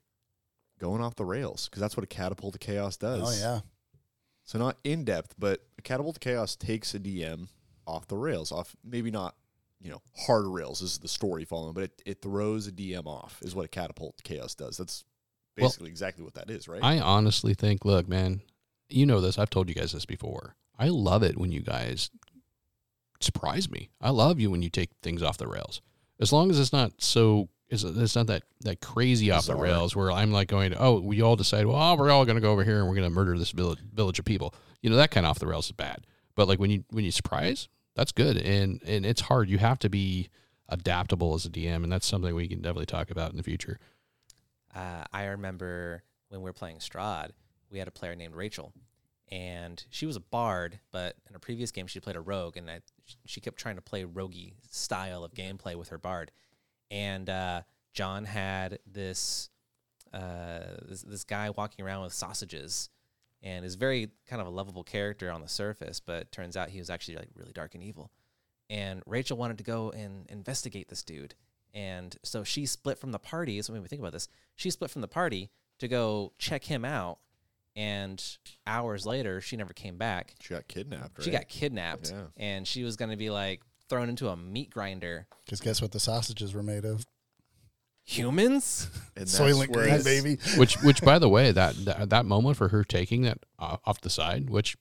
going 0.78 1.02
off 1.02 1.16
the 1.16 1.24
rails 1.24 1.68
because 1.68 1.80
that's 1.80 1.96
what 1.96 2.04
a 2.04 2.08
catapult 2.08 2.54
to 2.54 2.58
chaos 2.58 2.96
does. 2.96 3.42
Oh 3.42 3.46
yeah. 3.46 3.60
So 4.44 4.58
not 4.58 4.78
in 4.82 5.04
depth, 5.04 5.34
but 5.38 5.60
a 5.78 5.82
catapult 5.82 6.14
to 6.14 6.20
chaos 6.20 6.56
takes 6.56 6.94
a 6.94 6.98
DM 6.98 7.48
off 7.86 8.06
the 8.08 8.16
rails, 8.16 8.50
off 8.50 8.74
maybe 8.82 9.10
not 9.10 9.34
you 9.80 9.90
know 9.90 10.02
hard 10.26 10.46
rails 10.46 10.82
is 10.82 10.98
the 10.98 11.08
story 11.08 11.44
following, 11.44 11.74
but 11.74 11.84
it, 11.84 12.02
it 12.04 12.22
throws 12.22 12.66
a 12.66 12.72
DM 12.72 13.06
off 13.06 13.38
is 13.42 13.54
what 13.54 13.64
a 13.64 13.68
catapult 13.68 14.22
chaos 14.22 14.54
does. 14.54 14.76
That's 14.76 15.04
Well, 15.56 15.68
basically 15.68 15.90
exactly 15.90 16.24
what 16.24 16.34
that 16.34 16.50
is, 16.50 16.68
right? 16.68 16.82
I 16.82 16.98
honestly 17.00 17.54
think, 17.54 17.84
look, 17.84 18.08
man, 18.08 18.42
you 18.88 19.06
know 19.06 19.20
this. 19.20 19.38
I've 19.38 19.50
told 19.50 19.68
you 19.68 19.74
guys 19.74 19.92
this 19.92 20.06
before. 20.06 20.56
I 20.78 20.88
love 20.88 21.22
it 21.22 21.38
when 21.38 21.52
you 21.52 21.60
guys 21.60 22.10
surprise 23.20 23.70
me. 23.70 23.90
I 24.00 24.10
love 24.10 24.40
you 24.40 24.50
when 24.50 24.62
you 24.62 24.70
take 24.70 24.90
things 25.02 25.22
off 25.22 25.38
the 25.38 25.46
rails, 25.46 25.80
as 26.18 26.32
long 26.32 26.50
as 26.50 26.58
it's 26.58 26.72
not 26.72 26.92
so. 26.98 27.48
It's, 27.68 27.84
it's 27.84 28.16
not 28.16 28.26
that 28.26 28.42
that 28.62 28.80
crazy 28.80 29.30
off 29.30 29.46
the 29.46 29.54
rails 29.54 29.94
where 29.94 30.10
I'm 30.10 30.32
like 30.32 30.48
going, 30.48 30.74
oh, 30.76 30.98
we 30.98 31.22
all 31.22 31.36
decide, 31.36 31.66
well, 31.66 31.76
oh, 31.76 31.94
we're 31.94 32.10
all 32.10 32.24
going 32.24 32.34
to 32.34 32.40
go 32.40 32.50
over 32.50 32.64
here 32.64 32.80
and 32.80 32.88
we're 32.88 32.96
going 32.96 33.08
to 33.08 33.14
murder 33.14 33.38
this 33.38 33.52
village, 33.52 33.78
village 33.94 34.18
of 34.18 34.24
people. 34.24 34.56
You 34.82 34.90
know 34.90 34.96
that 34.96 35.12
kind 35.12 35.24
of 35.24 35.30
off 35.30 35.38
the 35.38 35.46
rails 35.46 35.66
is 35.66 35.72
bad. 35.72 36.04
But 36.34 36.48
like 36.48 36.58
when 36.58 36.70
you 36.70 36.82
when 36.90 37.04
you 37.04 37.12
surprise, 37.12 37.68
that's 37.94 38.12
good, 38.12 38.36
and 38.36 38.82
and 38.86 39.04
it's 39.04 39.22
hard. 39.22 39.48
You 39.48 39.58
have 39.58 39.78
to 39.80 39.88
be 39.88 40.28
adaptable 40.68 41.34
as 41.34 41.44
a 41.44 41.50
DM, 41.50 41.82
and 41.82 41.92
that's 41.92 42.06
something 42.06 42.34
we 42.34 42.48
can 42.48 42.60
definitely 42.60 42.86
talk 42.86 43.10
about 43.10 43.30
in 43.30 43.36
the 43.36 43.42
future. 43.42 43.78
Uh, 44.74 45.04
I 45.12 45.24
remember 45.24 46.02
when 46.28 46.40
we 46.40 46.44
were 46.44 46.52
playing 46.52 46.78
Strahd, 46.78 47.30
we 47.70 47.78
had 47.78 47.88
a 47.88 47.92
player 47.92 48.14
named 48.14 48.34
Rachel, 48.34 48.72
and 49.30 49.84
she 49.90 50.06
was 50.06 50.16
a 50.16 50.20
bard, 50.20 50.80
but 50.92 51.16
in 51.28 51.34
a 51.34 51.40
previous 51.40 51.70
game 51.70 51.86
she 51.86 52.00
played 52.00 52.16
a 52.16 52.20
rogue, 52.20 52.56
and 52.56 52.70
I, 52.70 52.80
she 53.26 53.40
kept 53.40 53.58
trying 53.58 53.76
to 53.76 53.82
play 53.82 54.04
roguey 54.04 54.54
style 54.70 55.24
of 55.24 55.34
gameplay 55.34 55.74
with 55.74 55.88
her 55.88 55.98
bard. 55.98 56.30
And 56.90 57.28
uh, 57.28 57.62
John 57.92 58.24
had 58.24 58.78
this, 58.86 59.50
uh, 60.12 60.76
this 60.88 61.02
this 61.02 61.24
guy 61.24 61.50
walking 61.50 61.84
around 61.84 62.02
with 62.02 62.12
sausages, 62.12 62.90
and 63.42 63.64
is 63.64 63.74
very 63.74 64.10
kind 64.26 64.40
of 64.40 64.46
a 64.46 64.50
lovable 64.50 64.84
character 64.84 65.30
on 65.30 65.40
the 65.40 65.48
surface, 65.48 66.00
but 66.00 66.30
turns 66.32 66.56
out 66.56 66.70
he 66.70 66.78
was 66.78 66.90
actually 66.90 67.16
like 67.16 67.28
really 67.34 67.52
dark 67.52 67.74
and 67.74 67.82
evil. 67.82 68.10
And 68.68 69.02
Rachel 69.06 69.36
wanted 69.36 69.58
to 69.58 69.64
go 69.64 69.90
and 69.90 70.26
investigate 70.28 70.88
this 70.88 71.02
dude. 71.02 71.34
And 71.74 72.16
so 72.22 72.44
she 72.44 72.66
split 72.66 72.98
from 72.98 73.12
the 73.12 73.18
party. 73.18 73.60
So 73.62 73.72
when 73.72 73.82
we 73.82 73.88
think 73.88 74.00
about 74.00 74.12
this, 74.12 74.28
she 74.56 74.70
split 74.70 74.90
from 74.90 75.02
the 75.02 75.08
party 75.08 75.50
to 75.78 75.88
go 75.88 76.32
check 76.38 76.64
him 76.64 76.84
out. 76.84 77.18
And 77.76 78.22
hours 78.66 79.06
later, 79.06 79.40
she 79.40 79.56
never 79.56 79.72
came 79.72 79.96
back. 79.96 80.34
she 80.40 80.54
got 80.54 80.68
kidnapped. 80.68 81.18
Right? 81.18 81.24
She 81.24 81.30
got 81.30 81.48
kidnapped. 81.48 82.10
Yeah. 82.10 82.24
And 82.36 82.66
she 82.66 82.82
was 82.84 82.96
going 82.96 83.10
to 83.10 83.16
be 83.16 83.30
like 83.30 83.62
thrown 83.88 84.08
into 84.08 84.28
a 84.28 84.36
meat 84.36 84.70
grinder. 84.70 85.26
Because 85.44 85.60
guess 85.60 85.80
what 85.80 85.92
the 85.92 86.00
sausages 86.00 86.52
were 86.52 86.62
made 86.62 86.84
of? 86.84 87.04
Humans? 88.04 88.88
and 89.16 89.26
Soylent 89.26 89.66
that's 89.66 89.68
where- 89.76 90.00
Green, 90.00 90.02
baby. 90.02 90.38
which 90.56 90.76
which 90.82 91.00
by 91.02 91.18
the 91.18 91.28
way 91.28 91.52
that, 91.52 91.74
that 91.84 92.10
that 92.10 92.26
moment 92.26 92.56
for 92.56 92.68
her 92.68 92.82
taking 92.84 93.22
that 93.22 93.38
uh, 93.58 93.76
off 93.84 94.00
the 94.00 94.10
side 94.10 94.48
which 94.50 94.76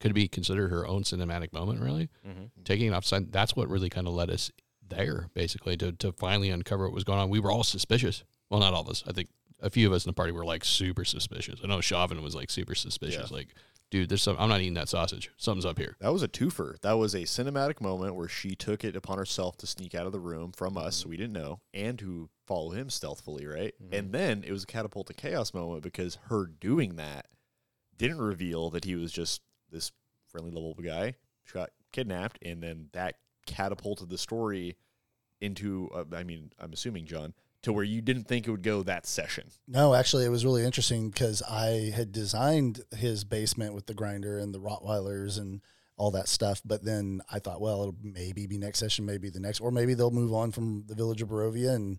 could 0.00 0.14
be 0.14 0.26
considered 0.26 0.70
her 0.70 0.86
own 0.86 1.02
cinematic 1.04 1.52
moment 1.52 1.80
really 1.80 2.08
Mhm. 2.26 2.50
taking 2.64 2.88
it 2.92 2.94
offside 2.96 3.30
that's 3.32 3.54
what 3.54 3.68
really 3.68 3.88
kind 3.90 4.06
of 4.08 4.14
led 4.14 4.30
us 4.30 4.50
there 4.86 5.28
basically 5.34 5.76
to, 5.76 5.92
to 5.92 6.12
finally 6.12 6.50
uncover 6.50 6.84
what 6.84 6.92
was 6.94 7.04
going 7.04 7.18
on 7.18 7.30
we 7.30 7.38
were 7.40 7.50
all 7.50 7.62
suspicious 7.64 8.24
well 8.50 8.60
not 8.60 8.74
all 8.74 8.82
of 8.82 8.88
us 8.88 9.04
i 9.06 9.12
think 9.12 9.28
a 9.60 9.70
few 9.70 9.86
of 9.86 9.92
us 9.92 10.04
in 10.04 10.08
the 10.10 10.12
party 10.14 10.32
were 10.32 10.44
like 10.44 10.64
super 10.64 11.04
suspicious 11.04 11.60
i 11.62 11.66
know 11.68 11.80
Chauvin 11.80 12.20
was 12.22 12.34
like 12.34 12.50
super 12.50 12.74
suspicious 12.74 13.30
Yeah. 13.30 13.36
like 13.36 13.54
dude 13.92 14.08
there's 14.08 14.22
some 14.22 14.36
i'm 14.38 14.48
not 14.48 14.60
eating 14.60 14.74
that 14.74 14.88
sausage 14.88 15.30
something's 15.36 15.66
up 15.66 15.78
here 15.78 15.96
That 16.00 16.12
was 16.12 16.22
a 16.22 16.28
twofer. 16.28 16.80
That 16.80 16.94
was 16.94 17.14
a 17.14 17.22
cinematic 17.24 17.80
moment 17.80 18.14
where 18.14 18.26
she 18.26 18.54
took 18.56 18.82
it 18.84 18.96
upon 18.96 19.18
herself 19.18 19.56
to 19.58 19.66
sneak 19.66 19.94
out 19.94 20.06
of 20.06 20.12
the 20.12 20.18
room 20.18 20.50
from 20.52 20.78
us, 20.78 20.96
so 20.96 21.10
we 21.10 21.16
didn't 21.18 21.34
know, 21.34 21.60
and 21.74 21.98
to 21.98 22.30
follow 22.46 22.70
him 22.70 22.88
stealthily, 22.88 23.46
right? 23.46 23.74
And 23.92 24.10
then 24.12 24.42
it 24.46 24.50
was 24.50 24.62
a 24.62 24.66
catapult 24.66 25.08
to 25.08 25.14
chaos 25.14 25.52
moment 25.52 25.82
because 25.82 26.18
her 26.28 26.46
doing 26.46 26.96
that 26.96 27.26
didn't 27.98 28.20
reveal 28.20 28.70
that 28.70 28.84
he 28.86 28.94
was 28.96 29.12
just 29.12 29.42
this 29.70 29.92
friendly, 30.26 30.50
lovable 30.50 30.82
guy. 30.82 31.14
She 31.44 31.52
got 31.52 31.70
kidnapped, 31.92 32.38
and 32.42 32.62
then 32.62 32.88
that 32.92 33.16
catapulted 33.46 34.08
the 34.08 34.18
story 34.18 34.76
into, 35.40 35.90
uh, 35.94 36.04
I 36.14 36.24
mean, 36.24 36.50
I'm 36.58 36.72
assuming, 36.72 37.04
John, 37.04 37.34
to 37.62 37.72
where 37.72 37.84
you 37.84 38.00
didn't 38.00 38.24
think 38.24 38.46
it 38.46 38.50
would 38.50 38.62
go 38.62 38.82
that 38.82 39.06
session. 39.06 39.50
No, 39.68 39.94
actually, 39.94 40.24
it 40.24 40.30
was 40.30 40.44
really 40.44 40.64
interesting 40.64 41.10
because 41.10 41.42
I 41.42 41.92
had 41.94 42.12
designed 42.12 42.80
his 42.96 43.24
basement 43.24 43.74
with 43.74 43.86
the 43.86 43.94
grinder 43.94 44.38
and 44.38 44.54
the 44.54 44.60
Rottweilers 44.60 45.38
and 45.38 45.60
all 45.96 46.10
that 46.12 46.28
stuff. 46.28 46.60
But 46.64 46.84
then 46.84 47.20
I 47.30 47.38
thought, 47.38 47.60
well, 47.60 47.82
it'll 47.82 47.96
maybe 48.02 48.46
be 48.46 48.58
next 48.58 48.80
session, 48.80 49.06
maybe 49.06 49.30
the 49.30 49.40
next, 49.40 49.60
or 49.60 49.70
maybe 49.70 49.94
they'll 49.94 50.10
move 50.10 50.32
on 50.32 50.50
from 50.50 50.84
the 50.86 50.94
village 50.94 51.22
of 51.22 51.28
Barovia 51.28 51.74
and 51.74 51.98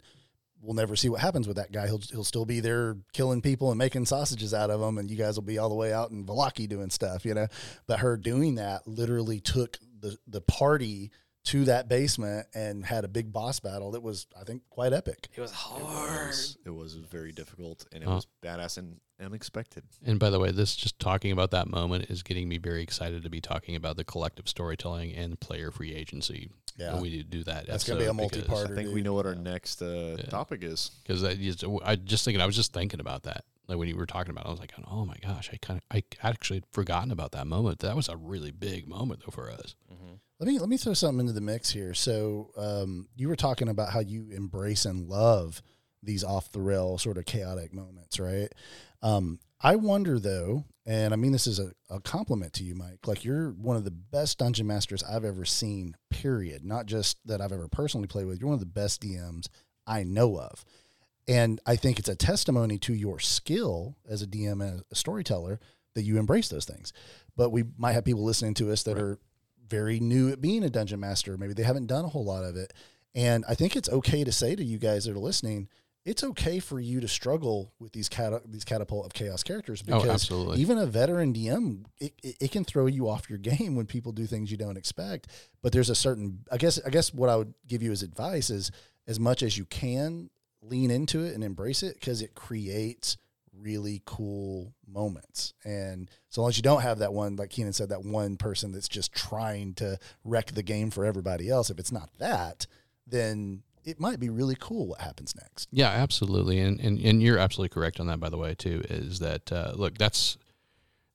we'll 0.63 0.73
never 0.73 0.95
see 0.95 1.10
what 1.10 1.19
happens 1.19 1.47
with 1.47 1.58
that 1.58 1.71
guy. 1.71 1.86
He'll 1.86 2.02
he'll 2.12 2.23
still 2.23 2.45
be 2.45 2.60
there 2.62 2.95
killing 3.12 3.41
people 3.41 3.69
and 3.69 3.78
making 3.78 4.06
sausages 4.06 4.54
out 4.54 4.69
of 4.69 4.80
them, 4.80 4.97
and 4.97 5.12
you 5.12 5.17
guys 5.17 5.36
will 5.36 5.43
be 5.43 5.60
all 5.60 5.69
the 5.69 5.76
way 5.76 5.93
out 5.93 6.12
in 6.12 6.26
Vallaki 6.26 6.67
doing 6.67 6.89
stuff, 6.89 7.26
you 7.26 7.34
know. 7.34 7.47
But 7.86 7.99
her 7.99 8.17
doing 8.17 8.56
that 8.56 8.88
literally 8.88 9.39
took 9.39 9.78
the 9.99 10.17
the 10.28 10.41
party 10.41 11.12
to 11.45 11.65
that 11.65 11.89
basement 11.89 12.47
and 12.53 12.86
had 12.86 13.03
a 13.03 13.08
big 13.08 13.32
boss 13.34 13.60
battle 13.60 13.91
that 13.91 14.01
was, 14.01 14.27
I 14.39 14.43
think, 14.43 14.62
quite 14.69 14.93
epic. 14.93 15.27
It 15.36 15.41
was 15.41 15.51
It 15.51 15.56
hard. 15.56 16.27
was, 16.27 16.58
it 16.65 16.69
was 16.69 16.93
very 16.95 17.32
difficult, 17.32 17.86
and 17.91 18.01
it 18.03 18.08
Huh. 18.08 18.15
was 18.15 18.27
badass 18.41 18.77
and 18.77 18.99
unexpected. 19.23 19.84
and 20.06 20.19
by 20.19 20.29
the 20.29 20.39
way 20.39 20.51
this 20.51 20.75
just 20.75 20.99
talking 20.99 21.32
about 21.32 21.51
that 21.51 21.69
moment 21.69 22.06
is 22.10 22.23
getting 22.23 22.49
me 22.49 22.58
very 22.58 22.82
excited 22.84 23.23
to 23.23 23.29
be 23.29 23.39
talking 23.39 23.73
about 23.75 23.95
the 23.95 24.03
collective 24.03 24.49
storytelling 24.49 25.13
and 25.13 25.39
player 25.39 25.71
free 25.71 25.93
agency 25.93 26.49
Yeah. 26.77 26.93
when 26.93 27.01
we 27.03 27.10
do- 27.10 27.23
do 27.23 27.43
that 27.45 27.65
That's 27.67 27.86
gonna 27.86 28.01
be 28.01 28.06
a 28.08 28.13
multi-part. 28.13 28.69
I 28.71 28.75
think 28.75 28.93
we 28.93 29.01
know 29.01 29.13
what 29.13 29.25
our 29.25 29.36
next 29.36 29.82
uh, 29.82 30.17
topic 30.29 30.62
is. 30.63 30.91
because 31.03 31.23
I 31.23 31.36
just, 31.36 31.63
I 31.86 31.95
just 31.95 32.25
thinking 32.25 32.41
I 32.41 32.45
was 32.45 32.56
just 32.56 32.73
thinking 32.73 32.99
about 32.99 33.23
that 33.23 33.45
like 33.69 33.77
when 33.77 33.88
you 33.88 33.95
were 33.95 34.06
talking 34.06 34.32
about 34.32 34.43
it, 34.45 34.49
I 34.49 34.51
was 34.51 34.60
like 34.60 34.73
oh 34.91 35.06
my 35.06 35.15
gosh 35.21 35.49
I 35.53 35.58
kind 35.58 35.79
of 35.79 35.84
I 35.95 36.03
actually 36.21 36.58
had 36.58 36.65
forgotten 36.73 37.10
about 37.12 37.32
that 37.32 37.47
moment 37.47 37.79
that 37.79 37.95
was 37.95 38.10
a 38.10 38.17
really 38.17 38.51
big 38.51 38.89
moment 38.89 39.21
though 39.25 39.32
for 39.32 39.49
us. 39.49 39.75
Let 40.43 40.51
me 40.51 40.60
let 40.60 40.67
me 40.67 40.75
throw 40.75 40.93
something 40.93 41.21
into 41.21 41.32
the 41.32 41.39
mix 41.39 41.71
here. 41.71 41.93
So 41.93 42.51
um, 42.58 43.08
you 43.15 43.29
were 43.29 43.36
talking 43.38 43.69
about 43.69 43.91
how 43.91 44.01
you 44.01 44.29
embrace 44.29 44.84
and 44.84 45.08
love 45.08 45.62
these 46.01 46.21
off 46.21 46.51
the 46.51 46.60
rail 46.60 46.97
sort 46.97 47.17
of 47.17 47.23
chaotic 47.23 47.73
moments, 47.73 48.19
right? 48.19 48.49
Um, 49.01 49.39
I 49.62 49.77
wonder 49.77 50.19
though, 50.19 50.65
and 50.86 51.13
I 51.13 51.15
mean 51.15 51.32
this 51.32 51.47
is 51.47 51.60
a, 51.60 51.71
a 51.89 52.01
compliment 52.01 52.51
to 52.56 52.65
you, 52.65 52.75
Mike. 52.75 53.08
Like 53.08 53.23
you're 53.23 53.51
one 53.51 53.77
of 53.77 53.86
the 53.86 53.91
best 53.91 54.38
dungeon 54.38 54.67
masters 54.67 55.01
I've 55.01 55.23
ever 55.23 55.45
seen. 55.45 55.95
Period. 56.10 56.65
Not 56.65 56.88
just 56.88 57.25
that 57.25 57.39
I've 57.39 57.53
ever 57.53 57.69
personally 57.69 58.08
played 58.08 58.25
with. 58.25 58.41
You're 58.41 58.49
one 58.49 58.56
of 58.56 58.60
the 58.60 58.65
best 58.65 59.01
DMs 59.01 59.47
I 59.88 60.03
know 60.03 60.38
of, 60.41 60.65
and 61.25 61.62
I 61.65 61.77
think 61.77 61.99
it's 61.99 62.10
a 62.10 62.17
testimony 62.17 62.77
to 62.79 62.93
your 62.93 63.17
skill 63.21 63.95
as 64.10 64.21
a 64.21 64.27
DM 64.27 64.62
and 64.62 64.84
a 64.91 64.95
storyteller 64.95 65.62
that 65.95 66.03
you 66.03 66.17
embrace 66.17 66.49
those 66.49 66.65
things. 66.65 66.91
But 67.38 67.51
we 67.51 67.63
might 67.77 67.93
have 67.93 68.03
people 68.03 68.25
listening 68.25 68.56
to 68.56 68.73
us 68.73 68.84
that 68.84 68.97
are 68.97 69.19
very 69.67 69.99
new 69.99 70.30
at 70.30 70.41
being 70.41 70.63
a 70.63 70.69
dungeon 70.69 70.99
master. 70.99 71.38
Maybe 71.38 71.54
they 71.54 71.63
haven't 71.63 71.88
done 71.88 72.06
a 72.06 72.10
whole 72.10 72.26
lot 72.26 72.43
of 72.43 72.56
it. 72.56 72.73
And 73.15 73.45
I 73.47 73.56
think 73.56 73.76
it's 73.76 73.89
okay 73.89 74.23
to 74.23 74.32
say 74.32 74.56
to 74.56 74.63
you 74.63 74.78
guys 74.78 75.06
that 75.06 75.15
are 75.15 75.19
listening, 75.19 75.67
it's 76.06 76.23
okay 76.23 76.60
for 76.60 76.80
you 76.82 76.99
to 76.99 77.08
struggle 77.08 77.71
with 77.80 77.93
these 77.93 78.10
cat 78.10 78.34
these 78.52 78.65
catapult 78.65 79.06
of 79.06 79.13
chaos 79.13 79.41
characters 79.41 79.82
Oh, 79.88 79.95
because 79.99 80.10
absolutely. 80.10 80.60
even 80.60 80.78
a 80.78 80.86
veteran 80.86 81.34
DM 81.34 81.86
it, 81.99 82.13
it, 82.21 82.36
it 82.41 82.52
can 82.52 82.65
throw 82.65 82.88
you 82.88 83.08
off 83.08 83.30
your 83.30 83.38
game 83.39 83.76
when 83.76 83.86
people 83.86 84.12
do 84.12 84.26
things 84.26 84.52
you 84.52 84.58
don't 84.58 84.76
expect. 84.78 85.28
But 85.62 85.71
there's 85.71 85.89
a 85.89 85.95
certain 85.95 86.39
I 86.52 86.58
guess 86.58 86.78
I 86.86 86.89
guess 86.89 87.13
what 87.13 87.30
I 87.30 87.38
would 87.38 87.54
give 87.67 87.82
you 87.82 87.91
as 87.93 88.04
advice 88.04 88.49
is 88.49 88.69
as 89.08 89.17
much 89.19 89.43
as 89.43 89.58
you 89.58 89.63
can 89.65 90.30
lean 90.62 90.91
into 90.91 91.23
it 91.23 91.36
and 91.36 91.43
embrace 91.43 91.84
it 91.84 91.93
because 91.95 92.21
it 92.21 92.36
creates 92.36 93.15
really 93.58 94.02
cool 94.06 94.74
moments. 94.88 95.54
And 95.63 96.10
so 96.30 96.42
long 96.42 96.50
as 96.50 96.58
you 96.58 96.63
don't 96.63 96.82
have 96.82 97.00
that 97.00 97.13
one, 97.13 97.36
like 97.36 97.50
Keenan 97.50 97.74
said, 97.74 97.89
that 97.89 98.04
one 98.04 98.38
person 98.38 98.72
that's 98.72 98.88
just 98.88 99.13
trying 99.13 99.74
to 99.76 99.98
wreck 100.24 100.52
the 100.52 100.63
game 100.63 100.89
for 100.89 101.06
everybody 101.06 101.50
else, 101.50 101.70
if 101.70 101.80
it's 101.80 101.92
not 101.92 102.10
that, 102.20 102.68
then 103.06 103.63
it 103.86 104.00
might 104.00 104.19
be 104.19 104.30
really 104.30 104.56
cool 104.60 104.88
what 104.88 105.02
happens 105.02 105.36
next. 105.36 105.67
Yeah, 105.71 105.90
absolutely, 105.90 106.60
and 106.60 106.80
and 106.80 107.00
and 107.00 107.21
you're 107.21 107.38
absolutely 107.38 107.73
correct 107.73 108.00
on 108.00 108.08
that. 108.08 108.19
By 108.19 108.30
the 108.30 108.38
way, 108.38 108.56
too, 108.56 108.82
is 108.90 109.19
that 109.19 109.52
uh, 109.52 109.73
look 109.75 109.98
that's 109.98 110.38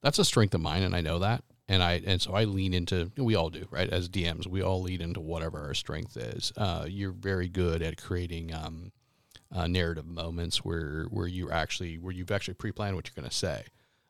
that's 0.02 0.18
a 0.18 0.24
strength 0.24 0.54
of 0.54 0.60
mine, 0.60 0.82
and 0.82 0.94
I 0.94 1.00
know 1.00 1.18
that, 1.20 1.44
and 1.68 1.82
I 1.82 2.02
and 2.04 2.20
so 2.20 2.34
I 2.34 2.44
lean 2.44 2.74
into 2.74 3.10
we 3.16 3.34
all 3.34 3.50
do 3.50 3.66
right 3.70 3.88
as 3.88 4.08
DMs, 4.08 4.46
we 4.46 4.62
all 4.62 4.82
lean 4.82 5.00
into 5.00 5.20
whatever 5.20 5.60
our 5.60 5.74
strength 5.74 6.16
is. 6.16 6.52
Uh, 6.56 6.86
you're 6.88 7.12
very 7.12 7.48
good 7.48 7.82
at 7.82 8.00
creating 8.02 8.54
um, 8.54 8.92
uh, 9.54 9.66
narrative 9.66 10.06
moments 10.06 10.64
where 10.64 11.04
where 11.10 11.26
you 11.26 11.50
actually 11.50 11.98
where 11.98 12.12
you've 12.12 12.30
actually 12.30 12.54
pre-planned 12.54 12.96
what 12.96 13.08
you're 13.08 13.20
going 13.20 13.28
to 13.28 13.34
say. 13.34 13.64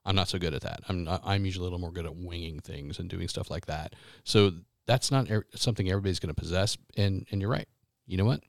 I'm 0.04 0.16
not 0.16 0.28
so 0.28 0.38
good 0.38 0.54
at 0.54 0.62
that. 0.62 0.80
I'm 0.88 1.04
not, 1.04 1.20
I'm 1.24 1.44
usually 1.44 1.62
a 1.62 1.64
little 1.64 1.78
more 1.78 1.92
good 1.92 2.06
at 2.06 2.16
winging 2.16 2.60
things 2.60 2.98
and 2.98 3.10
doing 3.10 3.28
stuff 3.28 3.50
like 3.50 3.66
that. 3.66 3.94
So 4.24 4.52
that's 4.86 5.10
not 5.10 5.30
er- 5.30 5.46
something 5.54 5.90
everybody's 5.90 6.18
going 6.18 6.34
to 6.34 6.40
possess. 6.40 6.78
And 6.96 7.26
and 7.30 7.40
you're 7.40 7.50
right. 7.50 7.68
You 8.06 8.16
know 8.16 8.24
what? 8.24 8.42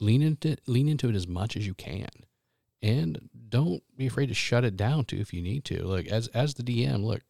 lean 0.00 0.22
into 0.22 0.56
lean 0.66 0.88
into 0.88 1.08
it 1.08 1.14
as 1.14 1.28
much 1.28 1.56
as 1.56 1.64
you 1.64 1.74
can 1.74 2.08
and 2.82 3.30
don't 3.48 3.84
be 3.96 4.08
afraid 4.08 4.26
to 4.26 4.34
shut 4.34 4.64
it 4.64 4.76
down 4.76 5.04
too 5.04 5.16
if 5.18 5.32
you 5.32 5.40
need 5.40 5.64
to 5.64 5.80
like 5.84 6.08
as 6.08 6.26
as 6.28 6.54
the 6.54 6.62
dm 6.64 7.04
look 7.04 7.20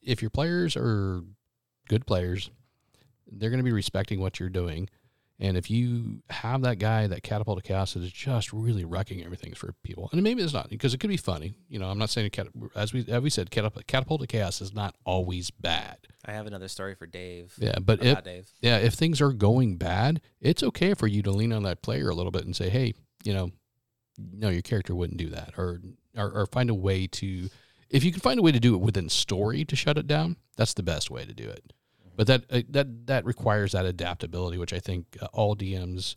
if 0.00 0.22
your 0.22 0.30
players 0.30 0.74
are 0.74 1.20
good 1.88 2.06
players 2.06 2.50
they're 3.32 3.50
going 3.50 3.58
to 3.58 3.64
be 3.64 3.72
respecting 3.72 4.20
what 4.20 4.38
you're 4.38 4.48
doing. 4.48 4.88
And 5.42 5.56
if 5.56 5.68
you 5.68 6.22
have 6.30 6.62
that 6.62 6.78
guy, 6.78 7.08
that 7.08 7.24
catapult 7.24 7.58
of 7.58 7.64
chaos 7.64 7.94
that 7.94 8.04
is 8.04 8.12
just 8.12 8.52
really 8.52 8.84
wrecking 8.84 9.24
everything 9.24 9.54
for 9.54 9.74
people, 9.82 10.08
and 10.12 10.22
maybe 10.22 10.40
it's 10.40 10.52
not 10.52 10.70
because 10.70 10.94
it 10.94 10.98
could 10.98 11.10
be 11.10 11.16
funny. 11.16 11.52
You 11.68 11.80
know, 11.80 11.90
I'm 11.90 11.98
not 11.98 12.10
saying 12.10 12.30
cat, 12.30 12.46
as 12.76 12.92
we 12.92 13.04
as 13.08 13.20
we 13.20 13.28
said, 13.28 13.50
catapult, 13.50 13.88
catapult 13.88 14.22
of 14.22 14.28
chaos 14.28 14.60
is 14.60 14.72
not 14.72 14.94
always 15.04 15.50
bad. 15.50 15.98
I 16.24 16.30
have 16.30 16.46
another 16.46 16.68
story 16.68 16.94
for 16.94 17.06
Dave. 17.06 17.54
Yeah, 17.58 17.80
but 17.80 18.04
if 18.04 18.22
Dave. 18.22 18.48
yeah, 18.60 18.76
if 18.76 18.94
things 18.94 19.20
are 19.20 19.32
going 19.32 19.78
bad, 19.78 20.20
it's 20.40 20.62
okay 20.62 20.94
for 20.94 21.08
you 21.08 21.22
to 21.22 21.32
lean 21.32 21.52
on 21.52 21.64
that 21.64 21.82
player 21.82 22.08
a 22.08 22.14
little 22.14 22.30
bit 22.30 22.44
and 22.44 22.54
say, 22.54 22.70
hey, 22.70 22.94
you 23.24 23.34
know, 23.34 23.50
no, 24.16 24.48
your 24.48 24.62
character 24.62 24.94
wouldn't 24.94 25.18
do 25.18 25.30
that, 25.30 25.54
or 25.58 25.80
or, 26.16 26.30
or 26.30 26.46
find 26.46 26.70
a 26.70 26.74
way 26.74 27.08
to. 27.08 27.48
If 27.90 28.04
you 28.04 28.12
can 28.12 28.20
find 28.20 28.38
a 28.38 28.42
way 28.42 28.52
to 28.52 28.60
do 28.60 28.76
it 28.76 28.80
within 28.80 29.08
story 29.08 29.64
to 29.64 29.74
shut 29.74 29.98
it 29.98 30.06
down, 30.06 30.36
that's 30.56 30.74
the 30.74 30.84
best 30.84 31.10
way 31.10 31.24
to 31.24 31.34
do 31.34 31.48
it. 31.48 31.72
But 32.22 32.46
that 32.48 32.56
uh, 32.56 32.62
that 32.70 33.06
that 33.08 33.24
requires 33.24 33.72
that 33.72 33.84
adaptability, 33.84 34.56
which 34.56 34.72
I 34.72 34.78
think 34.78 35.16
uh, 35.20 35.26
all 35.32 35.56
DMs, 35.56 36.14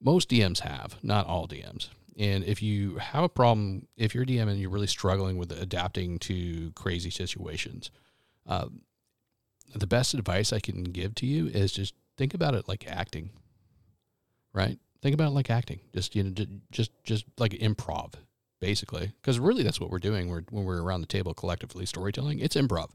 most 0.00 0.30
DMs 0.30 0.60
have, 0.60 0.96
not 1.02 1.26
all 1.26 1.46
DMs. 1.46 1.90
And 2.18 2.42
if 2.42 2.62
you 2.62 2.96
have 2.96 3.22
a 3.22 3.28
problem, 3.28 3.86
if 3.98 4.14
you're 4.14 4.24
a 4.24 4.26
DM 4.26 4.48
and 4.48 4.58
you're 4.58 4.70
really 4.70 4.86
struggling 4.86 5.36
with 5.36 5.52
adapting 5.52 6.18
to 6.20 6.72
crazy 6.72 7.10
situations, 7.10 7.90
uh, 8.46 8.68
the 9.74 9.86
best 9.86 10.14
advice 10.14 10.54
I 10.54 10.58
can 10.58 10.84
give 10.84 11.14
to 11.16 11.26
you 11.26 11.48
is 11.48 11.70
just 11.70 11.92
think 12.16 12.32
about 12.32 12.54
it 12.54 12.66
like 12.66 12.86
acting, 12.86 13.28
right? 14.54 14.78
Think 15.02 15.12
about 15.12 15.26
it 15.26 15.34
like 15.34 15.50
acting. 15.50 15.80
Just 15.92 16.16
you 16.16 16.22
know, 16.22 16.30
just 16.30 16.48
just, 16.70 16.90
just 17.04 17.26
like 17.36 17.52
improv, 17.52 18.14
basically, 18.58 19.12
because 19.20 19.38
really 19.38 19.62
that's 19.62 19.80
what 19.80 19.90
we're 19.90 19.98
doing. 19.98 20.30
We're 20.30 20.44
when 20.48 20.64
we're 20.64 20.80
around 20.80 21.02
the 21.02 21.06
table 21.06 21.34
collectively 21.34 21.84
storytelling. 21.84 22.38
It's 22.38 22.56
improv. 22.56 22.88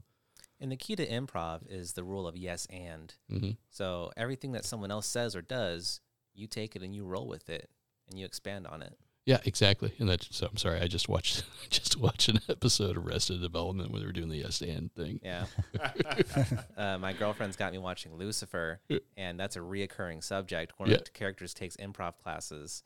And 0.62 0.70
the 0.70 0.76
key 0.76 0.94
to 0.96 1.06
improv 1.06 1.62
is 1.68 1.92
the 1.94 2.04
rule 2.04 2.26
of 2.26 2.36
yes 2.36 2.66
and. 2.70 3.12
hmm 3.28 3.50
So 3.70 4.12
everything 4.16 4.52
that 4.52 4.64
someone 4.64 4.90
else 4.92 5.06
says 5.08 5.34
or 5.36 5.42
does, 5.42 6.00
you 6.34 6.46
take 6.46 6.76
it 6.76 6.82
and 6.82 6.94
you 6.94 7.04
roll 7.04 7.26
with 7.26 7.50
it 7.50 7.68
and 8.08 8.18
you 8.18 8.24
expand 8.24 8.66
on 8.68 8.80
it. 8.80 8.96
Yeah, 9.26 9.38
exactly. 9.44 9.92
And 9.98 10.08
that's 10.08 10.34
so. 10.36 10.46
I'm 10.50 10.56
sorry. 10.56 10.80
I 10.80 10.86
just 10.88 11.08
watched 11.08 11.44
just 11.70 11.96
watched 11.96 12.28
an 12.28 12.40
episode 12.48 12.96
of 12.96 13.06
Arrested 13.06 13.40
Development 13.40 13.90
where 13.90 14.00
they 14.00 14.06
were 14.06 14.12
doing 14.12 14.28
the 14.30 14.38
yes 14.38 14.60
and 14.62 14.92
thing. 14.94 15.20
Yeah. 15.22 15.46
uh, 16.76 16.98
my 16.98 17.12
girlfriend's 17.12 17.56
got 17.56 17.72
me 17.72 17.78
watching 17.78 18.14
Lucifer, 18.16 18.80
and 19.16 19.38
that's 19.38 19.54
a 19.56 19.60
reoccurring 19.60 20.24
subject. 20.24 20.72
One 20.78 20.90
Yeah. 20.90 20.96
of 20.96 21.04
the 21.04 21.10
characters 21.10 21.54
takes 21.54 21.76
improv 21.76 22.18
classes 22.18 22.82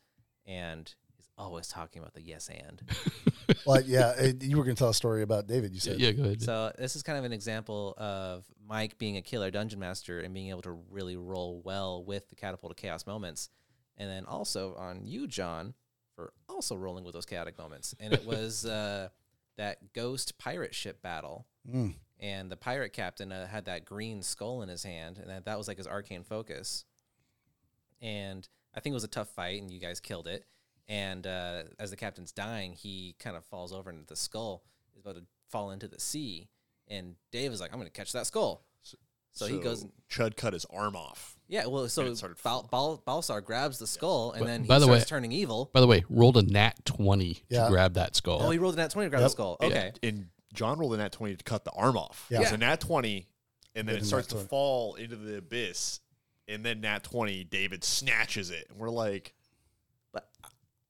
and 0.46 0.94
always 1.38 1.68
talking 1.68 2.00
about 2.00 2.14
the 2.14 2.22
yes 2.22 2.48
and. 2.48 2.82
Well, 3.64 3.80
yeah, 3.80 4.10
it, 4.18 4.42
you 4.42 4.56
were 4.56 4.64
going 4.64 4.74
to 4.74 4.78
tell 4.78 4.88
a 4.90 4.94
story 4.94 5.22
about 5.22 5.46
David. 5.46 5.72
You 5.72 5.78
said, 5.80 6.00
Yeah, 6.00 6.10
go 6.12 6.24
ahead. 6.24 6.42
So 6.42 6.72
this 6.78 6.96
is 6.96 7.02
kind 7.04 7.16
of 7.18 7.24
an 7.24 7.32
example 7.32 7.94
of 7.96 8.44
Mike 8.68 8.98
being 8.98 9.16
a 9.16 9.22
killer 9.22 9.50
dungeon 9.52 9.78
master 9.78 10.18
and 10.20 10.34
being 10.34 10.50
able 10.50 10.62
to 10.62 10.72
really 10.90 11.16
roll 11.16 11.60
well 11.64 12.02
with 12.04 12.28
the 12.28 12.34
catapult 12.34 12.72
of 12.72 12.76
chaos 12.76 13.06
moments, 13.06 13.48
and 13.96 14.10
then 14.10 14.24
also 14.24 14.74
on 14.74 15.02
you, 15.04 15.28
John, 15.28 15.74
for 16.16 16.32
also 16.48 16.74
rolling 16.76 17.04
with 17.04 17.14
those 17.14 17.26
chaotic 17.26 17.56
moments. 17.56 17.94
And 18.00 18.12
it 18.12 18.24
was 18.26 18.66
uh, 18.66 19.08
that 19.56 19.92
ghost 19.92 20.38
pirate 20.38 20.74
ship 20.74 21.00
battle, 21.02 21.46
Mm. 21.72 21.94
and 22.20 22.50
the 22.50 22.56
pirate 22.56 22.92
captain 22.92 23.30
uh, 23.32 23.46
had 23.48 23.64
that 23.66 23.84
green 23.84 24.22
skull 24.22 24.62
in 24.62 24.68
his 24.68 24.82
hand, 24.84 25.18
and 25.18 25.28
that, 25.30 25.44
that 25.46 25.58
was 25.58 25.66
like 25.68 25.78
his 25.78 25.86
arcane 25.88 26.22
focus. 26.24 26.84
And 28.00 28.46
I 28.74 28.80
think 28.80 28.92
it 28.92 28.94
was 28.94 29.04
a 29.04 29.08
tough 29.08 29.28
fight, 29.30 29.60
and 29.62 29.70
you 29.70 29.80
guys 29.80 30.00
killed 30.00 30.26
it. 30.26 30.44
And 30.88 31.26
uh, 31.26 31.62
as 31.80 31.90
the 31.90 31.96
captain's 31.96 32.32
dying, 32.32 32.72
he 32.72 33.16
kind 33.18 33.36
of 33.36 33.44
falls 33.44 33.72
over 33.72 33.90
into 33.90 34.06
the 34.06 34.16
skull, 34.16 34.62
is 34.94 35.00
about 35.00 35.16
to 35.16 35.22
fall 35.48 35.70
into 35.72 35.88
the 35.88 35.98
sea. 36.00 36.48
And 36.88 37.16
Dave 37.32 37.52
is 37.52 37.60
like, 37.60 37.72
"I'm 37.72 37.78
going 37.80 37.90
to 37.90 37.92
catch 37.92 38.12
that 38.12 38.26
skull." 38.26 38.62
So, 39.32 39.46
he 39.46 39.58
goes, 39.58 39.84
Chud 40.10 40.34
cut 40.34 40.54
his 40.54 40.64
arm 40.72 40.96
off. 40.96 41.36
yeah. 41.46 41.66
Well, 41.66 41.86
so 41.90 42.10
Bal- 42.42 42.66
Bal- 42.70 43.02
Balsar 43.04 43.42
grabs 43.42 43.78
the 43.78 43.86
skull, 43.86 44.32
and 44.32 44.40
But- 44.40 44.46
then 44.46 44.62
he 44.62 44.66
by 44.66 44.78
the 44.78 44.86
starts 44.86 45.02
way- 45.02 45.06
turning 45.06 45.30
evil. 45.32 45.68
By 45.74 45.80
the 45.82 45.86
way, 45.86 46.04
rolled 46.08 46.38
a 46.38 46.42
nat 46.42 46.82
twenty 46.86 47.42
Yeah. 47.50 47.64
to 47.64 47.70
grab 47.70 47.92
that 47.94 48.16
skull. 48.16 48.40
Oh, 48.42 48.50
he 48.50 48.56
rolled 48.58 48.74
a 48.74 48.78
nat 48.78 48.92
twenty 48.92 49.06
to 49.06 49.10
grab 49.10 49.20
Yep. 49.20 49.26
the 49.26 49.32
skull. 49.32 49.56
Okay, 49.60 49.92
And 50.02 50.30
John 50.54 50.78
rolled 50.78 50.94
a 50.94 50.96
nat 50.96 51.12
20 51.12 51.36
to 51.36 51.44
cut 51.44 51.64
the 51.66 51.70
arm 51.72 51.98
off. 51.98 52.26
Yeah. 52.30 52.40
It's 52.40 52.52
a 52.52 52.56
nat 52.56 52.80
20, 52.80 53.26
and 53.74 53.86
then 53.86 53.96
Then 53.96 54.02
it 54.04 54.06
starts 54.06 54.28
to 54.28 54.36
fall 54.36 54.94
into 54.94 55.16
the 55.16 55.36
abyss. 55.36 56.00
And 56.48 56.64
then 56.64 56.80
nat 56.80 57.02
20, 57.02 57.44
David 57.44 57.84
snatches 57.84 58.48
it. 58.50 58.68
And 58.70 58.78
we're 58.78 58.88
like, 58.88 59.34
but 59.34 59.35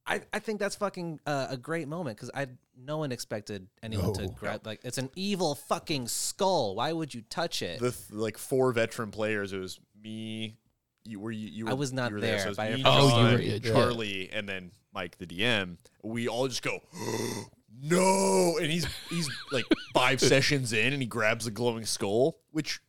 I, 0.07 0.21
I 0.33 0.39
think 0.39 0.61
that's 0.61 0.77
fucking 0.77 1.21
uh, 1.27 1.49
a 1.51 1.57
great 1.57 1.89
moment 1.89 2.17
because 2.17 2.31
I 2.35 2.47
no 2.79 2.99
one 2.99 3.11
expected 3.11 3.67
anyone 3.83 4.13
to 4.15 4.23
No. 4.23 4.29
grab 4.29 4.65
like 4.67 4.81
it's 4.85 4.99
an 4.99 5.11
evil 5.17 5.55
fucking 5.55 6.07
skull. 6.09 6.77
Why 6.77 6.93
would 6.93 7.13
you 7.13 7.23
touch 7.29 7.61
it? 7.63 7.81
the 7.81 7.91
th- 7.91 8.11
like 8.11 8.39
four 8.39 8.71
veteran 8.73 9.11
players. 9.11 9.53
It 9.53 9.59
was 9.59 9.81
me. 10.01 10.57
You 11.05 11.19
were 11.21 11.31
you, 11.33 11.49
you 11.49 11.69
I 11.69 11.73
was 11.75 11.93
not 11.93 12.11
you 12.11 12.17
were 12.17 12.21
there, 12.21 12.39
So 12.39 12.45
it 12.47 12.49
was 12.51 12.57
but 12.57 12.63
I 12.67 12.75
me, 12.75 12.83
heard 12.83 12.89
Oh, 12.93 13.09
you 13.09 13.25
were- 13.37 13.41
yeah, 13.41 13.59
yeah. 13.63 13.73
Charlie, 13.73 14.31
and 14.33 14.49
then 14.49 14.71
Mike, 14.93 15.19
the 15.19 15.27
DM. 15.27 15.77
We 16.03 16.29
all 16.29 16.47
just 16.49 16.63
go, 16.63 16.81
no, 17.83 18.59
and 18.59 18.71
he's 18.71 18.87
he's 19.11 19.29
like 19.53 19.65
five 19.95 20.21
sessions 20.33 20.73
in, 20.73 20.93
and 20.93 21.03
he 21.03 21.07
grabs 21.09 21.45
the 21.45 21.51
glowing 21.51 21.85
skull, 21.85 22.39
which 22.51 22.81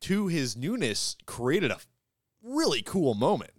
to 0.00 0.26
his 0.28 0.56
newness 0.56 1.16
created 1.26 1.70
a 1.70 1.78
really 2.42 2.82
cool 2.82 3.14
moment 3.14 3.52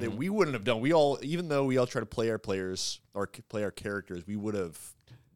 that 0.00 0.10
Mhm. 0.10 0.16
we 0.16 0.28
wouldn't 0.30 0.54
have 0.54 0.64
done. 0.64 0.80
We 0.80 0.92
all, 0.92 1.18
even 1.22 1.48
though 1.48 1.64
we 1.64 1.76
all 1.76 1.86
try 1.86 2.00
to 2.00 2.06
play 2.06 2.30
our 2.30 2.38
players 2.38 3.00
or 3.14 3.26
play 3.26 3.62
our 3.64 3.70
characters, 3.70 4.26
we 4.26 4.36
would 4.36 4.54
have. 4.54 4.78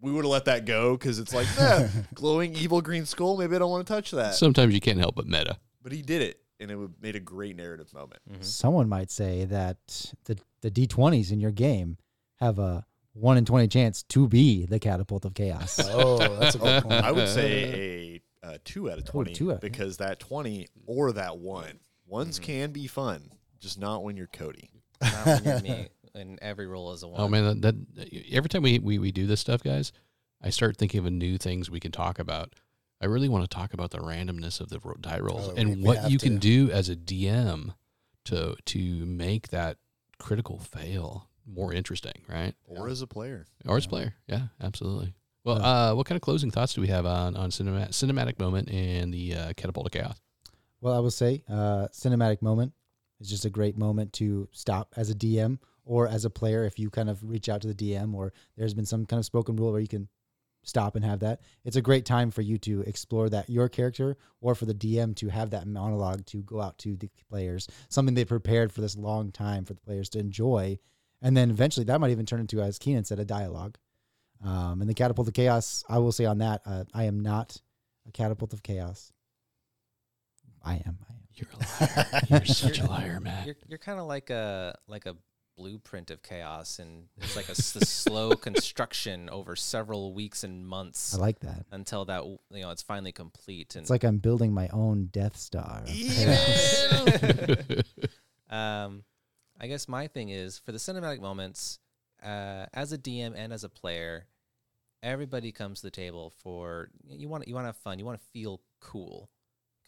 We 0.00 0.12
would 0.12 0.24
have 0.24 0.30
let 0.30 0.44
that 0.44 0.66
go 0.66 0.96
because 0.96 1.18
it's 1.18 1.32
like, 1.34 1.46
eh, 1.58 1.88
glowing 2.14 2.54
evil 2.54 2.82
green 2.82 3.06
skull. 3.06 3.36
Maybe 3.38 3.56
I 3.56 3.58
don't 3.58 3.70
want 3.70 3.86
to 3.86 3.92
touch 3.92 4.10
that. 4.12 4.34
Sometimes 4.34 4.74
you 4.74 4.80
can't 4.80 4.98
help 4.98 5.14
but 5.16 5.26
meta. 5.26 5.56
But 5.82 5.92
he 5.92 6.02
did 6.02 6.20
it, 6.22 6.40
and 6.60 6.70
it 6.70 6.78
made 7.00 7.16
a 7.16 7.20
great 7.20 7.56
narrative 7.56 7.92
moment. 7.94 8.20
Someone 8.40 8.88
might 8.88 9.10
say 9.10 9.44
that 9.46 9.78
the 10.24 10.38
the 10.60 10.70
d20s 10.70 11.30
in 11.32 11.40
your 11.40 11.50
game 11.50 11.96
have 12.36 12.58
a 12.58 12.84
one 13.14 13.38
in 13.38 13.44
twenty 13.46 13.68
chance 13.68 14.02
to 14.04 14.28
be 14.28 14.66
the 14.66 14.78
catapult 14.78 15.24
of 15.24 15.32
chaos. 15.34 15.78
Oh, 15.90 16.18
that's 16.38 16.54
a 16.54 16.58
good 16.58 16.82
point. 16.82 17.02
I 17.04 17.10
would 17.12 17.28
say 17.28 18.20
a, 18.44 18.48
a 18.54 18.58
two 18.58 18.90
out 18.90 18.98
of 18.98 19.04
Oh, 19.08 19.10
twenty 19.12 19.32
two 19.32 19.52
out- 19.52 19.60
because 19.62 19.96
that 19.96 20.20
twenty 20.20 20.68
or 20.86 21.12
that 21.12 21.38
one, 21.38 21.80
ones 22.06 22.38
can 22.38 22.70
be 22.72 22.86
fun, 22.86 23.30
just 23.58 23.78
not 23.78 24.02
when 24.02 24.16
you're 24.16 24.26
Cody. 24.26 24.70
Not 25.02 25.26
when 25.26 25.44
you're 25.44 25.60
me, 25.60 25.88
and 26.14 26.38
every 26.40 26.66
roll 26.66 26.92
is 26.92 27.02
a 27.02 27.08
one. 27.08 27.20
Oh 27.20 27.28
man, 27.28 27.60
that, 27.60 27.94
that 27.94 28.08
every 28.32 28.48
time 28.48 28.62
we, 28.62 28.78
we 28.78 28.98
we 28.98 29.12
do 29.12 29.26
this 29.26 29.40
stuff, 29.40 29.62
guys, 29.62 29.92
I 30.42 30.50
start 30.50 30.76
thinking 30.76 31.06
of 31.06 31.12
new 31.12 31.38
things 31.38 31.70
we 31.70 31.80
can 31.80 31.92
talk 31.92 32.18
about. 32.18 32.54
I 33.00 33.06
really 33.06 33.28
want 33.28 33.48
to 33.48 33.54
talk 33.54 33.74
about 33.74 33.90
the 33.90 33.98
randomness 33.98 34.60
of 34.60 34.70
the 34.70 34.80
die 35.00 35.18
rolls 35.18 35.50
Oh, 35.50 35.54
and 35.56 35.76
we 35.76 35.82
what 35.82 35.98
have 35.98 36.10
you 36.10 36.18
can 36.18 36.38
do 36.38 36.70
as 36.70 36.88
a 36.88 36.96
DM 36.96 37.74
to 38.24 38.56
to 38.64 38.78
make 39.06 39.48
that 39.48 39.76
critical 40.18 40.58
fail 40.58 41.28
more 41.46 41.72
interesting, 41.72 42.22
right? 42.28 42.54
Or 42.66 42.88
as 42.88 43.02
a 43.02 43.06
player. 43.06 43.46
Or 43.66 43.76
as 43.76 43.86
a 43.86 43.88
player, 43.88 44.14
yeah, 44.26 44.48
absolutely. 44.60 45.14
Well, 45.44 45.62
uh, 45.62 45.94
what 45.94 46.06
kind 46.06 46.16
of 46.16 46.22
closing 46.22 46.50
thoughts 46.50 46.74
do 46.74 46.80
we 46.80 46.88
have 46.88 47.06
on 47.06 47.36
on 47.36 47.50
cinema, 47.50 47.86
cinematic 47.88 48.38
moment 48.38 48.68
and 48.70 49.14
the 49.14 49.34
uh, 49.34 49.52
catapult 49.56 49.86
of 49.86 49.92
chaos? 49.92 50.20
Well, 50.80 50.94
I 50.94 50.98
will 50.98 51.10
say, 51.10 51.44
uh, 51.48 51.88
cinematic 51.92 52.42
moment 52.42 52.72
is 53.20 53.28
just 53.28 53.44
a 53.44 53.50
great 53.50 53.76
moment 53.76 54.12
to 54.14 54.48
stop 54.52 54.94
as 54.96 55.10
a 55.10 55.14
DM 55.14 55.58
or 55.84 56.08
as 56.08 56.24
a 56.24 56.30
player. 56.30 56.64
If 56.64 56.78
you 56.78 56.90
kind 56.90 57.08
of 57.08 57.22
reach 57.22 57.48
out 57.48 57.62
to 57.62 57.72
the 57.72 57.74
DM, 57.74 58.14
or 58.14 58.32
there's 58.56 58.74
been 58.74 58.86
some 58.86 59.06
kind 59.06 59.18
of 59.18 59.24
spoken 59.24 59.56
rule 59.56 59.72
where 59.72 59.80
you 59.80 59.88
can 59.88 60.08
stop 60.62 60.96
and 60.96 61.04
have 61.04 61.20
that, 61.20 61.40
it's 61.64 61.76
a 61.76 61.82
great 61.82 62.04
time 62.04 62.30
for 62.30 62.42
you 62.42 62.58
to 62.58 62.82
explore 62.82 63.28
that 63.30 63.48
your 63.48 63.68
character, 63.68 64.16
or 64.40 64.54
for 64.54 64.66
the 64.66 64.74
DM 64.74 65.14
to 65.16 65.28
have 65.28 65.50
that 65.50 65.66
monologue 65.66 66.26
to 66.26 66.42
go 66.42 66.60
out 66.60 66.76
to 66.78 66.96
the 66.96 67.08
players, 67.30 67.68
something 67.88 68.14
they 68.14 68.24
prepared 68.24 68.72
for 68.72 68.80
this 68.80 68.96
long 68.96 69.30
time 69.30 69.64
for 69.64 69.74
the 69.74 69.80
players 69.80 70.08
to 70.10 70.18
enjoy, 70.18 70.78
and 71.22 71.36
then 71.36 71.50
eventually 71.50 71.84
that 71.84 72.00
might 72.00 72.10
even 72.10 72.26
turn 72.26 72.40
into, 72.40 72.60
as 72.60 72.78
Keenan 72.78 73.04
said, 73.04 73.18
a 73.18 73.24
dialogue. 73.24 73.78
Um, 74.44 74.80
and 74.82 74.90
the 74.90 74.94
catapult 74.94 75.28
of 75.28 75.34
chaos, 75.34 75.82
I 75.88 75.98
will 75.98 76.12
say 76.12 76.26
on 76.26 76.38
that, 76.38 76.60
uh, 76.66 76.84
I 76.92 77.04
am 77.04 77.20
not 77.20 77.60
a 78.06 78.12
catapult 78.12 78.52
of 78.52 78.62
chaos. 78.62 79.12
I 80.62 80.74
am. 80.74 80.98
I 81.08 81.12
am. 81.12 81.15
You're 81.36 81.48
a 81.52 81.58
liar. 81.58 82.22
You're 82.30 82.44
such 82.46 82.78
a 82.80 82.86
liar, 82.86 83.20
Matt. 83.20 83.46
You're 83.46 83.56
you're 83.68 83.78
kind 83.78 84.00
of 84.00 84.06
like 84.06 84.30
a 84.30 84.76
like 84.88 85.06
a 85.06 85.16
blueprint 85.56 86.10
of 86.10 86.22
chaos, 86.22 86.78
and 86.78 87.04
it's 87.18 87.36
like 87.36 87.48
a 87.48 87.52
s- 87.52 87.72
the 87.72 87.84
slow 87.84 88.30
construction 88.36 89.28
over 89.30 89.56
several 89.56 90.12
weeks 90.12 90.44
and 90.44 90.66
months 90.66 91.14
I 91.14 91.18
like 91.18 91.40
that. 91.40 91.64
until 91.70 92.04
that 92.06 92.24
you 92.24 92.38
know 92.62 92.70
it's 92.70 92.82
finally 92.82 93.12
complete. 93.12 93.74
And 93.74 93.82
It's 93.82 93.90
like 93.90 94.04
I'm 94.04 94.18
building 94.18 94.52
my 94.52 94.68
own 94.72 95.06
Death 95.12 95.36
Star. 95.36 95.82
um, 98.50 99.04
I 99.60 99.66
guess 99.66 99.88
my 99.88 100.06
thing 100.06 100.28
is 100.30 100.58
for 100.58 100.72
the 100.72 100.78
cinematic 100.78 101.20
moments, 101.20 101.78
uh, 102.22 102.66
as 102.74 102.92
a 102.92 102.98
DM 102.98 103.34
and 103.36 103.52
as 103.52 103.64
a 103.64 103.68
player, 103.68 104.26
everybody 105.02 105.52
comes 105.52 105.80
to 105.80 105.86
the 105.86 105.90
table 105.90 106.32
for 106.42 106.90
you 107.08 107.28
want 107.28 107.46
you 107.48 107.54
want 107.54 107.64
to 107.64 107.68
have 107.68 107.76
fun, 107.76 107.98
you 107.98 108.04
want 108.04 108.20
to 108.20 108.26
feel 108.32 108.60
cool. 108.80 109.30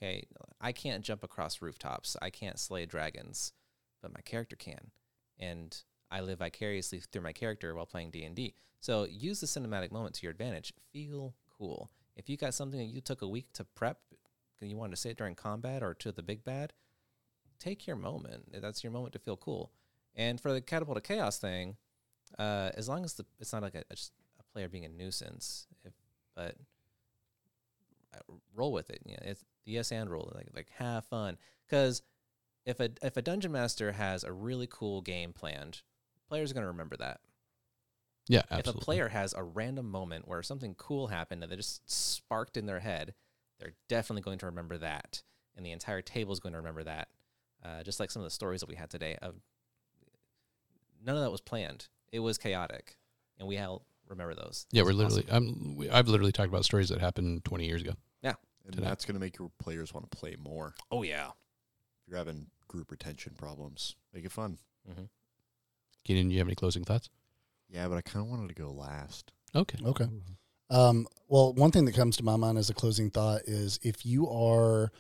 Okay, 0.01 0.25
I 0.61 0.73
can't 0.73 1.05
jump 1.05 1.25
across 1.25 1.61
rooftops, 1.61 2.17
I 2.23 2.31
can't 2.31 2.59
slay 2.59 2.87
dragons, 2.87 3.53
but 4.01 4.15
my 4.15 4.21
character 4.21 4.55
can, 4.55 4.93
and 5.39 5.77
I 6.11 6.21
live 6.21 6.39
vicariously 6.39 7.01
through 7.01 7.23
my 7.23 7.33
character 7.33 7.75
while 7.75 7.87
playing 7.87 8.11
D 8.11 8.25
and 8.25 8.37
D. 8.37 8.55
So 8.81 9.05
use 9.05 9.41
the 9.41 9.47
cinematic 9.47 9.91
moment 9.91 10.15
to 10.17 10.23
your 10.23 10.31
advantage. 10.31 10.73
Feel 10.93 11.35
cool. 11.59 11.91
If 12.17 12.29
you 12.29 12.37
got 12.37 12.55
something 12.55 12.79
that 12.79 12.87
you 12.87 13.01
took 13.01 13.23
a 13.23 13.29
week 13.29 13.53
to 13.55 13.65
prep, 13.65 13.99
and 14.61 14.71
you 14.71 14.77
wanted 14.77 14.91
to 14.91 15.01
say 15.01 15.11
it 15.11 15.17
during 15.17 15.35
combat 15.35 15.83
or 15.83 15.95
to 15.95 16.13
the 16.13 16.23
big 16.23 16.45
bad, 16.45 16.73
take 17.59 17.87
your 17.87 17.97
moment. 17.97 18.61
That's 18.61 18.83
your 18.83 18.93
moment 18.93 19.13
to 19.15 19.19
feel 19.19 19.37
cool. 19.37 19.73
And 20.15 20.41
for 20.41 20.53
the 20.53 20.61
catapult 20.61 20.97
of 20.97 21.03
chaos 21.03 21.39
thing, 21.39 21.77
uh, 22.39 22.71
as 22.75 22.89
long 22.89 23.05
as 23.05 23.15
the 23.15 23.25
it's 23.39 23.53
not 23.53 23.63
like 23.63 23.75
a, 23.75 23.85
just 23.91 24.13
a 24.39 24.43
player 24.53 24.69
being 24.69 24.85
a 24.85 24.89
nuisance, 24.89 25.67
if, 25.85 25.93
but 26.35 26.57
roll 28.55 28.73
with 28.73 28.91
it. 28.91 29.01
You 29.05 29.13
know, 29.13 29.23
it's 29.23 29.45
the 29.65 29.73
yes 29.73 29.93
and 29.93 30.11
rule. 30.11 30.33
Like 30.35 30.49
like 30.55 30.71
have 30.79 31.05
fun 31.07 31.39
because 31.67 32.03
if 32.65 32.81
a 32.81 32.91
if 33.03 33.17
a 33.17 33.23
dungeon 33.23 33.53
master 33.53 33.93
has 33.93 34.25
a 34.25 34.33
really 34.33 34.69
cool 34.71 35.01
game 35.01 35.33
planned, 35.33 35.83
players 36.29 36.51
are 36.51 36.55
going 36.55 36.65
to 36.65 36.69
remember 36.71 36.97
that. 36.97 37.21
Yeah, 38.29 38.43
If 38.51 38.67
a 38.67 38.73
player 38.75 39.09
has 39.09 39.33
a 39.33 39.43
random 39.43 39.91
moment 39.91 40.29
where 40.29 40.43
something 40.43 40.75
cool 40.75 41.07
happened 41.07 41.43
and 41.43 41.51
they 41.51 41.57
just 41.57 41.91
sparked 41.91 42.59
in 42.59 42.67
their 42.67 42.81
head, 42.81 43.15
they're 43.59 43.73
definitely 43.89 44.21
going 44.21 44.39
to 44.41 44.47
remember 44.47 44.77
that, 44.77 45.23
and 45.57 45.65
the 45.65 45.71
entire 45.71 46.03
table 46.03 46.35
is 46.35 46.41
going 46.41 46.53
to 46.53 46.59
remember 46.59 46.85
that. 46.85 47.09
Uh, 47.65 47.83
just 47.83 47.99
like 47.99 48.11
some 48.11 48.21
of 48.21 48.25
the 48.25 48.31
stories 48.31 48.61
that 48.61 48.69
we 48.69 48.75
had 48.75 48.91
today, 48.91 49.17
of 49.23 49.37
none 51.03 51.17
of 51.17 51.23
that 51.23 51.31
was 51.31 51.41
planned. 51.41 51.89
It 52.13 52.21
was 52.21 52.37
chaotic, 52.37 52.99
and 53.39 53.49
we 53.49 53.57
all 53.57 53.87
remember 54.09 54.35
those. 54.35 54.67
yeah, 54.73 54.83
we're 54.83 54.91
It's 54.91 55.01
awesome. 55.01 55.17
literally. 55.17 55.37
I'm. 55.37 55.77
We, 55.77 55.91
I've 55.91 56.09
literally 56.09 56.33
talked 56.33 56.49
about 56.49 56.65
stories 56.65 56.89
that 56.91 57.01
happened 57.01 57.45
20 57.45 57.67
years 57.67 57.83
ago. 57.83 57.93
Yeah, 58.23 58.35
and 58.65 58.75
Today. 58.75 58.87
that's 58.87 59.05
going 59.05 59.15
to 59.15 59.21
make 59.21 59.39
your 59.39 59.51
players 59.59 59.93
want 59.95 60.11
to 60.11 60.17
play 60.17 60.37
more. 60.39 60.75
Oh 60.91 61.03
yeah. 61.03 61.27
If 61.29 62.09
you're 62.09 62.19
having 62.19 62.47
group 62.69 62.91
retention 62.91 63.35
problems, 63.37 63.97
make 64.15 64.25
it 64.25 64.33
fun. 64.33 64.59
hmm 64.87 65.05
Keenan, 66.05 66.29
do 66.29 66.33
you 66.35 66.39
have 66.39 66.49
any 66.49 66.55
closing 66.55 66.85
thoughts? 66.85 67.11
Yeah, 67.69 67.87
but 67.89 67.97
I 67.97 68.01
kind 68.01 68.25
of 68.25 68.31
wanted 68.31 68.49
to 68.49 68.55
go 68.55 68.71
last. 68.71 69.33
Okay. 69.55 69.79
Okay. 69.85 70.07
Um, 70.71 71.07
well, 71.29 71.53
one 71.55 71.71
thing 71.71 71.85
that 71.87 71.95
comes 71.95 72.17
to 72.19 72.25
my 72.25 72.37
mind 72.37 72.57
as 72.59 72.71
a 72.71 72.75
closing 72.75 73.11
thought 73.11 73.43
is 73.47 73.79
if 73.83 74.05
you 74.07 74.29
are 74.29 74.91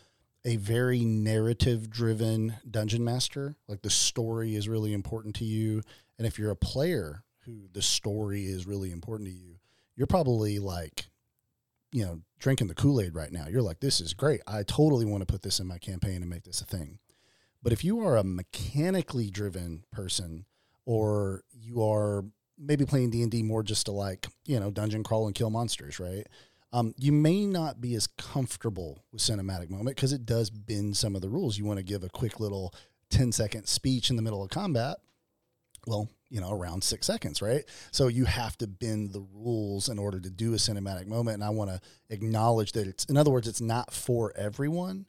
a 0.44 0.56
very 0.56 1.04
narrative 1.04 1.90
driven 1.90 2.54
dungeon 2.70 3.04
master, 3.04 3.56
like 3.68 3.82
the 3.82 3.90
story 3.90 4.54
is 4.54 4.68
really 4.68 4.92
important 4.92 5.34
to 5.36 5.44
you, 5.44 5.82
and 6.18 6.26
if 6.26 6.38
you're 6.38 6.50
a 6.50 6.56
player 6.56 7.22
who 7.49 7.68
the 7.72 7.82
story 7.82 8.44
is 8.44 8.66
really 8.66 8.92
important 8.92 9.28
to 9.28 9.34
you, 9.34 9.57
you're 9.96 10.07
probably 10.07 10.59
like, 10.59 11.07
you 11.90 12.05
know, 12.05 12.20
drinking 12.38 12.66
the 12.66 12.74
Kool 12.74 13.01
Aid 13.01 13.14
right 13.14 13.32
now. 13.32 13.46
You're 13.49 13.62
like, 13.62 13.80
this 13.80 14.01
is 14.01 14.12
great. 14.12 14.40
I 14.46 14.62
totally 14.62 15.07
want 15.07 15.22
to 15.22 15.32
put 15.32 15.42
this 15.42 15.59
in 15.59 15.66
my 15.66 15.78
campaign 15.78 16.16
and 16.16 16.28
make 16.28 16.44
this 16.44 16.61
a 16.61 16.66
thing. 16.66 16.99
But 17.62 17.72
if 17.72 17.82
you 17.82 18.01
are 18.01 18.16
a 18.16 18.22
mechanically 18.22 19.30
driven 19.30 19.84
person, 19.90 20.44
or 20.84 21.42
you 21.53 21.82
are 21.82 22.24
maybe 22.59 22.84
playing 22.84 23.11
D 23.11 23.22
and 23.22 23.30
D 23.30 23.42
more 23.42 23.62
just 23.62 23.86
to 23.86 23.92
like 23.92 24.26
you 24.46 24.61
know 24.61 24.70
dungeon 24.70 25.03
crawl 25.03 25.26
and 25.26 25.34
kill 25.34 25.51
monsters, 25.51 25.99
right? 25.99 26.26
Um, 26.72 26.94
you 26.99 27.12
may 27.12 27.46
not 27.46 27.80
be 27.80 27.94
as 27.94 28.07
comfortable 28.07 29.03
with 29.11 29.22
cinematic 29.22 29.70
moment 29.70 29.96
because 29.96 30.12
it 30.12 30.26
does 30.26 30.51
bend 30.51 30.96
some 30.96 31.16
of 31.16 31.22
the 31.22 31.30
rules. 31.30 31.57
You 31.57 31.64
want 31.64 31.78
to 31.78 31.84
give 31.84 32.05
a 32.05 32.11
quick 32.11 32.40
little 32.40 32.74
10 33.11 33.32
second 33.32 33.66
speech 33.66 34.11
in 34.11 34.16
the 34.16 34.22
middle 34.22 34.42
of 34.42 34.51
combat. 34.51 34.99
Well, 35.86 36.11
you 36.31 36.41
know, 36.41 36.51
around 36.51 36.85
six 36.85 37.07
seconds, 37.07 37.41
right? 37.41 37.64
So 37.91 38.09
you 38.09 38.24
have 38.24 38.57
to 38.59 38.66
bend 38.66 39.12
the 39.12 39.24
rules 39.33 39.89
in 39.89 39.99
order 39.99 40.20
to 40.20 40.31
do 40.31 40.53
a 40.53 40.57
cinematic 40.57 41.07
moment. 41.07 41.35
And 41.35 41.45
I 41.45 41.51
want 41.51 41.70
to 41.70 41.81
acknowledge 42.11 42.72
that 42.72 42.87
it's, 42.87 43.05
in 43.07 43.16
other 43.16 43.31
words, 43.31 43.49
it's 43.49 43.61
not 43.61 43.93
for 43.93 44.33
everyone, 44.37 45.07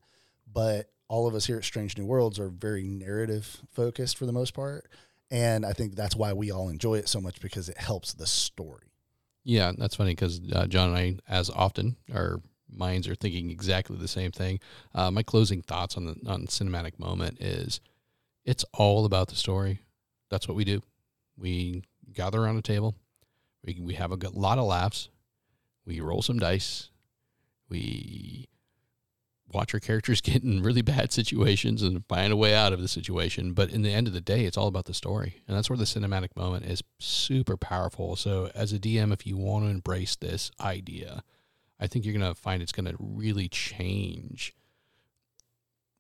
but 0.52 0.90
all 1.10 1.28
of 1.28 1.36
us 1.36 1.46
here 1.46 1.58
at 1.58 1.64
Strange 1.64 1.98
New 1.98 2.06
Worlds 2.06 2.40
are 2.40 2.50
very 2.50 2.84
narrative 2.84 3.62
focused 3.72 4.18
for 4.18 4.26
the 4.26 4.32
most 4.32 4.54
part. 4.54 4.88
And 5.32 5.66
I 5.66 5.74
think 5.74 5.96
that's 5.96 6.16
why 6.16 6.34
we 6.34 6.52
all 6.52 6.70
enjoy 6.70 6.96
it 6.96 7.10
so 7.10 7.20
much 7.20 7.42
because 7.42 7.70
it 7.70 7.78
helps 7.78 8.14
the 8.14 8.26
story. 8.26 8.94
Yeah, 9.44 9.72
that's 9.78 9.96
funny 9.96 10.12
because 10.12 10.42
uh, 10.54 10.68
John 10.68 10.90
and 10.90 10.98
I, 10.98 11.18
as 11.28 11.50
often, 11.50 11.98
our 12.14 12.42
minds 12.70 13.08
are 13.08 13.16
thinking 13.16 13.50
exactly 13.50 13.98
the 13.98 14.08
same 14.08 14.32
thing. 14.32 14.60
Uh, 14.94 15.12
my 15.12 15.24
closing 15.24 15.62
thoughts 15.62 15.98
on 15.98 16.06
the 16.06 16.16
on 16.28 16.46
cinematic 16.48 17.00
moment 17.00 17.42
is, 17.42 17.80
it's 18.46 18.66
all 18.74 19.06
about 19.06 19.28
the 19.30 19.36
story. 19.36 19.82
That's 20.30 20.48
what 20.48 20.56
we 20.56 20.64
do. 20.64 20.82
We 21.40 21.84
gather 22.14 22.42
around 22.42 22.58
a 22.58 22.62
table. 22.62 22.96
We 23.64 23.80
we 23.82 23.94
have 23.96 24.12
a 24.12 24.18
good 24.18 24.36
lot 24.36 24.58
of 24.58 24.66
laughs. 24.66 25.10
We 25.86 26.02
roll 26.02 26.22
some 26.22 26.40
dice. 26.40 26.90
We 27.70 28.50
watch 29.52 29.74
our 29.74 29.80
characters 29.80 30.22
get 30.22 30.44
in 30.44 30.62
really 30.62 30.82
bad 30.82 31.12
situations 31.12 31.82
and 31.82 32.06
find 32.08 32.32
a 32.32 32.38
way 32.38 32.54
out 32.54 32.74
of 32.74 32.82
the 32.82 32.88
situation. 32.88 33.54
But 33.54 33.70
in 33.72 33.82
the 33.82 33.92
end 33.92 34.08
of 34.08 34.14
the 34.14 34.22
day, 34.22 34.46
it's 34.46 34.58
all 34.58 34.68
about 34.68 34.86
the 34.86 34.94
story. 34.94 35.42
And 35.48 35.56
that's 35.56 35.70
where 35.70 35.78
the 35.78 35.86
cinematic 35.86 36.36
moment 36.36 36.66
is 36.66 36.84
super 37.00 37.58
powerful. 37.58 38.16
So, 38.16 38.52
as 38.54 38.74
a 38.74 38.80
DM, 38.80 39.14
if 39.14 39.26
you 39.26 39.38
want 39.38 39.66
to 39.66 39.72
embrace 39.72 40.16
this 40.16 40.52
idea, 40.60 41.24
I 41.80 41.88
think 41.88 42.06
you're 42.06 42.18
going 42.18 42.34
to 42.34 42.40
find 42.40 42.62
it's 42.62 42.72
going 42.72 42.86
to 42.86 42.96
really 43.00 43.48
change 43.48 44.54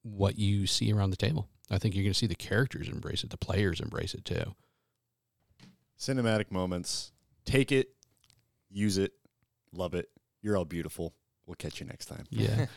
what 0.04 0.38
you 0.38 0.68
see 0.68 0.92
around 0.92 1.12
the 1.12 1.18
table. 1.18 1.48
I 1.72 1.78
think 1.78 1.96
you're 1.96 2.04
going 2.04 2.14
to 2.14 2.20
see 2.20 2.28
the 2.28 2.36
characters 2.36 2.90
embrace 2.90 3.24
it, 3.24 3.30
the 3.30 3.38
players 3.38 3.80
embrace 3.80 4.14
it 4.14 4.26
too. 4.26 4.56
Cinematic 6.00 6.52
moments. 6.52 7.12
Take 7.46 7.72
it, 7.72 7.90
use 8.70 8.98
it, 8.98 9.12
love 9.74 9.94
it. 9.94 10.10
You're 10.42 10.58
all 10.58 10.66
beautiful. 10.66 11.14
We'll 11.46 11.56
catch 11.56 11.80
you 11.80 11.86
next 11.86 12.06
time. 12.06 12.26
Yeah. 12.30 12.66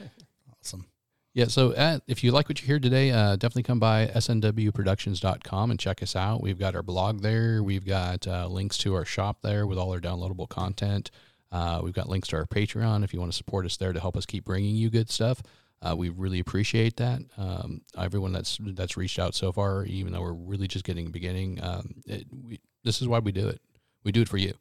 Awesome. 0.64 0.86
Yeah, 1.34 1.46
so 1.46 1.72
uh, 1.72 1.98
if 2.06 2.22
you 2.22 2.30
like 2.30 2.48
what 2.48 2.60
you 2.60 2.66
hear 2.68 2.78
today, 2.78 3.10
uh, 3.10 3.34
definitely 3.34 3.64
come 3.64 3.80
by 3.80 4.06
snwproductions.com 4.06 5.70
and 5.72 5.80
check 5.80 6.02
us 6.02 6.14
out. 6.14 6.40
We've 6.40 6.58
got 6.58 6.76
our 6.76 6.84
blog 6.84 7.20
there. 7.20 7.64
We've 7.64 7.84
got 7.84 8.28
uh, 8.28 8.46
links 8.46 8.78
to 8.78 8.94
our 8.94 9.04
shop 9.04 9.38
there 9.42 9.66
with 9.66 9.76
all 9.76 9.92
our 9.92 10.00
downloadable 10.00 10.48
content. 10.48 11.10
Uh, 11.50 11.80
we've 11.82 11.94
got 11.94 12.08
links 12.08 12.28
to 12.28 12.36
our 12.36 12.46
Patreon 12.46 13.02
if 13.02 13.12
you 13.12 13.18
want 13.18 13.32
to 13.32 13.36
support 13.36 13.66
us 13.66 13.76
there 13.76 13.92
to 13.92 13.98
help 13.98 14.16
us 14.16 14.24
keep 14.24 14.44
bringing 14.44 14.76
you 14.76 14.88
good 14.88 15.10
stuff. 15.10 15.42
Uh, 15.80 15.96
we 15.96 16.10
really 16.10 16.38
appreciate 16.38 16.96
that. 16.98 17.22
Um, 17.36 17.80
everyone 17.98 18.32
that's 18.32 18.58
that's 18.60 18.96
reached 18.96 19.18
out 19.18 19.34
so 19.34 19.50
far, 19.50 19.84
even 19.86 20.12
though 20.12 20.20
we're 20.20 20.32
really 20.32 20.68
just 20.68 20.84
getting 20.84 21.10
beginning, 21.10 21.58
um, 21.62 21.94
it, 22.06 22.26
we, 22.30 22.60
this 22.84 23.00
is 23.00 23.08
why 23.08 23.18
we 23.18 23.32
do 23.32 23.48
it. 23.48 23.60
We 24.04 24.12
do 24.12 24.22
it 24.22 24.28
for 24.28 24.38
you. 24.38 24.54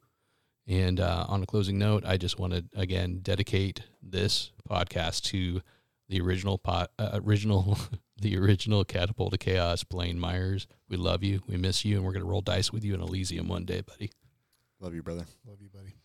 And 0.67 0.99
uh, 0.99 1.25
on 1.27 1.41
a 1.41 1.45
closing 1.45 1.77
note, 1.77 2.03
I 2.05 2.17
just 2.17 2.39
want 2.39 2.53
to 2.53 2.63
again 2.75 3.19
dedicate 3.21 3.83
this 4.01 4.51
podcast 4.69 5.23
to 5.25 5.61
the 6.07 6.21
original 6.21 6.57
pot, 6.57 6.91
uh, 6.99 7.19
original, 7.25 7.77
the 8.21 8.37
original 8.37 8.83
catapult 8.83 9.33
of 9.33 9.39
chaos, 9.39 9.83
Blaine 9.83 10.19
Myers. 10.19 10.67
We 10.87 10.97
love 10.97 11.23
you. 11.23 11.41
We 11.47 11.57
miss 11.57 11.83
you, 11.83 11.97
and 11.97 12.05
we're 12.05 12.13
gonna 12.13 12.25
roll 12.25 12.41
dice 12.41 12.71
with 12.71 12.83
you 12.83 12.93
in 12.93 13.01
Elysium 13.01 13.47
one 13.47 13.65
day, 13.65 13.81
buddy. 13.81 14.11
Love 14.79 14.93
you, 14.93 15.03
brother. 15.03 15.25
Love 15.45 15.57
you, 15.61 15.69
buddy. 15.69 15.95